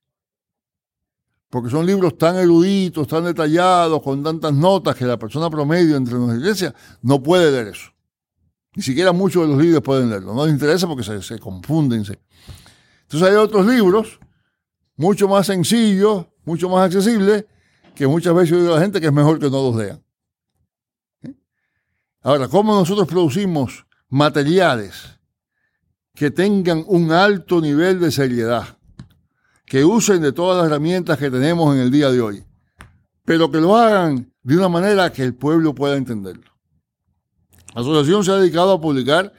Porque 1.54 1.70
son 1.70 1.86
libros 1.86 2.18
tan 2.18 2.36
eruditos, 2.36 3.08
tan 3.08 3.26
detallados, 3.26 4.01
con 4.01 4.24
tantas 4.24 4.51
notas 4.51 4.95
que 4.95 5.06
la 5.06 5.20
persona 5.20 5.51
promedio 5.51 5.95
entre 5.95 6.18
las 6.18 6.36
iglesias 6.36 6.74
no 7.04 7.22
puede 7.22 7.51
leer 7.51 7.68
eso. 7.68 7.91
Ni 8.76 8.82
siquiera 8.82 9.12
muchos 9.12 9.43
de 9.43 9.49
los 9.54 9.62
líderes 9.62 9.84
pueden 9.84 10.10
leerlo. 10.10 10.34
No 10.34 10.47
les 10.47 10.54
interesa 10.56 10.88
porque 10.88 11.04
se, 11.04 11.38
confunden. 11.38 11.99
Entonces 11.99 13.30
hay 13.30 13.36
otros 13.36 13.68
libros 13.68 14.20
mucho 14.95 15.28
más 15.28 15.45
sencillos, 15.45 16.26
mucho 16.43 16.70
más 16.70 16.88
accesibles, 16.88 17.45
que 17.93 18.08
muchas 18.08 18.34
veces 18.34 18.58
digo 18.58 18.74
a 18.74 18.78
la 18.78 18.82
gente 18.82 18.99
que 18.99 19.06
es 19.06 19.14
mejor 19.14 19.38
que 19.38 19.51
no 19.51 19.62
los 19.62 19.76
lean. 19.76 20.04
Ahora, 22.24 22.47
¿cómo 22.47 22.74
nosotros 22.74 23.08
producimos 23.08 23.86
materiales 24.10 25.20
que 26.16 26.32
tengan 26.32 26.84
un 26.88 27.12
alto 27.12 27.62
nivel 27.62 27.99
de 27.99 28.10
seriedad, 28.12 28.80
que 29.66 29.86
usen 29.86 30.22
de 30.22 30.32
todas 30.32 30.57
las 30.57 30.68
herramientas 30.68 31.18
que 31.18 31.32
tenemos 31.32 31.76
en 31.76 31.82
el 31.82 31.91
día 31.91 32.11
de 32.11 32.22
hoy, 32.22 32.43
pero 33.26 33.49
que 33.51 33.59
lo 33.59 33.76
hagan 33.76 34.32
de 34.41 34.57
una 34.57 34.70
manera 34.70 35.11
que 35.11 35.24
el 35.24 35.36
pueblo 35.36 35.74
pueda 35.74 35.95
entenderlo? 35.95 36.51
La 37.74 37.82
asociación 37.82 38.24
se 38.24 38.32
ha 38.32 38.36
dedicado 38.36 38.74
a 38.74 38.82
publicar 38.82 39.34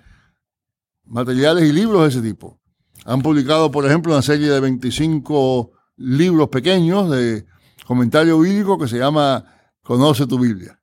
materiales 1.05 1.64
y 1.68 1.72
libros 1.72 2.03
de 2.03 2.09
ese 2.09 2.22
tipo. 2.22 2.59
Han 3.05 3.22
publicado, 3.22 3.70
por 3.70 3.85
ejemplo, 3.87 4.12
una 4.12 4.22
serie 4.22 4.51
de 4.51 4.61
25 4.61 5.70
libros 5.97 6.49
pequeños 6.49 7.11
de 7.11 7.47
comentario 7.87 8.41
bíblico 8.41 8.79
que 8.79 8.89
se 8.89 8.99
llama 8.99 9.45
Conoce 9.83 10.27
tu 10.27 10.39
Biblia. 10.39 10.81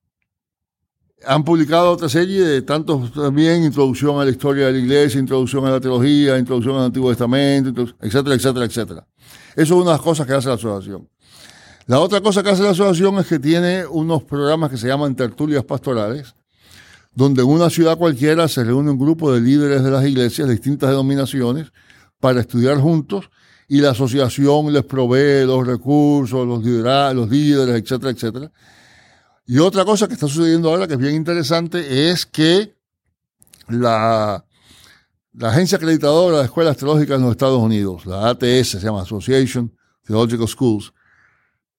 Han 1.26 1.44
publicado 1.44 1.92
otra 1.92 2.10
serie 2.10 2.44
de 2.44 2.62
tantos 2.64 3.14
también, 3.14 3.64
introducción 3.64 4.20
a 4.20 4.26
la 4.26 4.32
historia 4.32 4.68
de 4.68 4.74
la 4.74 4.80
iglesia, 4.80 5.20
introducción 5.20 5.66
a 5.66 5.72
la 5.72 5.80
teología, 5.80 6.38
introducción 6.38 6.76
al 6.78 6.86
Antiguo 6.86 7.10
Testamento, 7.10 7.86
etcétera, 8.02 8.36
etcétera, 8.36 8.66
etcétera. 8.66 9.08
Eso 9.56 9.62
es 9.62 9.72
una 9.72 9.92
de 9.92 9.98
las 9.98 10.02
cosas 10.02 10.26
que 10.26 10.34
hace 10.34 10.48
la 10.48 10.56
asociación. 10.56 11.08
La 11.86 12.00
otra 12.00 12.22
cosa 12.22 12.42
que 12.42 12.50
hace 12.50 12.64
la 12.64 12.72
asociación 12.72 13.20
es 13.20 13.28
que 13.28 13.38
tiene 13.38 13.86
unos 13.86 14.24
programas 14.24 14.72
que 14.72 14.78
se 14.78 14.88
llaman 14.88 15.16
tertulias 15.16 15.64
pastorales, 15.64 16.34
donde 17.14 17.42
en 17.42 17.50
una 17.50 17.70
ciudad 17.70 17.98
cualquiera 17.98 18.48
se 18.48 18.64
reúne 18.64 18.92
un 18.92 18.98
grupo 18.98 19.32
de 19.32 19.42
líderes 19.42 19.84
de 19.84 19.92
las 19.92 20.06
iglesias 20.06 20.48
de 20.48 20.54
distintas 20.54 20.90
denominaciones 20.90 21.72
para 22.20 22.40
estudiar 22.40 22.78
juntos 22.78 23.30
y 23.68 23.82
la 23.82 23.92
asociación 23.92 24.74
les 24.74 24.84
provee 24.84 25.46
los 25.46 25.66
recursos, 25.66 26.48
los, 26.48 26.64
los 26.64 27.30
líderes, 27.30 27.76
etcétera, 27.82 28.12
etcétera. 28.12 28.52
Y 29.52 29.60
otra 29.60 29.84
cosa 29.84 30.08
que 30.08 30.14
está 30.14 30.30
sucediendo 30.30 30.70
ahora 30.70 30.88
que 30.88 30.94
es 30.94 31.00
bien 31.00 31.14
interesante 31.14 32.10
es 32.10 32.26
que 32.26 32.74
la, 33.68 34.46
agencia 35.42 35.78
acreditadora 35.78 36.38
de 36.38 36.46
escuelas 36.46 36.78
teológicas 36.78 37.18
en 37.18 37.24
los 37.24 37.32
Estados 37.32 37.62
Unidos, 37.62 38.06
la 38.06 38.30
ATS, 38.30 38.70
se 38.70 38.80
llama 38.80 39.02
Association 39.02 39.70
Theological 40.06 40.48
Schools, 40.48 40.94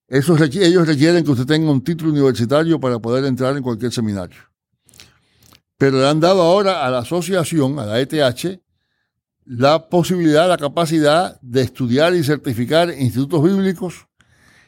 ellos 0.06 0.86
requieren 0.86 1.24
que 1.24 1.30
usted 1.30 1.46
tenga 1.46 1.70
un 1.70 1.82
título 1.82 2.10
universitario 2.10 2.78
para 2.78 2.98
poder 2.98 3.24
entrar 3.24 3.56
en 3.56 3.62
cualquier 3.62 3.90
seminario. 3.90 4.42
Pero 5.78 5.98
le 5.98 6.06
han 6.06 6.20
dado 6.20 6.42
ahora 6.42 6.84
a 6.84 6.90
la 6.90 6.98
asociación, 6.98 7.78
a 7.78 7.86
la 7.86 8.00
ETH, 8.00 8.60
la 9.46 9.88
posibilidad, 9.88 10.46
la 10.46 10.58
capacidad 10.58 11.40
de 11.40 11.62
estudiar 11.62 12.14
y 12.14 12.22
certificar 12.22 12.90
institutos 12.90 13.42
bíblicos. 13.42 14.08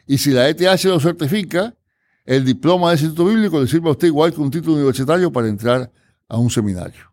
Y 0.07 0.17
si 0.17 0.31
la 0.31 0.49
ETH 0.49 0.85
lo 0.85 1.01
certifica, 1.01 1.77
el 2.25 2.45
diploma 2.45 2.91
de 2.91 2.97
ese 2.97 3.05
instituto 3.05 3.29
bíblico 3.29 3.61
le 3.61 3.67
sirve 3.67 3.89
a 3.89 3.93
usted 3.93 4.09
igual 4.09 4.33
que 4.33 4.41
un 4.41 4.51
título 4.51 4.77
universitario 4.77 5.31
para 5.31 5.49
entrar 5.49 5.91
a 6.29 6.39
un 6.39 6.51
seminario. 6.51 7.13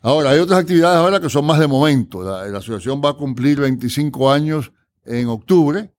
Ahora, 0.00 0.30
hay 0.30 0.38
otras 0.38 0.60
actividades 0.60 0.98
ahora 0.98 1.20
que 1.20 1.28
son 1.28 1.44
más 1.44 1.58
de 1.58 1.66
momento. 1.66 2.22
La, 2.22 2.58
asociación 2.58 3.02
va 3.04 3.10
a 3.10 3.14
cumplir 3.14 3.60
25 3.60 4.30
años 4.30 4.72
en 5.04 5.26
octubre 5.28 5.92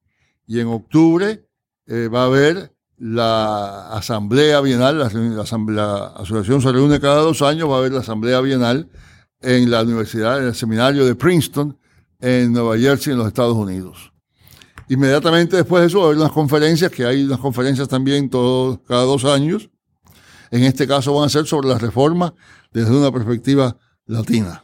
y 0.47 0.59
en 0.59 0.67
octubre 0.67 1.45
eh, 1.87 2.07
va 2.07 2.23
a 2.23 2.25
haber 2.25 2.73
la 2.97 3.89
asamblea 3.91 4.61
bienal, 4.61 4.99
la, 4.99 5.09
la, 5.09 6.07
asociación 6.17 6.61
se 6.61 6.71
reúne 6.71 6.99
cada 6.99 7.21
dos 7.21 7.41
años, 7.41 7.69
va 7.69 7.75
a 7.75 7.79
haber 7.79 7.93
la 7.93 7.99
asamblea 7.99 8.41
bienal 8.41 8.89
en 9.41 9.71
la 9.71 9.83
universidad, 9.83 10.39
en 10.39 10.47
el 10.47 10.55
seminario 10.55 11.05
de 11.05 11.15
Princeton, 11.15 11.77
en 12.19 12.51
Nueva 12.51 12.77
Jersey, 12.77 13.13
en 13.13 13.19
los 13.19 13.27
Estados 13.27 13.55
Unidos. 13.55 14.08
Inmediatamente 14.89 15.55
después 15.55 15.81
de 15.81 15.87
eso, 15.87 16.03
haber 16.03 16.17
unas 16.17 16.31
conferencias, 16.31 16.91
que 16.91 17.05
hay 17.05 17.23
unas 17.23 17.39
conferencias 17.39 17.87
también 17.87 18.27
cada 18.27 19.03
dos 19.03 19.23
años. 19.23 19.69
En 20.51 20.63
este 20.63 20.87
caso 20.87 21.13
van 21.13 21.27
a 21.27 21.29
ser 21.29 21.45
sobre 21.45 21.69
la 21.69 21.77
reforma 21.77 22.33
desde 22.73 22.97
una 22.97 23.11
perspectiva 23.11 23.77
latina. 24.07 24.63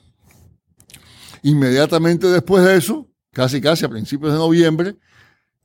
Inmediatamente 1.43 2.25
después 2.27 2.65
de 2.65 2.75
eso, 2.75 3.07
casi 3.31 3.61
casi 3.61 3.85
a 3.85 3.89
principios 3.89 4.33
de 4.33 4.39
noviembre, 4.39 4.97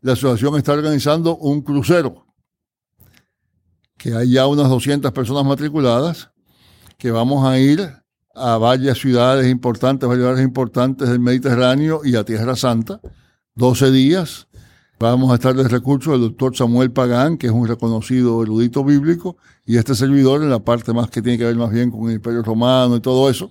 la 0.02 0.12
asociación 0.12 0.56
está 0.56 0.72
organizando 0.72 1.36
un 1.38 1.62
crucero, 1.62 2.26
que 3.96 4.14
hay 4.14 4.32
ya 4.32 4.46
unas 4.46 4.68
200 4.68 5.10
personas 5.12 5.44
matriculadas, 5.46 6.30
que 6.98 7.10
vamos 7.10 7.46
a 7.46 7.58
ir 7.58 7.90
a 8.34 8.58
varias 8.58 8.98
ciudades 8.98 9.50
importantes, 9.50 10.06
varias 10.06 10.24
ciudades 10.24 10.44
importantes 10.44 11.08
del 11.08 11.20
Mediterráneo 11.20 12.02
y 12.04 12.16
a 12.16 12.24
Tierra 12.24 12.56
Santa, 12.56 13.00
12 13.54 13.90
días. 13.90 14.48
Vamos 15.02 15.32
a 15.32 15.36
estar 15.36 15.54
de 15.56 15.66
recurso 15.66 16.12
del 16.12 16.20
doctor 16.20 16.54
Samuel 16.54 16.92
Pagán, 16.92 17.38
que 17.38 17.46
es 17.46 17.52
un 17.54 17.66
reconocido 17.66 18.42
erudito 18.42 18.84
bíblico, 18.84 19.38
y 19.64 19.78
este 19.78 19.94
servidor 19.94 20.42
en 20.42 20.50
la 20.50 20.58
parte 20.58 20.92
más 20.92 21.08
que 21.08 21.22
tiene 21.22 21.38
que 21.38 21.46
ver 21.46 21.56
más 21.56 21.70
bien 21.70 21.90
con 21.90 22.10
el 22.10 22.16
Imperio 22.16 22.42
Romano 22.42 22.96
y 22.96 23.00
todo 23.00 23.30
eso. 23.30 23.50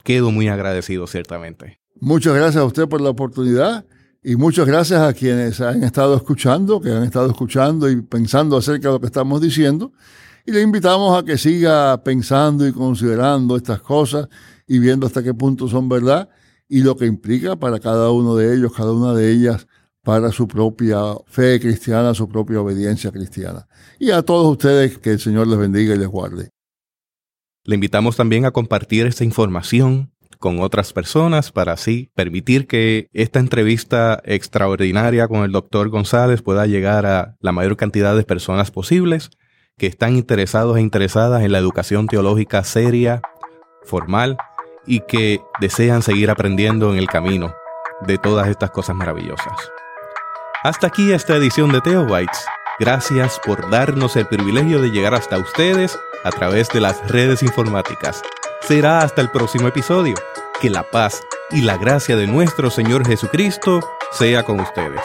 Quedo 0.02 0.30
muy 0.30 0.48
agradecido, 0.48 1.06
ciertamente. 1.06 1.80
Muchas 2.00 2.34
gracias 2.34 2.56
a 2.56 2.64
usted 2.64 2.88
por 2.88 3.00
la 3.00 3.10
oportunidad 3.10 3.86
y 4.26 4.36
muchas 4.36 4.66
gracias 4.66 5.02
a 5.02 5.12
quienes 5.12 5.60
han 5.60 5.84
estado 5.84 6.16
escuchando, 6.16 6.80
que 6.80 6.90
han 6.90 7.02
estado 7.02 7.26
escuchando 7.26 7.90
y 7.90 8.00
pensando 8.00 8.56
acerca 8.56 8.88
de 8.88 8.94
lo 8.94 9.00
que 9.00 9.06
estamos 9.06 9.38
diciendo. 9.42 9.92
Y 10.46 10.52
le 10.52 10.62
invitamos 10.62 11.16
a 11.18 11.22
que 11.26 11.36
siga 11.36 12.02
pensando 12.02 12.66
y 12.66 12.72
considerando 12.72 13.54
estas 13.54 13.82
cosas 13.82 14.28
y 14.66 14.78
viendo 14.78 15.06
hasta 15.06 15.22
qué 15.22 15.34
punto 15.34 15.68
son 15.68 15.90
verdad 15.90 16.30
y 16.66 16.80
lo 16.80 16.96
que 16.96 17.04
implica 17.04 17.56
para 17.56 17.78
cada 17.80 18.10
uno 18.10 18.34
de 18.34 18.56
ellos, 18.56 18.72
cada 18.74 18.92
una 18.92 19.12
de 19.12 19.30
ellas, 19.30 19.66
para 20.02 20.32
su 20.32 20.48
propia 20.48 21.02
fe 21.26 21.60
cristiana, 21.60 22.14
su 22.14 22.26
propia 22.26 22.62
obediencia 22.62 23.12
cristiana. 23.12 23.68
Y 23.98 24.10
a 24.10 24.22
todos 24.22 24.50
ustedes 24.50 24.96
que 24.96 25.12
el 25.12 25.20
Señor 25.20 25.48
les 25.48 25.58
bendiga 25.58 25.94
y 25.94 25.98
les 25.98 26.08
guarde. 26.08 26.48
Le 27.64 27.74
invitamos 27.74 28.16
también 28.16 28.46
a 28.46 28.52
compartir 28.52 29.06
esta 29.06 29.24
información 29.24 30.13
con 30.38 30.60
otras 30.60 30.92
personas 30.92 31.52
para 31.52 31.72
así 31.72 32.10
permitir 32.14 32.66
que 32.66 33.08
esta 33.12 33.38
entrevista 33.38 34.20
extraordinaria 34.24 35.28
con 35.28 35.44
el 35.44 35.52
doctor 35.52 35.88
González 35.88 36.42
pueda 36.42 36.66
llegar 36.66 37.06
a 37.06 37.36
la 37.40 37.52
mayor 37.52 37.76
cantidad 37.76 38.16
de 38.16 38.24
personas 38.24 38.70
posibles 38.70 39.30
que 39.76 39.86
están 39.86 40.16
interesados 40.16 40.76
e 40.76 40.80
interesadas 40.80 41.42
en 41.42 41.52
la 41.52 41.58
educación 41.58 42.06
teológica 42.06 42.62
seria, 42.64 43.22
formal 43.84 44.36
y 44.86 45.00
que 45.00 45.40
desean 45.60 46.02
seguir 46.02 46.30
aprendiendo 46.30 46.92
en 46.92 46.98
el 46.98 47.08
camino 47.08 47.54
de 48.06 48.18
todas 48.18 48.48
estas 48.48 48.70
cosas 48.70 48.96
maravillosas. 48.96 49.70
Hasta 50.62 50.86
aquí 50.86 51.12
esta 51.12 51.36
edición 51.36 51.72
de 51.72 51.80
Teobytes. 51.80 52.44
Gracias 52.80 53.40
por 53.44 53.70
darnos 53.70 54.16
el 54.16 54.26
privilegio 54.26 54.80
de 54.80 54.90
llegar 54.90 55.14
hasta 55.14 55.38
ustedes 55.38 55.98
a 56.24 56.30
través 56.30 56.68
de 56.70 56.80
las 56.80 57.06
redes 57.08 57.42
informáticas. 57.42 58.22
Será 58.66 59.00
hasta 59.00 59.20
el 59.20 59.30
próximo 59.30 59.68
episodio. 59.68 60.14
Que 60.58 60.70
la 60.70 60.84
paz 60.84 61.20
y 61.50 61.60
la 61.60 61.76
gracia 61.76 62.16
de 62.16 62.26
nuestro 62.26 62.70
Señor 62.70 63.06
Jesucristo 63.06 63.80
sea 64.10 64.42
con 64.42 64.58
ustedes. 64.58 65.02